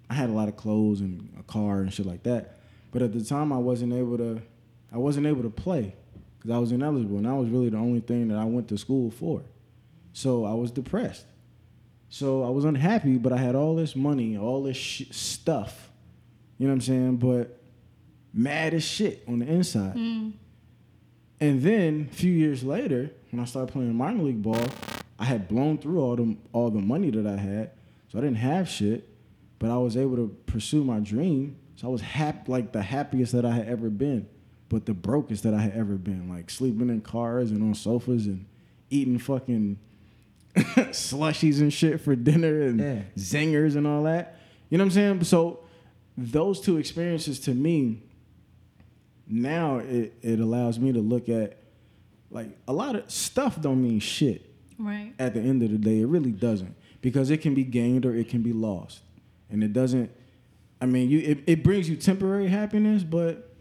[0.08, 2.60] I had a lot of clothes and a car and shit like that.
[2.92, 4.40] But at the time, I wasn't able to,
[4.94, 5.96] I wasn't able to play
[6.38, 8.78] because I was ineligible, and that was really the only thing that I went to
[8.78, 9.42] school for.
[10.12, 11.26] So I was depressed.
[12.08, 15.90] So I was unhappy, but I had all this money, all this sh- stuff.
[16.58, 17.16] You know what I'm saying?
[17.16, 17.60] But
[18.32, 19.96] mad as shit on the inside.
[19.96, 20.34] Mm.
[21.40, 24.64] And then a few years later, when I started playing minor league ball,
[25.18, 27.72] I had blown through all the all the money that I had,
[28.08, 29.08] so I didn't have shit.
[29.58, 31.56] But I was able to pursue my dream.
[31.76, 34.28] So I was happy, like the happiest that I had ever been,
[34.74, 36.28] but the brokest that I had ever been.
[36.28, 38.44] Like sleeping in cars and on sofas and
[38.90, 39.78] eating fucking
[40.56, 43.02] slushies and shit for dinner and Yeah.
[43.16, 44.36] zingers and all that.
[44.70, 45.24] You know what I'm saying?
[45.24, 45.60] So
[46.18, 48.02] those two experiences to me
[49.28, 51.56] now it, it allows me to look at
[52.32, 55.12] like a lot of stuff don't mean shit right.
[55.18, 58.14] at the end of the day it really doesn't because it can be gained or
[58.14, 59.00] it can be lost
[59.50, 60.10] and it doesn't
[60.80, 63.53] i mean you it, it brings you temporary happiness but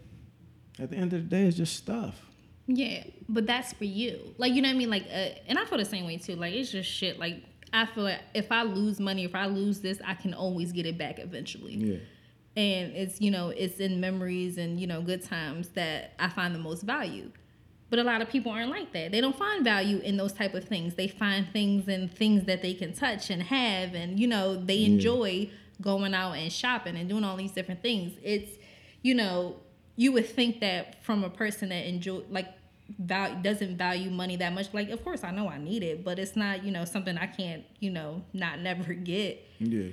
[0.78, 2.20] at the end of the day it's just stuff
[2.66, 4.34] Yeah, but that's for you.
[4.38, 4.88] Like you know what I mean?
[4.88, 6.34] Like, uh, and I feel the same way too.
[6.34, 7.18] Like it's just shit.
[7.18, 7.42] Like
[7.74, 10.86] I feel like if I lose money, if I lose this, I can always get
[10.86, 11.74] it back eventually.
[11.74, 11.98] yeah
[12.56, 16.54] and it's you know it's in memories and you know good times that i find
[16.54, 17.30] the most value
[17.90, 20.54] but a lot of people aren't like that they don't find value in those type
[20.54, 24.26] of things they find things and things that they can touch and have and you
[24.26, 25.50] know they enjoy
[25.82, 28.56] going out and shopping and doing all these different things it's
[29.02, 29.56] you know
[29.96, 32.48] you would think that from a person that enjoy like
[32.98, 36.18] value doesn't value money that much like of course i know i need it but
[36.18, 39.44] it's not you know something i can't you know not never get.
[39.58, 39.88] Yeah.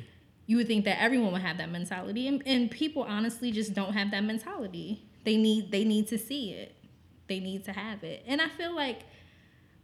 [0.48, 3.94] You would think that everyone would have that mentality and, and people honestly just don't
[3.94, 5.02] have that mentality.
[5.24, 6.76] They need they need to see it.
[7.28, 8.24] They need to have it.
[8.28, 9.04] And i feel like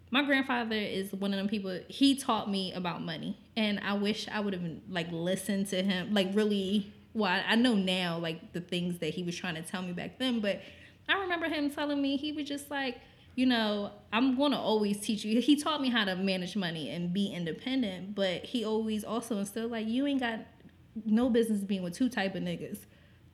[0.10, 4.28] my grandfather is one of them people he taught me about money and i wish
[4.30, 8.62] i would have like listened to him like really well I, know now like the
[8.62, 10.62] things that he was trying to tell me back then but
[11.10, 12.98] i remember him telling me he was just like
[13.36, 16.90] you know i'm going to always teach you he taught me how to manage money
[16.90, 20.40] and be independent but he always also instilled like you ain't got
[21.06, 22.80] no business being with two type of niggas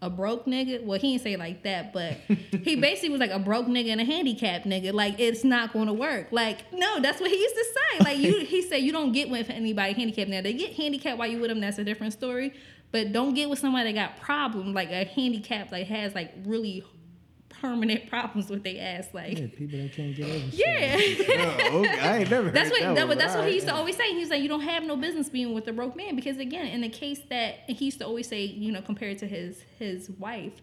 [0.03, 0.84] a broke nigga.
[0.84, 2.18] Well, he didn't say it like that, but
[2.61, 4.91] he basically was like a broke nigga and a handicapped nigga.
[4.91, 6.27] Like it's not going to work.
[6.31, 8.03] Like no, that's what he used to say.
[8.03, 10.30] Like you, he said you don't get with anybody handicapped.
[10.30, 11.61] Now they get handicapped while you with them.
[11.61, 12.53] That's a different story.
[12.94, 16.86] But don't get with somebody that got problems like a handicap like has like really
[17.49, 19.07] permanent problems with their ass.
[19.14, 21.28] Like Yeah, people that can't get over shit.
[21.28, 21.70] yeah.
[21.72, 21.99] Oh, okay.
[21.99, 22.52] I ain't never.
[22.52, 24.14] That's heard what that that, one, that's but what he used to always say.
[24.14, 26.68] He was like, you don't have no business being with a broke man because again,
[26.68, 29.64] in the case that and he used to always say, you know, compared to his
[29.80, 30.61] his wife,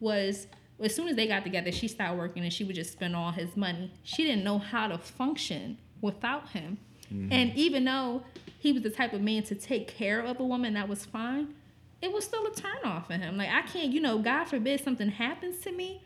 [0.00, 0.48] was
[0.82, 3.30] as soon as they got together, she started working and she would just spend all
[3.30, 3.92] his money.
[4.02, 7.32] She didn't know how to function without him, mm-hmm.
[7.32, 8.24] and even though
[8.58, 11.54] he was the type of man to take care of a woman, that was fine.
[12.00, 13.36] It was still a turn off for him.
[13.36, 16.02] Like I can't, you know, God forbid something happens to me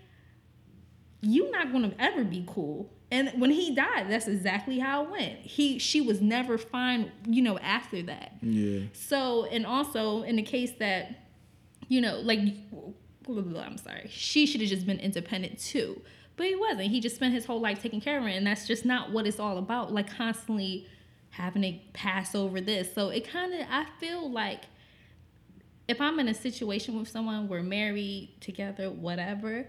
[1.22, 2.92] you not gonna ever be cool.
[3.10, 5.38] And when he died, that's exactly how it went.
[5.40, 8.32] He she was never fine, you know, after that.
[8.42, 8.80] Yeah.
[8.92, 11.28] So and also in the case that,
[11.88, 12.40] you know, like
[12.70, 16.02] blah, blah, blah, I'm sorry, she should have just been independent too.
[16.36, 16.90] But he wasn't.
[16.90, 19.26] He just spent his whole life taking care of her, and that's just not what
[19.26, 19.92] it's all about.
[19.92, 20.88] Like constantly
[21.30, 22.92] having to pass over this.
[22.94, 24.62] So it kind of I feel like
[25.92, 29.66] if I'm in a situation with someone, we're married together, whatever,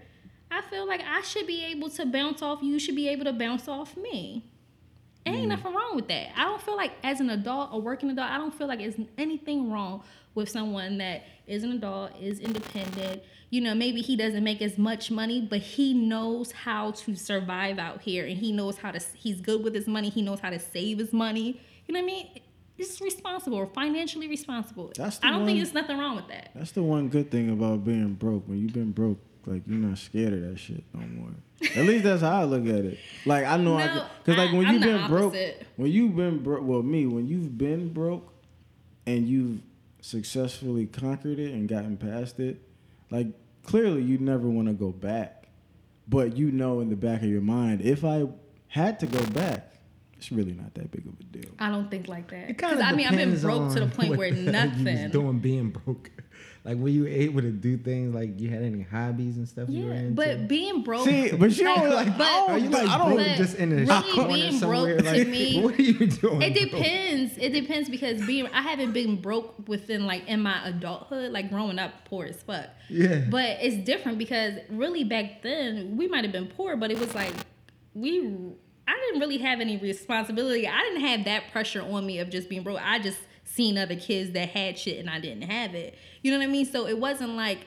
[0.50, 3.32] I feel like I should be able to bounce off you, should be able to
[3.32, 4.50] bounce off me.
[5.26, 5.48] Ain't mm.
[5.48, 6.28] nothing wrong with that.
[6.36, 8.96] I don't feel like as an adult, a working adult, I don't feel like there's
[9.18, 10.02] anything wrong
[10.34, 13.22] with someone that is an adult, is independent.
[13.50, 17.78] You know, maybe he doesn't make as much money, but he knows how to survive
[17.78, 20.50] out here and he knows how to he's good with his money, he knows how
[20.50, 21.60] to save his money.
[21.86, 22.40] You know what I mean?
[22.76, 24.92] It's responsible or financially responsible.
[24.96, 26.50] That's the I don't think there's nothing wrong with that.
[26.54, 28.48] That's the one good thing about being broke.
[28.48, 31.30] When you've been broke, like you're not scared of that shit no more.
[31.76, 32.98] At least that's how I look at it.
[33.24, 35.34] Like I know I because like when I'm you've been broke,
[35.76, 38.32] when you've been broke, well me, when you've been broke,
[39.06, 39.60] and you've
[40.00, 42.60] successfully conquered it and gotten past it,
[43.10, 43.28] like
[43.64, 45.46] clearly you never want to go back,
[46.08, 48.26] but you know in the back of your mind, if I
[48.68, 49.73] had to go back,
[50.24, 51.50] it's really not that big of a deal.
[51.58, 52.46] I don't think like that.
[52.48, 54.84] Because I mean, I've been broke to the point what where the hell You was
[54.84, 55.10] nothing.
[55.10, 56.10] doing being broke.
[56.66, 58.14] Like, were you able to do things?
[58.14, 60.14] Like, you had any hobbies and stuff you were Yeah, into?
[60.14, 61.04] but being broke.
[61.04, 62.16] See, but you don't like.
[62.16, 64.28] but- I are don't, you like I don't broke but just in a really corner
[64.32, 64.94] being somewhere?
[64.94, 66.40] broke to like, me- what are you doing?
[66.40, 66.64] It bro?
[66.80, 67.36] depends.
[67.36, 71.78] It depends because being I haven't been broke within like in my adulthood, like growing
[71.78, 72.70] up poor as fuck.
[72.88, 73.26] Yeah.
[73.28, 77.14] But it's different because really back then we might have been poor, but it was
[77.14, 77.34] like
[77.92, 78.26] we
[78.86, 80.68] I didn't really have any responsibility.
[80.68, 82.80] I didn't have that pressure on me of just being broke.
[82.82, 85.94] I just seen other kids that had shit and I didn't have it.
[86.22, 86.66] You know what I mean?
[86.66, 87.66] So it wasn't like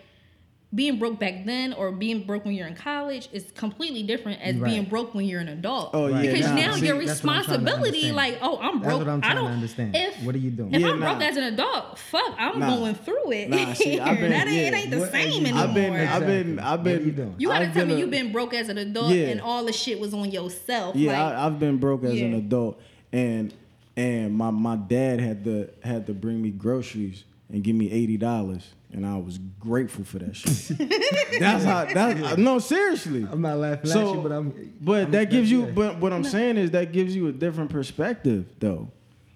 [0.77, 4.55] being broke back then or being broke when you're in college is completely different as
[4.55, 4.69] Right.
[4.69, 5.89] being broke when you're an adult.
[5.95, 6.55] Oh, yeah, Because nah.
[6.55, 8.99] now See, your that's what I'm trying to responsibility, like, oh, I'm That's broke.
[8.99, 9.95] what I'm I trying to don't understand.
[9.95, 10.73] If, What are you doing?
[10.75, 12.75] If Yeah, I'm broke as an adult, fuck, I'm Nah.
[12.77, 13.49] going through it.
[13.49, 15.63] Nah, see, I've been- that ain't, it ain't the What same you- anymore.
[15.63, 17.05] I've been, I've been, I've What are been.
[17.07, 17.35] you doing?
[17.39, 19.29] you gotta I've tell me a- you've been broke as an adult Yeah.
[19.29, 20.95] and all the shit was on yourself.
[20.95, 22.79] Yeah, like, I, I've been broke as an adult,
[23.11, 23.51] and
[23.95, 28.15] and my my dad had to had to bring me groceries and give me eighty
[28.17, 30.77] dollars, and I was grateful for that shit.
[31.39, 31.85] that's how.
[31.93, 33.27] That's no, seriously.
[33.29, 34.73] I'm not laughing So, at you, but I'm.
[34.81, 35.65] But I'm- that gives you.
[35.65, 35.71] yeah.
[35.71, 38.89] But what I'm saying is that gives you a different perspective, though.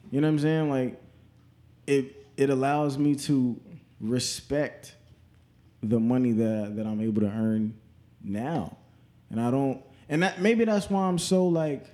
[0.10, 0.69] You know what I'm saying?
[0.69, 1.02] Like,
[1.88, 3.60] it it allows me to
[3.99, 4.95] respect
[5.84, 7.73] the money that that I'm able to earn
[8.23, 8.78] now,
[9.30, 9.82] and I don't.
[10.10, 11.86] And that maybe that's why I'm so like.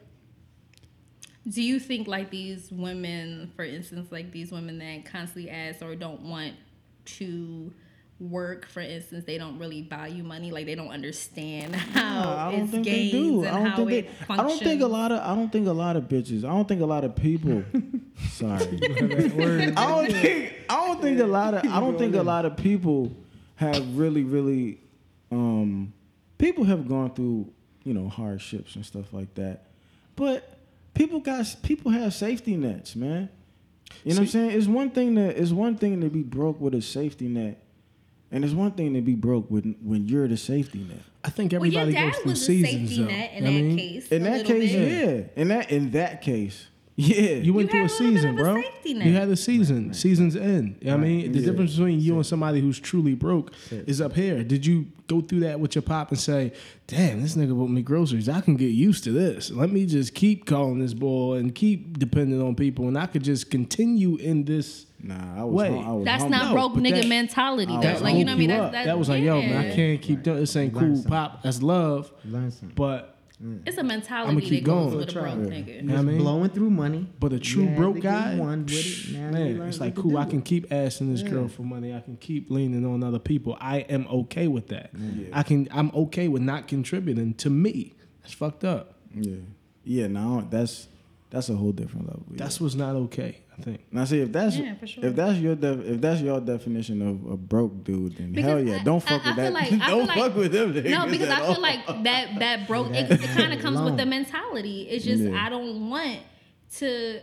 [1.47, 5.95] do you think like these women, for instance, like these women that constantly ask or
[5.95, 6.53] don't want
[7.17, 7.73] to
[8.19, 12.51] work, for instance, they don't really value money, like they don't understand how Nah, I
[12.51, 13.43] don't it's think they gains do.
[13.45, 14.39] and how it they, functions.
[14.39, 16.43] I don't think a lot of I don't think a lot of bitches.
[16.43, 17.63] I don't think a lot of people.
[18.31, 18.61] sorry.
[18.83, 22.57] I don't think I don't think a lot of I don't think a lot of
[22.57, 23.11] people
[23.55, 24.79] have really really
[25.31, 25.93] um
[26.39, 27.51] people have gone through,
[27.83, 29.65] you know, hardships and stuff like that.
[30.15, 30.57] But
[30.95, 33.29] people got people have safety nets, man.
[34.03, 34.51] You know what I'm saying?
[34.51, 37.61] It's one thing to it's one thing to be broke with a safety net.
[38.31, 40.99] And it's one thing to be broke when when you're the safety net.
[41.23, 43.07] I think Well, your everybody dad goes through was a seasons safety though.
[43.09, 43.77] net in You that mean?
[43.77, 44.07] case.
[44.09, 45.29] In that case, bit.
[45.35, 45.41] yeah.
[45.41, 46.67] In that in that case,
[46.99, 47.35] yeah.
[47.35, 48.63] You went You through a a season, of a bro.
[48.83, 49.93] You had a season.
[49.93, 50.77] Season's end.
[50.81, 51.31] You know what I mean?
[51.31, 51.45] The Yeah.
[51.45, 53.87] difference between you and somebody who's truly broke Shit.
[53.87, 54.43] is up here.
[54.43, 56.51] Did you go through that with your pop and say,
[56.87, 58.27] damn, this nigga bought me groceries.
[58.27, 59.51] I can get used to this.
[59.51, 63.23] Let me just keep calling this boy and keep depending on people and I could
[63.23, 64.87] just continue in this.
[65.01, 65.53] Nah, I was.
[65.53, 65.71] Wait.
[65.71, 66.37] hum- I was That's humble.
[66.39, 67.79] not No, broke but nigga that- mentality though.
[67.81, 68.49] That Like you know what I mean?
[68.49, 68.71] woke you That's, up.
[68.71, 70.55] that's, that was like, yo, man, I can't keep doing this.
[70.55, 70.95] Ain't Learn cool.
[70.95, 71.11] something.
[71.11, 72.11] Pop, that's love.
[72.25, 72.71] Learn something.
[72.75, 73.61] But Mm.
[73.67, 74.97] it's a mentality keep that goes going.
[74.97, 75.33] with a broke Try.
[75.35, 75.83] nigga.
[75.83, 76.17] know what I mean?
[76.17, 77.07] blowing through money.
[77.19, 79.13] But a true had broke guy, one with it.
[79.13, 80.17] Now man, it's like to cool.
[80.17, 81.29] I can keep asking this Yeah.
[81.29, 81.93] girl for money.
[81.93, 83.55] I can keep leaning on other people.
[83.61, 84.89] I am okay with that.
[84.95, 85.27] Yeah.
[85.33, 85.67] I can.
[85.71, 87.93] I'm okay with not contributing to me.
[88.23, 88.95] That's fucked up.
[89.13, 89.35] Yeah,
[89.83, 90.07] yeah.
[90.07, 90.87] Now that's
[91.29, 92.23] that's a whole different level.
[92.31, 92.37] yeah.
[92.37, 93.41] That's what's not okay.
[93.59, 93.81] I think.
[93.91, 95.03] Now, see if that's Yeah, for sure.
[95.05, 98.63] if that's your def- if that's your definition of a broke dude, then Because hell
[98.63, 99.53] yeah, I- don't fuck I- I with feel that.
[99.53, 100.73] like- don't like- fuck with them.
[100.91, 101.61] No, because at I feel all.
[101.61, 102.89] like that that broke.
[102.93, 104.83] Yeah, It, it kind of comes with the mentality.
[104.89, 105.43] It's just Yeah.
[105.43, 106.19] I don't want
[106.77, 107.19] to.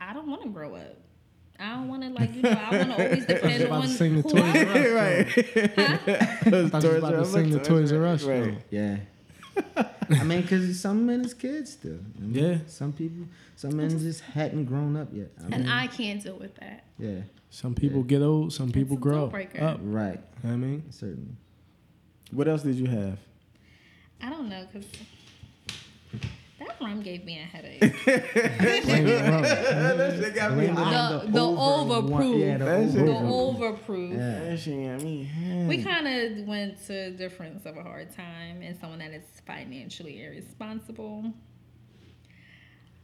[0.00, 0.96] I don't want to grow up.
[1.60, 2.50] I don't want to like you know.
[2.50, 5.36] I want to always depend about on to sing the who Toys I R Us.
[5.36, 5.48] right.
[5.78, 8.22] I thought you was about to sing the Toys R Us.
[8.24, 8.40] Right.
[8.42, 8.58] Right.
[8.70, 8.96] Yeah.
[10.10, 11.98] I mean, because some men is kids still.
[12.18, 12.58] I mean, Yeah.
[12.66, 13.26] Some people,
[13.56, 15.30] some men just hadn't grown up yet.
[15.38, 16.84] I mean, and I can't deal with that.
[16.98, 17.20] yeah,
[17.50, 18.52] Some people get old.
[18.52, 19.32] Some people a grow up.
[19.82, 20.20] right.
[20.42, 21.34] What I mean, Certainly.
[22.30, 23.18] What else did you have?
[24.22, 24.86] I don't know because
[26.68, 27.80] that rum gave me a headache.
[28.04, 29.42] Blame it, rum.
[29.42, 32.38] that shit got Blame it The- the over- overproof.
[32.40, 33.78] Yeah, the the overproof.
[33.86, 34.10] overproof.
[34.12, 34.44] Yeah.
[34.50, 35.66] That shit got me.
[35.68, 40.22] We kind of went to difference of a hard time and someone that is financially
[40.22, 41.32] irresponsible.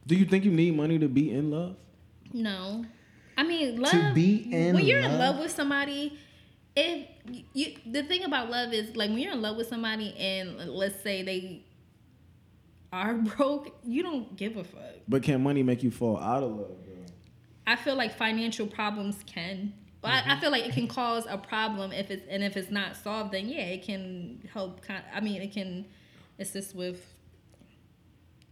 [0.06, 1.76] Do you think you need money to be in love?
[2.32, 2.84] No,
[3.38, 3.92] I mean love.
[3.92, 5.36] To be in when you're in love?
[5.36, 6.18] love with somebody,
[6.76, 7.06] if
[7.54, 11.00] you the thing about love is like when you're in love with somebody and let's
[11.02, 11.62] say they
[12.94, 14.80] are broke, you don't give a fuck.
[15.08, 16.68] But can money make you fall out of love?
[16.86, 17.12] Though?
[17.66, 19.72] I feel like financial problems can.
[20.02, 20.40] Well, I, I mm-hmm.
[20.40, 23.48] feel like it can cause a problem if it's and if it's not solved, then
[23.48, 24.82] yeah, it can help.
[24.82, 25.86] Kind, I mean, it can
[26.38, 27.04] assist with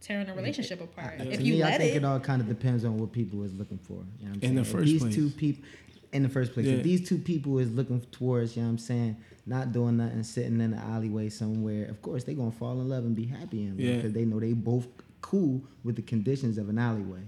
[0.01, 1.99] tearing a relationship apart To if me, you I let think it.
[1.99, 3.93] it all kind of depends on what people is looking for.
[3.93, 4.55] You know what I'm In saying?
[4.57, 5.15] the If first these place.
[5.15, 5.65] two people,
[6.13, 6.75] in the first place, Yeah.
[6.75, 9.17] if these two people is looking towards, you know what I'm saying,
[9.47, 13.05] not doing nothing, sitting in the alleyway somewhere, of course they gonna fall in love
[13.05, 13.97] and be happy in love Yeah.
[13.97, 14.87] because they know they both
[15.21, 17.23] cool with the conditions of an alleyway.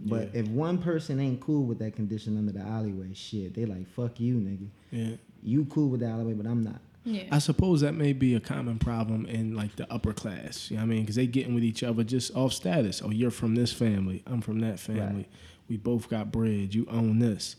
[0.00, 0.40] But Yeah.
[0.40, 4.20] if one person ain't cool with that condition under the alleyway, shit, they like fuck
[4.20, 4.66] you, nigga.
[4.90, 5.16] Yeah.
[5.42, 6.80] You cool with the alleyway, but I'm not.
[7.04, 7.22] Yeah.
[7.30, 10.70] I suppose that may be a common problem in like the upper class.
[10.70, 11.00] You know what I mean?
[11.02, 13.00] Because they getting with each other just off status.
[13.02, 14.22] Oh, you're from this family.
[14.26, 15.26] I'm from that family.
[15.68, 16.74] We both got bread.
[16.74, 17.56] You own this.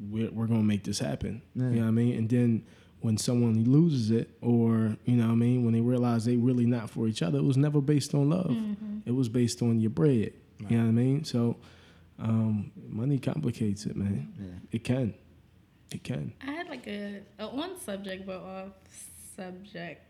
[0.00, 1.42] We're, we're going to make this happen.
[1.54, 1.64] Yeah.
[1.64, 2.16] You know what I mean?
[2.16, 2.64] And then
[3.00, 6.66] when someone loses it or, you know what I mean, when they realize they really
[6.66, 8.56] not for each other, it was never based on love.
[9.06, 10.32] It was based on your bread.
[10.68, 11.24] You know what I mean?
[11.24, 11.56] So
[12.18, 14.32] um, money complicates it, man.
[14.38, 14.46] Yeah.
[14.72, 15.14] It can.
[15.92, 16.32] It can.
[16.46, 18.72] I had like a, a on subject but off
[19.36, 20.04] subject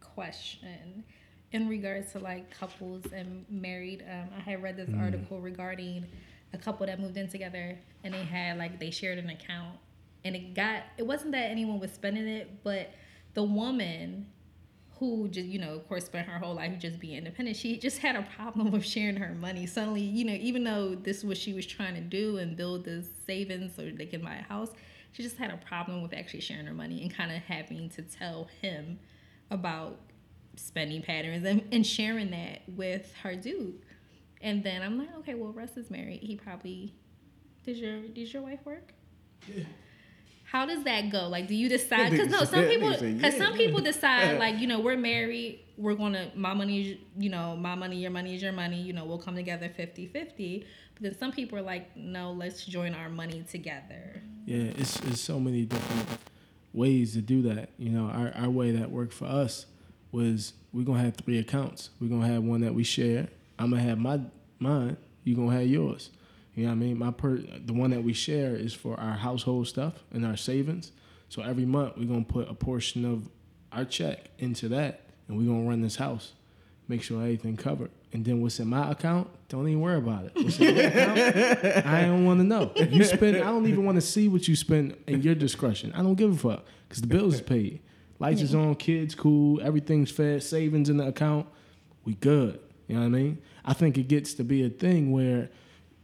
[0.00, 1.04] question
[1.52, 4.04] in regards to like couples and married.
[4.10, 6.06] Um, I had read this article regarding
[6.54, 9.78] a couple that moved in together and they had like they shared an account.
[10.24, 12.92] And it got it wasn't that anyone was spending it, but
[13.34, 14.26] the woman
[14.98, 17.98] who just you know of course spent her whole life just being independent she just
[17.98, 19.66] had a problem with sharing her money.
[19.66, 23.04] Suddenly you know even though this was she was trying to do and build the
[23.26, 24.70] savings so they can buy a house
[25.12, 28.02] she just had a problem with actually sharing her money and kind of having to
[28.02, 28.98] tell him
[29.50, 30.00] about
[30.56, 33.80] spending patterns and, and sharing that with her dude
[34.44, 36.94] and then i'm like okay well russ is married he probably
[37.66, 38.92] does your does your wife work
[39.48, 39.64] Yeah.
[40.44, 41.26] how does that go?
[41.28, 42.10] Like, do you decide?
[42.12, 46.30] Because no, some people, because some people decide, like, you know, we're married, we're gonna,
[46.36, 49.34] my money, you know, my money, your money is your money, you know, we'll come
[49.34, 50.64] together 50-50.
[50.94, 54.22] But then some people are like, no, let's join our money together.
[54.46, 56.06] Yeah, it's, it's so many different
[56.72, 57.70] ways to do that.
[57.76, 59.66] You know, our, our way that worked for us
[60.12, 61.90] was we're gonna have three accounts.
[62.00, 63.26] We're gonna have one that we share.
[63.58, 64.20] I'm gonna have my
[64.58, 64.96] mine.
[65.22, 66.10] You gonna have yours.
[66.54, 66.98] You know what I mean?
[66.98, 70.92] My per the one that we share is for our household stuff and our savings.
[71.28, 73.28] So every month we're gonna put a portion of
[73.72, 76.32] our check into that, and we're gonna run this house,
[76.86, 77.90] make sure everything covered.
[78.12, 79.28] And then what's in my account?
[79.48, 80.32] Don't even worry about it.
[80.36, 81.84] What's in your account?
[81.84, 82.70] I don't want to know.
[82.76, 83.38] You spend.
[83.38, 85.92] I don't even want to see what you spend in your discretion.
[85.94, 87.80] I don't give a fuck because the bills is paid.
[88.20, 88.76] Lights is on.
[88.76, 89.60] Kids cool.
[89.60, 90.38] Everything's fair.
[90.38, 91.48] Savings in the account.
[92.04, 92.60] We good.
[92.88, 93.38] You know what I mean?
[93.64, 95.50] I think it gets to be a thing where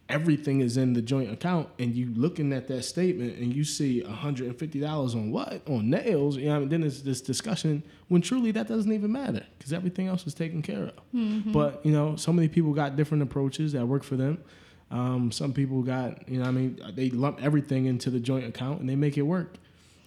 [0.08, 4.02] everything is in the joint account and you looking at that statement and you see
[4.02, 5.62] $150 on what?
[5.68, 6.36] On nails?
[6.36, 6.68] You know I mean?
[6.68, 10.62] then it's this discussion when truly that doesn't even matter because everything else is taken
[10.62, 11.52] care of.
[11.52, 14.42] But you know so many people got different approaches that work for them.
[14.90, 18.80] Um, some people got you know i mean they lump everything into the joint account
[18.80, 19.56] and they make it work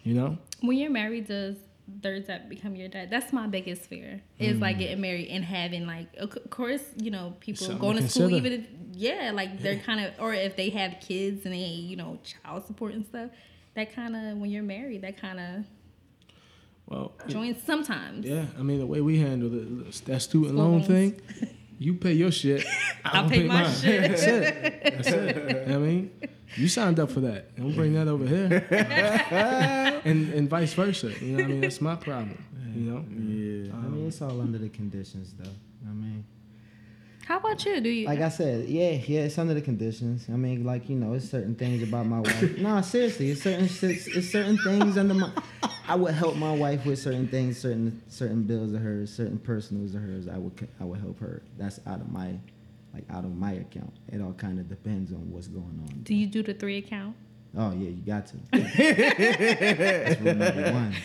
[0.04, 0.38] you know?
[0.62, 1.56] When you're married, does
[2.02, 3.10] third that become your dad?
[3.10, 4.22] That's my biggest fear.
[4.40, 4.80] Is like mm.
[4.80, 8.32] getting married and having like, of course, you know, people Something going to to school,
[8.32, 11.96] even if, yeah, like they're kind of, or if they have kids and they, you
[11.96, 13.30] know, child support and stuff.
[13.76, 15.66] That kind of when you're married, that kind of
[16.86, 18.26] Well, Join sometimes.
[18.26, 18.46] yeah.
[18.58, 21.20] I mean, the way we handle it, that student School loan thing,
[21.80, 22.66] you pay your shit.
[23.06, 23.74] I'll I'll pay my mine.
[23.74, 24.02] shit.
[24.02, 24.84] That's it.
[24.84, 25.70] That's it.
[25.70, 26.12] I mean,
[26.56, 27.56] you signed up for that.
[27.56, 28.66] Don't bring that over here.
[30.06, 31.12] and and vice versa.
[31.22, 32.44] You know, what I mean, that's my problem.
[32.76, 33.06] You know.
[33.10, 33.74] Yeah.
[33.74, 35.50] I mean, it's all under the conditions, though.
[35.88, 36.26] I mean,
[37.26, 37.80] How about you?
[37.82, 38.08] Do you?
[38.08, 40.26] like I said, yeah, yeah, it's under the conditions.
[40.30, 42.58] I mean, like you know, it's certain things about my wife.
[42.58, 45.32] no, seriously, it's certain it's, it's certain things under my.
[45.88, 49.94] I would help my wife with certain things, certain certain bills of hers, certain personals
[49.96, 50.28] of hers.
[50.28, 51.44] I would I would help her.
[51.58, 52.40] That's out of my,
[52.94, 53.94] like out of my account.
[54.12, 56.00] It all kind of depends on what's going on.
[56.04, 57.16] do you do the three account?
[57.58, 58.38] Oh yeah, you got to.
[58.52, 60.96] That's rule number one.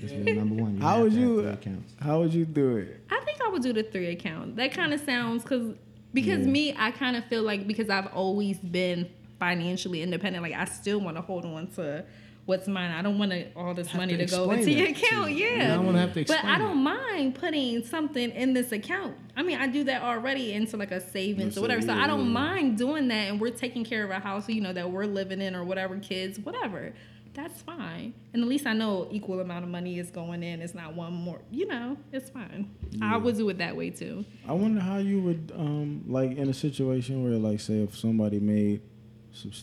[0.00, 0.74] That's rule number one.
[0.76, 1.56] You How would you-
[2.00, 3.00] How would you do it?
[3.10, 4.56] I think I would do the three account.
[4.56, 5.74] That kind of sounds because
[6.14, 6.52] because Yeah.
[6.52, 9.08] me, I kind of feel like because I've always been
[9.38, 12.04] financially independent, like I still want to hold on to
[12.46, 12.92] what's mine.
[12.92, 15.32] I don't want all this Have money to to go into your to account.
[15.32, 15.46] you.
[15.46, 19.16] Yeah, I don't wanna have to But I don't mind putting something in this account.
[19.36, 21.82] I mean, I do that already into like a savings or whatever.
[21.82, 22.32] So yeah, I don't yeah.
[22.32, 25.42] mind doing that, and we're taking care of a house, you know, that we're living
[25.42, 26.94] in or whatever, kids, whatever.
[27.34, 28.14] That's fine.
[28.32, 30.62] And at least I know equal amount of money is going in.
[30.62, 32.70] It's not one more, you know, it's fine.
[33.02, 34.24] I would do it that way too.
[34.48, 38.40] I wonder how you would um like in a situation where like say if somebody
[38.40, 38.80] made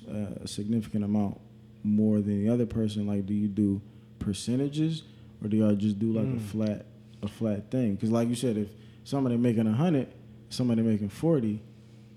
[0.08, 1.40] uh, a significant amount
[1.84, 3.82] more than the other person like do you do
[4.20, 5.04] percentages
[5.44, 6.38] or do y'all just do like Mm.
[6.38, 6.86] a flat
[7.22, 8.70] a flat thing because like you said if
[9.04, 10.08] somebody making a hundred
[10.50, 11.62] somebody making 40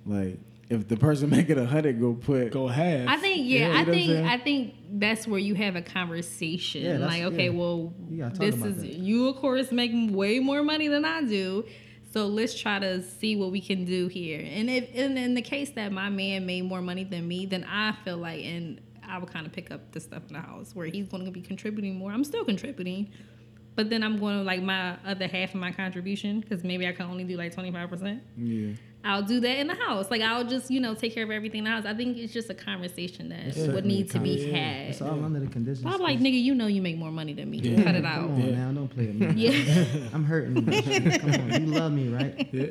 [0.04, 0.38] like
[0.68, 3.08] if the person making a hundred go put Go half.
[3.08, 4.26] I think yeah, Yeah, I think?
[4.26, 6.82] I think that's where you have a conversation.
[6.82, 7.50] Yeah, like, okay, yeah.
[7.50, 8.92] well, You gotta talk this is that.
[8.94, 11.64] you of course make way more money than I do.
[12.12, 14.40] So let's try to see what we can do here.
[14.44, 17.64] And if and in the case that my man made more money than me, then
[17.70, 20.74] I feel like and I would kind of pick up the stuff in the house
[20.74, 22.12] where he's going to be contributing more.
[22.12, 23.10] I'm still contributing,
[23.74, 26.92] but then I'm going to like my other half of my contribution because maybe I
[26.92, 28.22] can only do like 25 percent.
[28.36, 28.72] yeah
[29.06, 30.10] I'll do that in the house.
[30.10, 31.84] Like I'll just, you know, take care of everything in the house.
[31.86, 34.88] I think it's just a conversation that It's would need to be a had.
[34.90, 35.84] It's all under the conditions.
[35.84, 37.58] But I'm like, nigga, you know you make more money than me.
[37.58, 37.84] Yeah.
[37.84, 38.22] Cut it out.
[38.22, 38.30] Come out.
[38.30, 38.50] on Yeah.
[38.56, 39.46] now, don't play with me.
[39.48, 39.84] Yeah.
[40.12, 40.56] I'm hurting.
[40.56, 41.18] you.
[41.20, 42.48] Come on, you love me, right?
[42.52, 42.66] Yeah.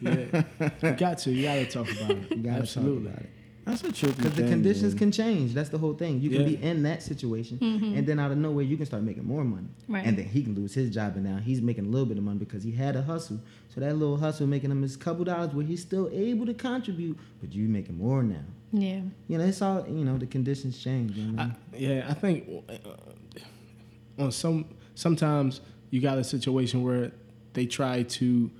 [0.00, 0.42] yeah.
[0.82, 1.32] You got to.
[1.32, 2.30] You got to talk about it.
[2.30, 3.04] You gotta Absolutely.
[3.10, 3.30] talk about it.
[3.64, 4.98] That's a tricky Because the conditions man.
[4.98, 5.54] can change.
[5.54, 6.20] That's the whole thing.
[6.20, 6.46] You can Yeah.
[6.48, 9.68] be in that situation, and then out of nowhere, you can start making more money.
[9.82, 9.94] Mm-hmm.
[9.94, 10.06] Right.
[10.06, 12.24] And then he can lose his job, and now he's making a little bit of
[12.24, 13.40] money because he had a hustle.
[13.68, 17.18] So that little hustle making him his couple dollars where he's still able to contribute,
[17.40, 18.44] but you making more now.
[18.72, 19.00] Yeah.
[19.28, 20.16] You know, it's all you know.
[20.18, 21.12] The conditions change.
[21.16, 21.42] You know?
[21.42, 24.64] I, yeah, I think uh, on some
[24.94, 25.60] sometimes
[25.90, 27.10] you got a situation where
[27.52, 28.50] they try to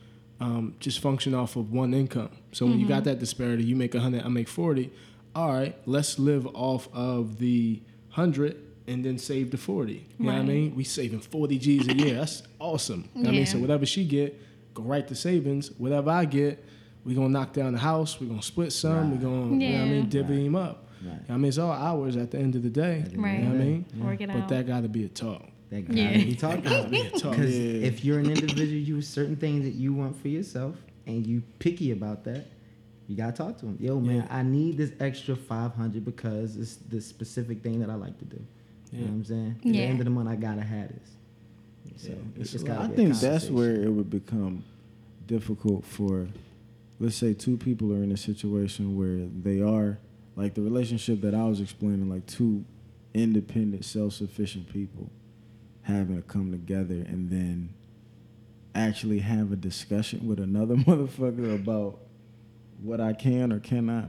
[0.40, 2.30] um, just function off of one income.
[2.52, 4.90] So when you got that disparity, you make a hundred, I make forty.
[5.34, 7.80] All right, let's live off of the
[8.10, 8.56] hundred
[8.88, 10.06] and then save the forty.
[10.18, 10.74] You know what I mean?
[10.74, 12.14] We saving forty G's a year.
[12.16, 13.08] That's awesome.
[13.14, 14.40] You know what I mean, so whatever she get,
[14.74, 15.70] go right to savings.
[15.78, 16.64] Whatever I get,
[17.04, 18.18] we gonna knock down the house.
[18.18, 19.10] We gonna split some.
[19.10, 19.22] We Right.
[19.22, 20.86] gonna, you know what I mean, divvy him up.
[21.04, 21.20] Right.
[21.30, 22.98] I mean, it's all hours at the end of the day.
[23.00, 23.38] At the end Right.
[23.38, 23.84] You know what I mean?
[24.04, 24.48] Work it But out.
[24.48, 25.44] that got to be a talk.
[25.70, 26.24] That gotta Yeah.
[26.24, 26.90] be talked about.
[27.18, 27.30] talk.
[27.36, 27.86] Because Yeah.
[27.86, 30.76] if you're an individual, you have certain things that you want for yourself,
[31.06, 32.46] and you picky about that.
[33.08, 33.76] You gotta talk to him.
[33.80, 34.26] Yo, man, Yeah.
[34.36, 38.24] I need this extra five hundred because it's this specific thing that I like to
[38.24, 38.38] do.
[38.92, 39.54] You know what I'm saying?
[39.58, 41.16] At the end of the month, I gotta have this.
[41.96, 44.10] So Yeah, it's, it's it's a gotta I be a think that's where it would
[44.10, 44.64] become
[45.26, 46.28] difficult for,
[46.98, 49.98] let's say, two people are in a situation where they are
[50.36, 52.64] like the relationship that I was explaining, like two
[53.14, 55.10] independent, self-sufficient people
[55.82, 57.70] having to come together and then
[58.74, 61.98] actually have a discussion with another motherfucker about
[62.82, 64.08] what I can or cannot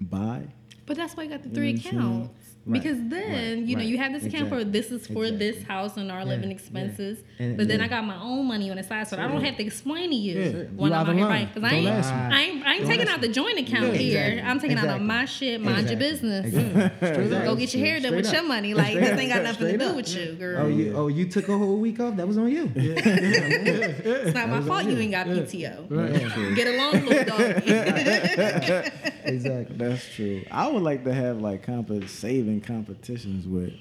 [0.00, 0.42] buy.
[0.86, 2.37] But that's why you got the You three know what accounts.
[2.68, 3.88] Right, Because then, right, you know, right.
[3.88, 6.54] you have this account for this is for this house and our Yeah, living yeah.
[6.56, 7.18] expenses.
[7.38, 7.86] And- but then yeah.
[7.86, 10.16] I got my own money on the side, so I don't have to explain to
[10.16, 11.30] you Yeah, when you I'm out out of here line.
[11.30, 11.46] buying.
[11.54, 11.88] Because I ain't.
[11.88, 14.20] I ain't, I ain't taking out the joint account Yeah, here.
[14.24, 16.46] exactly, I'm taking out of my shit, mind your business.
[16.54, 17.26] Exactly.
[17.38, 17.44] Hmm.
[17.44, 18.74] Go get your hair done with Straight your money.
[18.74, 19.96] Like this ain't got nothing to do up.
[19.96, 20.66] with you, girl.
[20.66, 22.16] Oh, you oh you took a whole week off?
[22.16, 22.70] That was on you.
[22.76, 24.98] it's not my fault you you.
[24.98, 25.86] ain't got PTO.
[25.90, 27.70] Yeah, Get along, little doggy.
[29.24, 29.76] exactly.
[29.76, 30.42] That's true.
[30.50, 32.08] I would like to have like comp-
[32.58, 33.72] saving competitions with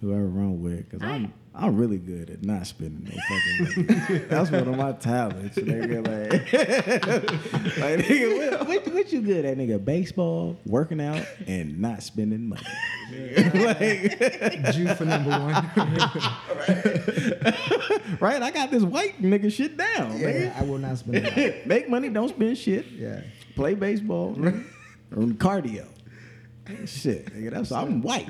[0.00, 4.18] whoever I'm with because I'm I'm really good at not spending no fucking money.
[4.28, 5.56] That's one of my talents.
[5.56, 6.52] Nigga, like,
[7.78, 9.84] like nigga, what, what, what you good at, nigga?
[9.84, 12.62] Baseball, working out, and not spending money.
[13.10, 15.52] like, Jew for number one.
[18.20, 18.40] right?
[18.40, 20.16] I got this white nigga shit down.
[20.16, 20.56] yeah, nigga.
[20.60, 21.66] I will not spend it.
[21.66, 22.86] Make money, don't spend shit.
[22.86, 23.22] Yeah.
[23.56, 24.64] Play baseball, nigga.
[25.38, 25.88] cardio.
[26.86, 28.28] Shit, nigga, that's I'm white.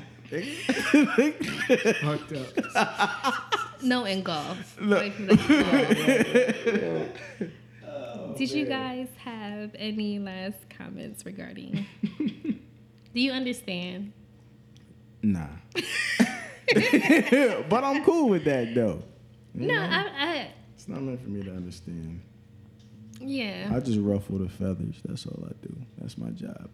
[2.01, 2.33] Fucked
[2.75, 3.55] up.
[3.81, 4.77] no, in golf.
[4.79, 5.39] Like, golf.
[8.37, 11.85] Did you guys have any last comments regarding?
[13.13, 14.13] Do you understand?
[15.21, 15.47] Nah.
[15.73, 19.03] but I'm cool with that though.
[19.55, 19.81] You No.
[19.81, 22.21] I, I It's not meant for me to understand.
[23.19, 25.01] yeah, I just ruffle the feathers.
[25.03, 25.75] That's all I do.
[25.97, 26.69] That's my job.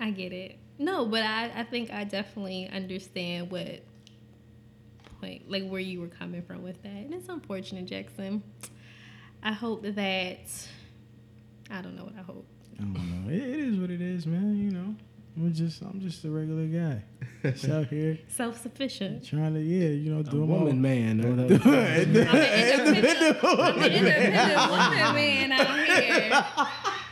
[0.00, 0.58] I get it.
[0.80, 3.82] No, but I, I think I definitely understand what
[5.20, 6.88] point, like where you were coming from with that.
[6.88, 8.42] And it's unfortunate, Jackson.
[9.42, 10.38] I hope that,
[11.70, 12.46] I don't know what I hope.
[12.78, 12.94] I don't
[13.26, 13.30] know.
[13.30, 14.56] It, it is what it is, man.
[14.56, 14.94] You know,
[15.36, 17.02] I'm just I'm just a regular guy.
[17.42, 19.22] Just out here Self sufficient.
[19.26, 21.20] trying to yeah, you know, do A do woman man.
[21.22, 21.76] or I'm whatever.
[21.76, 26.44] an independent, I'm an independent woman, man, out here.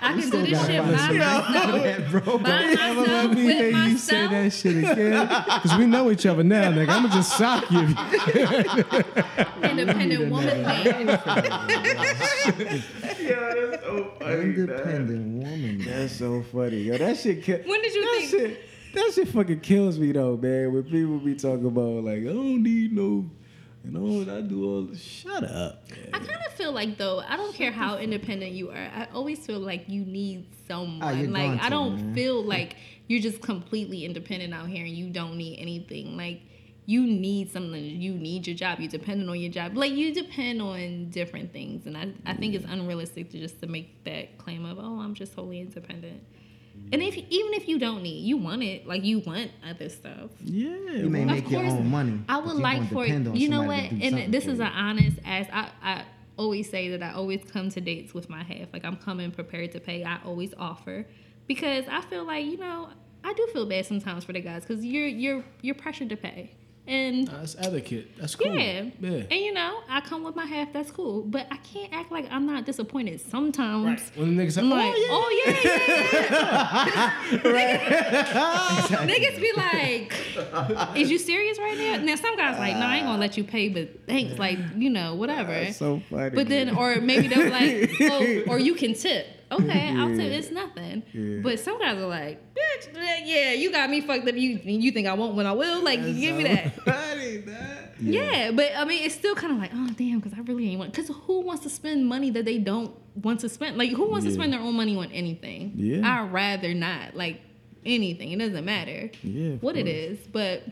[0.01, 2.11] I can do this shit by myself.
[2.11, 2.39] bro.
[2.39, 5.27] By Ever let me with hear you say that shit again?
[5.27, 6.89] Because we know each other now, nigga.
[6.89, 7.81] I'ma just sock you.
[9.69, 11.09] Independent woman, man.
[13.21, 14.43] Yeah, that's so funny.
[14.43, 15.85] Independent woman.
[15.85, 16.99] That's so funny, yo.
[16.99, 17.43] That shit.
[17.43, 18.61] Ki- When did you that think- Shit,
[18.95, 20.73] that shit fucking kills me though, man.
[20.73, 23.29] When people be talking about like, I don't need no,
[23.91, 24.95] you know, I do all.
[24.95, 25.85] Shut up.
[26.13, 28.77] I kind of feel like though, I don't care how independent you are.
[28.77, 31.01] I always feel like you need someone.
[31.03, 32.15] Ah, like I don't man.
[32.15, 36.17] feel like you're just completely independent out here and you don't need anything.
[36.17, 36.43] Like
[36.85, 37.83] you need something.
[37.83, 38.81] You need your job.
[38.81, 39.77] You're dependent on your job.
[39.77, 43.67] Like you depend on different things, and I, I think it's unrealistic to just to
[43.67, 46.23] make that claim of oh I'm just wholly independent.
[46.93, 48.87] And if even if you don't need, you want it.
[48.87, 50.31] Like you want other stuff.
[50.43, 50.69] Yeah.
[50.69, 52.21] You may well, make your course, own money.
[52.29, 54.61] I would like for depend you know what, somebody to do something and this is
[54.61, 56.05] an honest as I, I
[56.37, 58.73] always say that I always come to dates with my half.
[58.73, 60.05] Like I'm coming prepared to pay.
[60.05, 61.07] I always offer
[61.47, 62.89] because I feel like you know
[63.25, 66.53] I do feel bad sometimes for the guys because you're you're you're pressured to pay
[66.89, 67.29] and.
[67.29, 68.17] That's etiquette.
[68.19, 68.55] That's cool.
[68.55, 68.87] Yeah.
[69.01, 69.11] Yeah.
[69.31, 70.73] and you know I come with my half.
[70.73, 73.85] That's cool, but I can't act like I'm not disappointed sometimes.
[73.85, 74.03] Right.
[74.17, 75.09] When the niggas say, like, oh, yeah.
[75.11, 75.83] oh yeah, yeah,
[77.45, 79.07] yeah.
[79.07, 83.07] Niggas be like, "Is you serious right now?" Now some guys like, "No, I ain't
[83.07, 86.31] gonna let you pay, but thanks, like you know, whatever." That's so funny.
[86.31, 90.33] But then, or maybe they're like, "Oh, or you can tip." Okay, I'll tip.
[90.33, 91.03] It's nothing.
[91.13, 91.41] Yeah.
[91.43, 92.89] But some guys are like, "Bitch,
[93.25, 94.35] yeah, you got me fucked up.
[94.35, 95.83] You you think I won't when I will?
[95.83, 96.75] Like, give me that."
[97.47, 97.95] That.
[98.01, 98.51] Yeah.
[98.53, 100.93] but I mean, it's still kind of like, oh damn, because I really ain't want.
[100.93, 103.77] Because who wants to spend money that they don't want to spend?
[103.77, 105.73] Like, who wants to spend their own money on anything?
[105.77, 106.23] Yeah.
[106.23, 107.15] I'd rather not.
[107.17, 107.41] Like
[107.85, 109.95] anything, it doesn't matter Yeah, what it course.
[110.21, 110.27] is.
[110.29, 110.63] But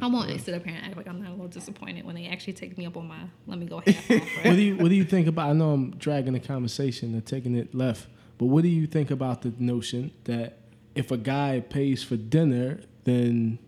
[0.00, 2.26] I won't sit up here and act like I'm not a little disappointed when they
[2.26, 4.24] actually take me up on my let me go half offer.
[4.48, 5.50] What do you What do you think about?
[5.50, 8.08] I know I'm dragging the conversation and taking it left,
[8.38, 10.58] but what do you think about the notion that
[10.94, 13.58] if a guy pays for dinner, then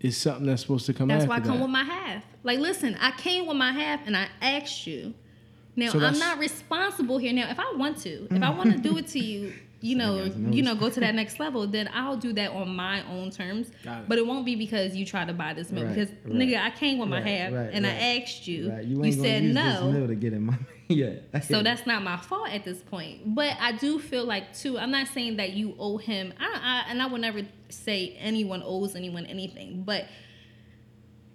[0.00, 1.20] it's something that's supposed to come out.
[1.20, 1.62] That's after why I come that?
[1.62, 2.24] with my half.
[2.42, 5.14] Like, listen, I came with my half and I asked you.
[5.76, 7.32] Now So I'm not responsible here.
[7.32, 10.22] Now, if I want to, if I want to do it to you, you know,
[10.22, 13.68] you know, go to that next level, then I'll do that on my own terms.
[13.68, 14.08] It.
[14.08, 15.86] But it won't be because you try to buy this milk.
[15.86, 16.34] Right, because right.
[16.34, 17.86] nigga, I came with my Right, half and.
[17.86, 18.70] I asked you.
[18.70, 20.06] Right, You, ain't gonna said use no.
[20.06, 20.56] To get in my
[20.88, 21.14] yeah.
[21.40, 23.34] So get that's not my fault at this point.
[23.34, 24.78] But I do feel like too.
[24.78, 26.32] I'm not saying that you owe him.
[26.38, 29.82] I, I and I would never say anyone owes anyone anything.
[29.82, 30.06] But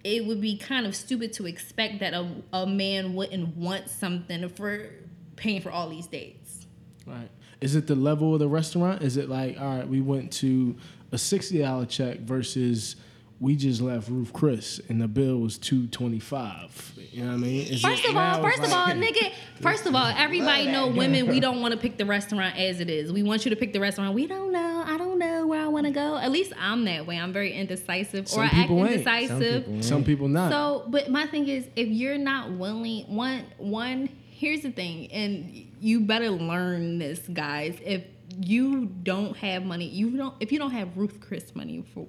[0.04, 4.48] it would be kind of stupid to expect that a, a man wouldn't want something
[4.48, 4.90] for
[5.36, 6.66] paying for all these dates.
[7.06, 7.28] Right.
[7.60, 9.02] Is it the level of the restaurant?
[9.02, 10.76] Is it like, all right, we went to
[11.12, 12.96] a sixty dollar check versus
[13.40, 16.92] we just left Ruth Chris and the bill was two twenty five.
[17.12, 17.66] You know what I mean?
[17.68, 19.32] Is First of all, first it's of all, nigga.
[19.60, 21.26] First of all, everybody know women.
[21.28, 23.12] We don't want to pick the restaurant as it is.
[23.12, 24.14] We want you to pick the restaurant.
[24.14, 24.84] We don't know.
[24.86, 26.16] I don't know where I want to go.
[26.16, 27.18] At least I'm that way.
[27.18, 29.04] I'm very indecisive, Some or I act people ain't.
[29.04, 29.64] Some indecisive.
[29.66, 30.50] people Some people not.
[30.50, 34.08] So, but my thing is, if you're not willing, one, one,
[34.38, 37.76] here's the thing, and you better learn this, guys.
[37.84, 38.04] If
[38.40, 40.34] you don't have money, you don't.
[40.40, 42.06] If you don't have Ruth Chris money for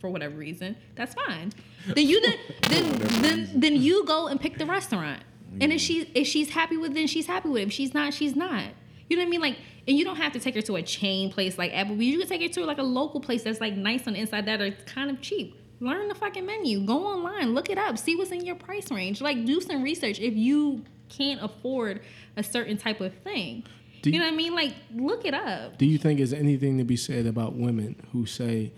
[0.00, 1.52] for whatever reason, that's fine.
[1.86, 2.38] Then you then
[2.70, 5.22] then then, then you go and pick the restaurant.
[5.60, 7.66] And if she if she's happy with it, then she's happy with it.
[7.68, 8.64] If she's not, she's not.
[9.08, 9.40] You know what I mean?
[9.40, 12.12] Like, and you don't have to take her to a chain place like Applebee's.
[12.12, 14.46] You can take her to like a local place that's like nice on the inside
[14.46, 15.56] that are kind of cheap.
[15.78, 16.84] Learn the fucking menu.
[16.84, 19.20] Go online, look it up, see what's in your price range.
[19.20, 22.00] Like, do some research if you can't afford
[22.36, 23.64] a certain type of thing.
[24.02, 24.54] Do you you- know what I mean?
[24.54, 25.78] Like, look it up.
[25.78, 28.72] Do you think there's anything to be said about women who say,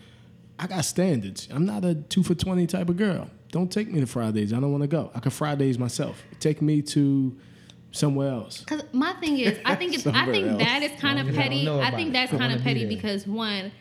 [0.58, 1.48] I got standards.
[1.52, 3.30] I'm not a two for 20 type of girl.
[3.52, 4.52] Don't take me to Fridays.
[4.52, 5.10] I don't want to go.
[5.14, 6.22] I can Fridays myself.
[6.40, 7.36] Take me to
[7.92, 8.64] somewhere else.
[8.64, 10.62] Cause my thing is, I think it's, I think else.
[10.62, 11.68] that is kind of Long I petty.
[11.68, 13.72] I think that's kind of wanna be petty because one,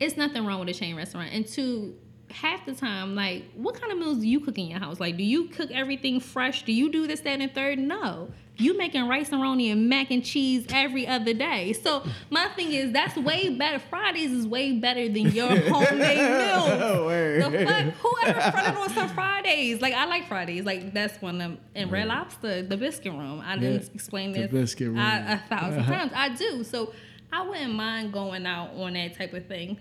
[0.00, 1.94] it's nothing wrong with a chain restaurant, and two,
[2.32, 4.98] half the time, like, what kind of meals do you cook in your house?
[5.00, 6.62] Like, do you cook everything fresh?
[6.64, 7.78] Do you do this, that, and third?
[7.78, 8.28] No.
[8.58, 11.72] You making rice and roni and mac and cheese every other day.
[11.72, 13.78] So my thing is that's way better.
[13.78, 17.08] Fridays is way better than your homemade meal.
[17.50, 17.84] The fuck?
[17.94, 19.80] Whoever fronted on some Fridays?
[19.80, 20.64] Like I like Fridays.
[20.64, 21.58] Like that's one of them.
[21.74, 23.42] And Red Lobster, the biscuit room.
[23.44, 24.98] I didn't Yeah, explain the this biscuit room.
[24.98, 25.92] I, a 1000 Uh-huh.
[25.92, 26.12] times.
[26.14, 26.62] I do.
[26.62, 26.92] So
[27.32, 29.78] I wouldn't mind going out on that type of thing.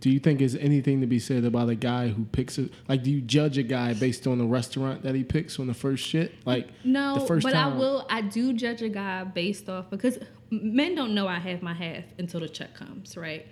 [0.00, 2.72] Do you think there's anything to be said about a guy who picks it?
[2.88, 5.74] Like, do you judge a guy based on the restaurant that he picks on the
[5.74, 6.32] first shit?
[6.46, 7.74] Like, no, the first but time.
[7.74, 8.06] I will.
[8.08, 10.18] I do judge a guy based off because
[10.50, 13.46] men don't know I have my half until the check comes, right?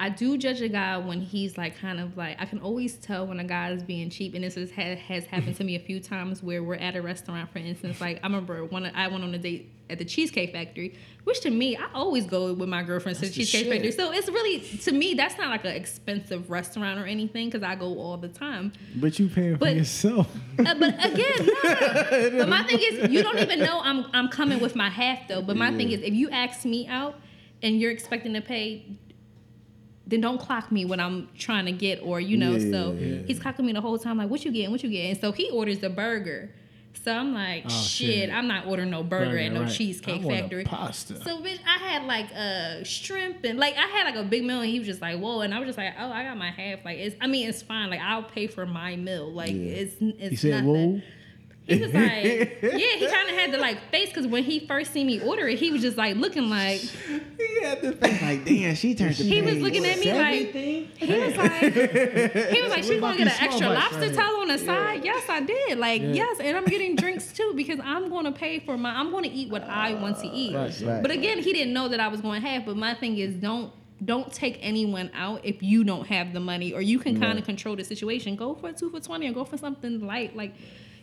[0.00, 3.26] I do judge a guy when he's like kind of like I can always tell
[3.26, 5.98] when a guy is being cheap, and this has, has happened to me a few
[5.98, 8.00] times where we're at a restaurant, for instance.
[8.00, 11.50] Like I remember one I went on a date at the Cheesecake Factory, which to
[11.50, 13.72] me I always go with my girlfriends to the Cheesecake shit.
[13.72, 13.90] Factory.
[13.90, 17.74] So it's really to me that's not like an expensive restaurant or anything because I
[17.74, 18.72] go all the time.
[18.94, 20.28] But you paying for yourself.
[20.60, 22.30] Uh, but again, no.
[22.38, 25.42] But my thing is, you don't even know I'm I'm coming with my half though.
[25.42, 27.16] But my thing is, if you ask me out
[27.62, 28.84] and you're expecting to pay,
[30.08, 32.58] then don't clock me when I'm trying to get or you know.
[32.58, 33.18] so Yeah.
[33.26, 34.70] he's clocking me the whole time like, what you getting?
[34.72, 35.10] What you getting?
[35.12, 36.50] And so he orders the burger.
[37.04, 38.30] So I'm like, Oh, shit, shit.
[38.30, 39.70] I'm not ordering no burger, Burger, at no right.
[39.72, 40.64] cheesecake factory.
[40.64, 41.22] pasta.
[41.22, 44.60] So bitch, I had like a shrimp and like I had like a big meal
[44.62, 46.50] and he was just like, whoa, and I was just like, oh, I got my
[46.50, 46.84] half.
[46.84, 47.90] Like it's, I mean, it's fine.
[47.90, 49.30] Like I'll pay for my meal.
[49.30, 49.56] Like Yeah.
[49.82, 50.94] it's, it's he said, nothing.
[50.94, 51.02] "Whoa."
[51.68, 54.92] He was like, yeah, he kind of had the like face because when he first
[54.92, 58.44] seen me order it, he was just like looking like He had the face like,
[58.44, 60.88] damn, she turned to he was looking at me like everything.
[60.96, 61.62] he was like
[62.54, 65.04] he was like she gonna get an extra lobster tail on the side.
[65.04, 65.78] Yes, I did.
[65.78, 66.08] Like Yeah.
[66.14, 68.90] yes, and I'm getting drinks too because I'm gonna pay for my.
[68.98, 70.54] I'm gonna eat what I want to eat.
[70.54, 71.02] Right, right.
[71.02, 72.64] But again, he didn't know that I was going to have.
[72.64, 73.72] But my thing is, don't
[74.04, 77.38] don't take anyone out if you don't have the money or you can kind Right.
[77.40, 78.36] of control the situation.
[78.36, 80.54] Go for a two for twenty or go for something light like.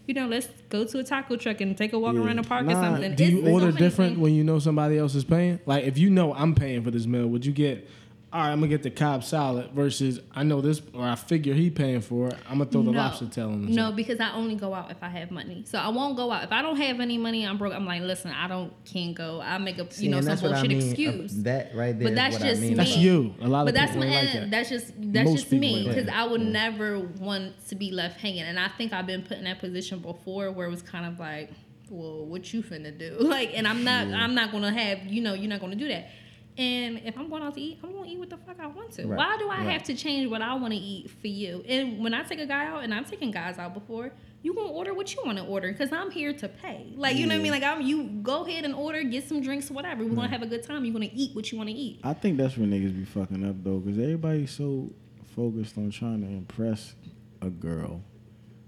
[0.07, 2.21] You know, let's go to a taco truck and take a walk Yeah.
[2.25, 3.15] around the park or something.
[3.15, 5.59] Do you It's order different when you know somebody else is paying?
[5.65, 7.87] Like, if you know I'm paying for this meal, would you get?
[8.35, 11.53] All right, I'm gonna get the Cobb salad versus I know this, or I figure
[11.53, 12.33] he paying for it.
[12.49, 12.97] I'm gonna throw the No.
[12.97, 13.95] lobster tail on the No, side.
[13.95, 15.63] because I only go out if I have money.
[15.65, 17.47] So I won't go out if I don't have any money.
[17.47, 17.73] I'm broke.
[17.73, 19.39] I'm like, listen, I don't can't go.
[19.39, 21.43] I make a See, you know and some that's what I bullshit mean, uh, excuse.
[21.43, 22.07] That right there.
[22.07, 22.69] But is that's what just I mean.
[22.71, 22.75] me.
[22.75, 23.35] That's you.
[23.41, 24.51] A lot of but that's people my, ain't like that.
[24.51, 26.09] that's just that's Most just me because.
[26.09, 29.45] I would never want to be left hanging, and I think I've been put in
[29.45, 31.51] that position before where it was kind of like,
[31.89, 33.15] well, what you finna do?
[33.21, 36.09] Like, and I'm not I'm not gonna have you know you're not gonna do that.
[36.57, 38.91] And if I'm going out to eat, I'm gonna eat what the fuck I want
[38.93, 39.07] to.
[39.07, 39.69] Right, Why do I right.
[39.71, 41.63] have to change what I want to eat for you?
[41.67, 44.11] And when I take a guy out, and I've taken guys out before,
[44.41, 46.93] you gonna order what you want to order because I'm here to pay.
[46.95, 47.51] Like you know what I mean?
[47.51, 50.05] Like I'm you go ahead and order, get some drinks, whatever.
[50.05, 50.85] We're gonna have a good time.
[50.85, 51.99] You're gonna eat what you want to eat.
[52.03, 54.91] I think that's where niggas be fucking up though, because everybody's so
[55.35, 56.95] focused on trying to impress
[57.41, 58.01] a girl.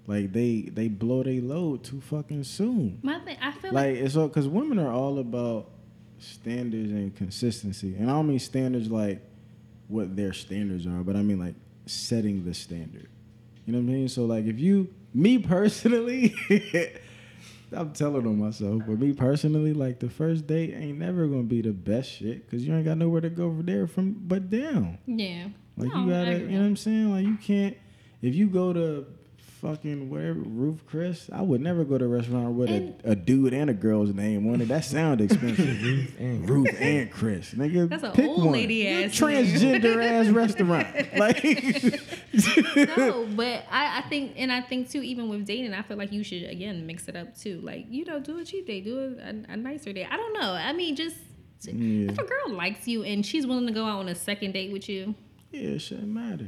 [0.08, 3.00] Like they they blow their load too fucking soon.
[3.02, 5.70] My thing, I feel like Like it's all because women are all about
[6.20, 9.22] standards and consistency, and I don't mean standards like
[9.88, 13.08] what their standards are, but I mean like setting the standard.
[13.66, 14.10] You know what I mean?
[14.10, 16.36] So like if you, me personally,
[17.72, 21.62] I'm telling on myself, but me personally, like the first date ain't never gonna be
[21.62, 24.98] the best shit because you ain't got nowhere to go from there from but down.
[25.06, 25.48] Yeah.
[25.76, 27.12] Like No, you gotta, you know what I'm saying?
[27.12, 27.78] Like you can't.
[28.22, 29.06] If you go to
[29.62, 33.54] fucking whatever Ruth Chris, I would never go to a restaurant with a, a dude
[33.54, 34.68] and a girl's name on it.
[34.68, 35.82] That sound expensive.
[35.84, 37.90] Ruth and Ruth and Chris, nigga.
[37.90, 38.54] That's a pick old one.
[38.54, 40.88] lady ass transgender ass restaurant.
[41.18, 41.44] Like
[42.98, 46.12] no, but I, I think, and I think too, even with dating, I feel like
[46.12, 47.60] you should again mix it up too.
[47.62, 50.08] Like you know, do a cheap day, do a, a, a nicer day.
[50.10, 50.52] I don't know.
[50.54, 51.16] I mean, just
[51.64, 52.12] Yeah.
[52.12, 54.72] if a girl likes you and she's willing to go out on a second date
[54.72, 55.16] with you,
[55.52, 56.48] yeah, it shouldn't matter.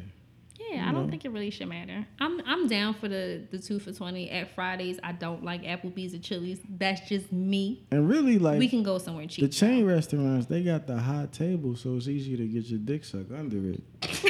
[0.71, 2.05] Yeah, I don't think it really should matter.
[2.19, 4.99] I'm I'm down for the the two for twenty at Fridays.
[5.03, 6.59] I don't like Applebee's or Chili's.
[6.69, 7.85] That's just me.
[7.91, 9.43] And really, like we can go somewhere cheap.
[9.45, 13.03] the chain restaurants, they got the high table, so it's easy to get your dick
[13.03, 13.81] sucked under it.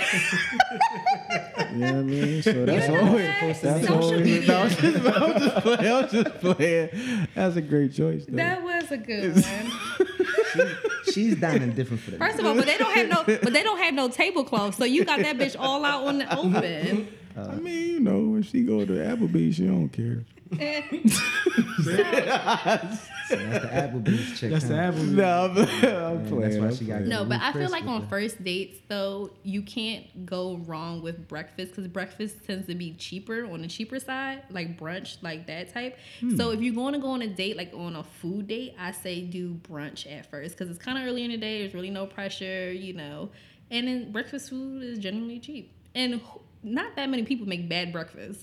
[1.71, 2.41] you know what I mean?
[2.41, 4.21] So that's know always that's Social always.
[4.21, 4.47] media.
[4.49, 5.93] No, I'm just, I'm just playing.
[5.93, 6.89] I'm just playing.
[7.35, 8.25] That's a great choice.
[8.27, 8.35] Though.
[8.37, 10.77] That was a good one.
[11.14, 12.19] She's dining different for that.
[12.19, 14.86] First of all, but they don't have no, but they don't have no tablecloth, so
[14.86, 17.07] you got that bitch all out on the open.
[17.47, 20.25] I mean, you know, if she go to Applebee's, she don't care.
[23.29, 24.51] So that's the Applebee's chick.
[24.51, 24.81] That's the huh?
[24.81, 25.03] apple.
[25.03, 26.39] No, I'm, I'm Yeah, playing.
[26.41, 27.01] that's why she got.
[27.03, 31.27] No, but I feel like on the- first dates though, you can't go wrong with
[31.27, 35.71] breakfast because breakfast tends to be cheaper on the cheaper side, like brunch, like that
[35.73, 35.97] type.
[36.19, 36.35] Hmm.
[36.37, 38.91] So if you're going to go on a date, like on a food date, I
[38.91, 41.59] say do brunch at first because it's kind of early in the day.
[41.61, 43.29] There's really no pressure, you know,
[43.69, 45.71] and then breakfast food is generally cheap.
[45.95, 48.41] And wh- not that many people make bad breakfast.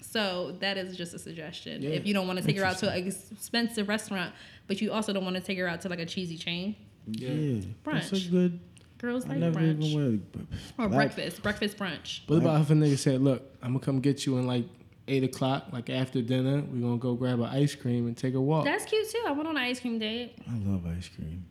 [0.00, 1.82] So that is just a suggestion.
[1.82, 1.90] Yeah.
[1.90, 4.32] If you don't want to take her out to an expensive restaurant,
[4.66, 6.76] but you also don't want to take her out to like a cheesy chain,
[7.06, 8.30] Yeah, that's a Brunch.
[8.30, 8.60] good.
[8.98, 10.48] girls I like never brunch even went.
[10.78, 12.20] or breakfast, breakfast brunch.
[12.26, 14.64] What about if a nigga said, "Look, I'm gonna come get you in like
[15.08, 16.62] eight o'clock, like after dinner.
[16.70, 19.22] We're gonna go grab an ice cream and take a walk." That's cute too.
[19.26, 20.36] I went on an ice cream date.
[20.48, 21.44] I love ice cream.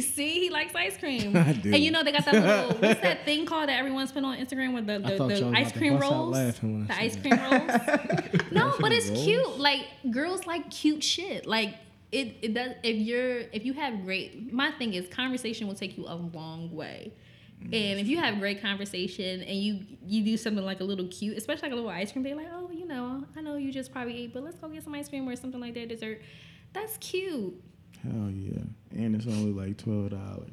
[0.00, 1.36] See, he likes ice cream.
[1.36, 1.72] I do.
[1.74, 4.38] And you know they got that little what's that thing called that everyone's put on
[4.38, 6.34] Instagram with the, the, the ice cream rolls.
[6.34, 7.22] laughing when I The ice that.
[7.22, 8.50] cream rolls.
[8.52, 9.24] no, but it's rolls?
[9.24, 9.58] cute.
[9.58, 11.46] Like girls like cute shit.
[11.46, 11.74] Like
[12.10, 15.96] it, it does if you're if you have great my thing is conversation will take
[15.98, 17.12] you a long way.
[17.62, 21.06] Mm, and if you have great conversation and you you do something like a little
[21.08, 23.70] cute, especially like a little ice cream, they're like, oh, you know, I know you
[23.72, 26.22] just probably ate, but let's go get some ice cream or something like that, dessert.
[26.72, 27.62] That's cute.
[28.02, 30.50] Hell yeah, and it's only like twelve dollars.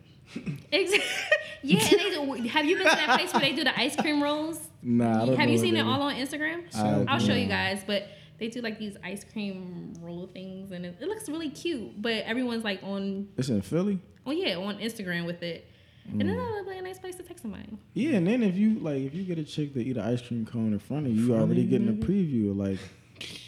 [0.71, 1.05] Exactly.
[1.63, 2.09] yeah, and they
[2.43, 4.59] do, have you been to that place where they do the ice cream rolls?
[4.83, 6.63] Nah, I don't Have you seen it all on Instagram?
[6.75, 8.07] I I'll show you guys, but
[8.37, 11.99] they do like these ice cream roll things, and it, it looks really cute.
[12.01, 13.99] But everyone's like on, It's in Philly.
[14.27, 15.65] oh yeah, on Instagram with it,
[16.05, 16.27] and Mm.
[16.27, 17.65] then that looks be a nice place to take somebody.
[17.95, 20.21] Yeah, and then if you like, if you get a chick to eat an ice
[20.21, 22.77] cream cone in front of you, you already getting a preview of like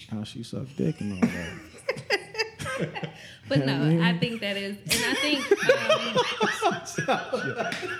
[0.09, 2.19] how she suck dick and all that.
[3.49, 5.41] But no, I think that is, and I think
[7.09, 7.91] um,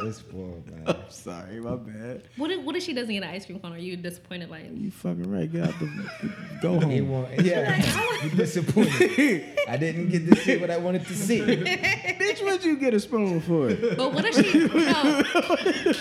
[0.04, 0.96] This boy, man.
[1.08, 2.22] Sorry, my bad.
[2.36, 3.72] what if what if she doesn't get an ice cream cone?
[3.72, 4.48] Are you disappointed?
[4.50, 5.50] Like, You fucking right.
[5.50, 6.30] Get out the
[6.62, 7.08] go He home.
[7.10, 9.44] want, yeah, you disappointed.
[9.68, 11.40] I didn't get to see what I wanted to see.
[11.40, 13.74] Bitch, what'd you get a spoon for?
[13.96, 15.22] But what if she no?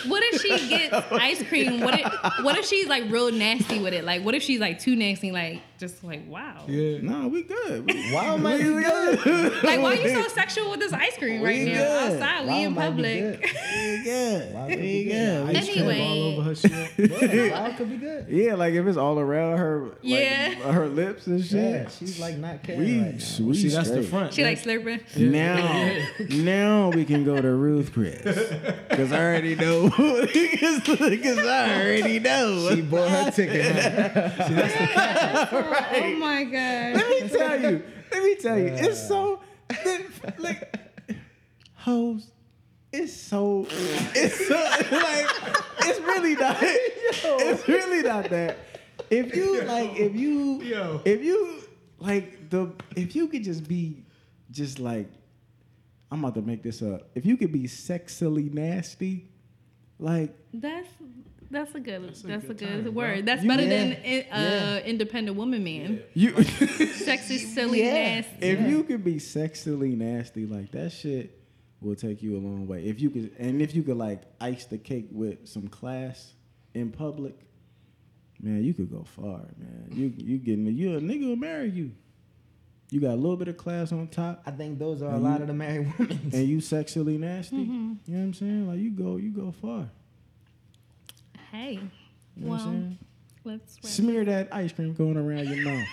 [0.10, 1.80] What if she gets ice cream?
[1.82, 2.06] What if
[2.44, 4.04] what if she's like real nasty with it?
[4.06, 5.32] Like what if she's like too nasty?
[5.32, 6.66] Like just like wow.
[6.68, 6.98] Yeah.
[7.02, 7.86] Nah, we good.
[7.86, 9.64] We, Why am I good?
[9.64, 12.14] Like why are you so sexual with this ice cream right We now good.
[12.22, 12.48] outside?
[12.48, 13.42] Why We in public.
[13.42, 13.42] good?
[13.76, 14.54] we good.
[14.54, 15.56] Why We would we good.
[15.56, 16.02] Ice Anyway.
[16.02, 16.90] all over her shit.
[17.30, 18.26] Yeah, why could be good?
[18.30, 20.54] Yeah, like if it's all around her, like, Yeah.
[20.72, 21.54] her lips and shit.
[21.84, 23.46] Yeah, she's like not caring we, right now.
[23.46, 24.34] we See, that's the front.
[24.34, 25.02] She like slurping.
[25.18, 25.98] Now,
[26.30, 28.22] now we can go to Ruth Chris,
[28.90, 29.90] cause I already know.
[29.90, 32.70] Cause I already know.
[32.76, 33.76] She bought her ticket.
[33.76, 35.64] huh?
[35.72, 36.96] Oh my god.
[36.96, 37.84] Let me tell you.
[38.12, 38.68] Let me tell you.
[38.68, 39.42] It's so
[40.40, 40.76] like
[41.76, 42.32] hoes.
[42.92, 43.68] It's so.
[43.70, 45.30] It's so like.
[45.82, 46.58] It's really not.
[47.12, 48.58] It's really not that.
[49.10, 51.02] If you like, if you, Yo.
[51.04, 51.62] if you
[52.00, 54.04] like the, if you could just be,
[54.52, 55.10] just like,
[56.12, 57.10] I'm about to make this up.
[57.16, 59.30] If you could be sexily nasty,
[60.00, 60.88] like That's
[61.52, 63.14] that's a good that's a good good, time, word.
[63.16, 63.22] bro.
[63.24, 66.02] That's You- better yeah, than in- uh, independent woman man.
[66.14, 66.42] you.
[66.44, 67.94] Sexy, silly, Yeah.
[68.22, 68.46] nasty.
[68.46, 71.36] If you could be sexily nasty like that shit
[71.82, 72.86] will take you a long way.
[72.86, 76.34] If you could and if you could like ice the cake with some class
[76.74, 77.36] in public,
[78.42, 79.88] man, you could go far, man.
[79.92, 81.92] You you getting you a nigga will marry you.
[82.92, 85.24] You got a little bit of class on top I think those are a And
[85.24, 86.20] lot of the married women.
[86.34, 87.58] and you sexually nasty.
[87.58, 87.94] Mm-hmm.
[88.08, 88.68] You know what I'm saying?
[88.68, 89.90] Like you go you go far.
[91.52, 91.80] Hey,
[92.36, 92.84] You know what well,
[93.44, 93.78] let's.
[93.82, 95.88] Smear that ice cream going around your mouth.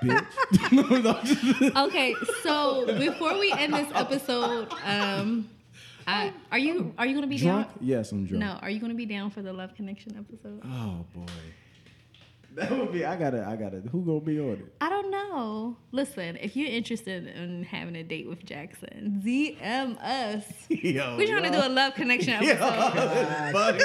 [0.02, 1.76] Bitch.
[1.86, 5.48] okay, so before we end this episode, um,
[6.06, 7.68] I, are you are you gonna be drunk?
[7.68, 7.78] down?
[7.80, 8.44] Yes, I'm drunk.
[8.44, 10.60] No, are you gonna be down for the Love Connection episode?
[10.64, 11.32] Oh boy.
[12.66, 14.74] That would be I gotta I gotta who gonna be on it?
[14.80, 15.76] I don't know.
[15.92, 20.44] Listen, if you're interested in having a date with Jackson, DM us.
[20.70, 23.78] Yo, We're trying to do a Love Connection episode.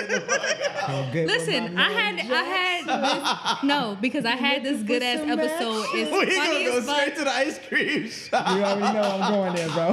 [1.11, 5.85] Good Listen, I had I had this no because I had this good ass episode.
[5.93, 7.15] It's funny as fuck.
[7.15, 8.55] to the ice cream shop.
[8.55, 9.89] You already know I'm going there, bro.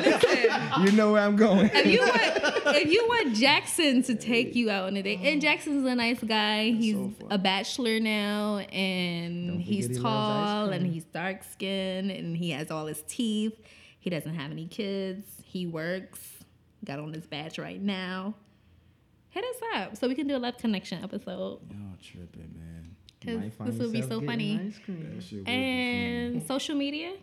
[0.00, 1.70] Listen, you know where I'm going.
[1.74, 5.40] if you want if you want Jackson to take you out on a date, and
[5.42, 6.70] Jackson's a nice guy.
[6.70, 12.10] He's so a bachelor now, and Don't he's forget he tall, and he's dark skinned,
[12.10, 13.58] and he has all his teeth.
[13.98, 15.26] He doesn't have any kids.
[15.44, 16.44] He works.
[16.84, 18.34] Got on his badge right now.
[19.30, 21.60] Hit us up so we can do a love connection episode.
[21.70, 22.96] Y'all tripping, man.
[23.20, 24.60] Because this would be so funny.
[24.66, 25.14] Ice cream.
[25.14, 27.18] That shit would be And social media, guys.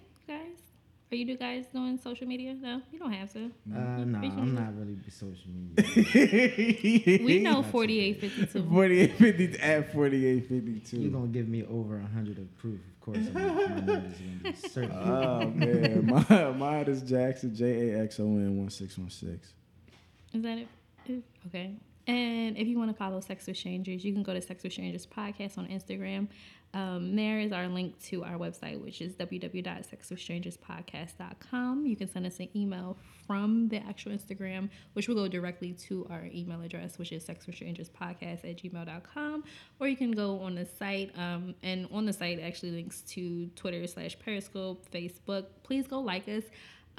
[1.12, 2.54] Are you do guys doing social media?
[2.54, 3.46] No, you don't have to.
[3.74, 7.20] Uh, no, We can I'm do- not really social media.
[7.26, 8.70] We know 4852.
[8.70, 10.98] 4850 at 4852.
[10.98, 13.18] You're gonna give me over a hundred of proof, of course.
[13.18, 14.92] I'm, my number's gonna be certain.
[14.92, 19.54] Oh man, my, mine is Jackson J A X O N one six one six.
[20.34, 20.68] Is that it?
[21.48, 21.74] Okay.
[22.06, 24.74] And if you want to follow Sex with Strangers, you can go to Sex with
[24.74, 26.28] Strangers podcast on Instagram.
[26.74, 31.86] Um, there is our link to our website, which is www.sexwithstrangerspodcast.com.
[31.86, 36.06] You can send us an email from the actual Instagram, which will go directly to
[36.10, 39.44] our email address, which is sexwithstrangerspodcast at gmail.com.
[39.80, 43.48] Or you can go on the site, um, and on the site actually links to
[43.56, 45.46] Twitter slash Periscope, Facebook.
[45.64, 46.44] Please go like us.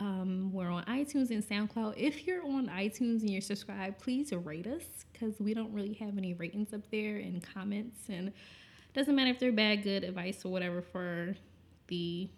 [0.01, 1.95] Um, we're on iTunes and SoundCloud.
[1.97, 4.83] If you're on iTunes and you're subscribed, please rate us
[5.13, 8.01] because we don't really have any ratings up there and comments.
[8.09, 8.33] And
[8.95, 11.35] doesn't matter if they're bad, good advice or whatever for
[11.89, 12.29] the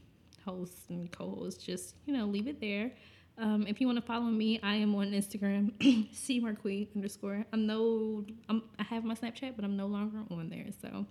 [0.44, 1.64] hosts and co-hosts.
[1.64, 2.92] Just you know, leave it there.
[3.38, 5.72] Um, if you want to follow me, I am on Instagram,
[6.12, 7.44] cmarquis underscore.
[7.52, 10.66] I'm no, I'm, I have my Snapchat, but I'm no longer on there.
[10.82, 11.06] So,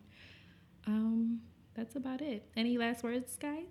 [0.86, 1.42] um,
[1.74, 2.48] that's about it.
[2.56, 3.66] Any last words, guys?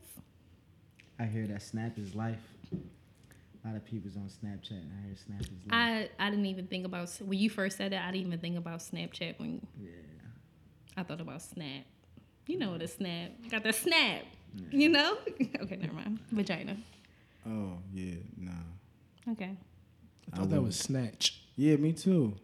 [1.18, 2.40] I hear that Snap is life.
[2.72, 4.70] A lot of people's on Snapchat.
[4.70, 5.70] and I hear Snap is life.
[5.70, 8.02] I I didn't even think about when you first said that.
[8.08, 9.90] I didn't even think about Snapchat when yeah.
[11.00, 11.84] I thought about Snap.
[12.46, 13.30] You know what a Snap?
[13.50, 14.22] Got that Snap.
[14.70, 15.16] You know?
[15.62, 16.18] okay, never mind.
[16.30, 16.76] Vagina.
[17.48, 19.32] Oh yeah, nah.
[19.32, 19.56] Okay.
[20.32, 21.40] I thought that was snatch.
[21.56, 22.34] Yeah, me too.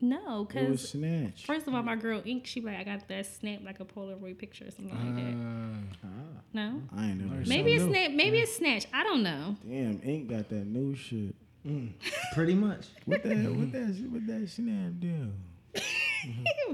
[0.00, 1.44] No, It was because snatch.
[1.46, 4.38] first of all, my girl Ink, she like, I got that Snap like a Polaroid
[4.38, 6.06] picture or something like that.
[6.06, 6.40] Uh, Ah.
[6.52, 6.82] No.
[6.96, 7.36] I ain't never.
[7.40, 7.48] Nice.
[7.48, 8.16] Maybe it's Something Snap.
[8.16, 8.86] Maybe it's Snatch.
[8.92, 9.56] I don't know.
[9.68, 11.34] Damn, Ink got that new shit.
[12.34, 12.86] Pretty much.
[13.04, 13.36] What that?
[13.36, 14.06] what that?
[14.10, 15.30] What that snap do?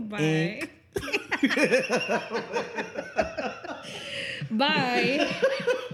[0.09, 0.63] Bye.
[4.51, 5.29] Bye.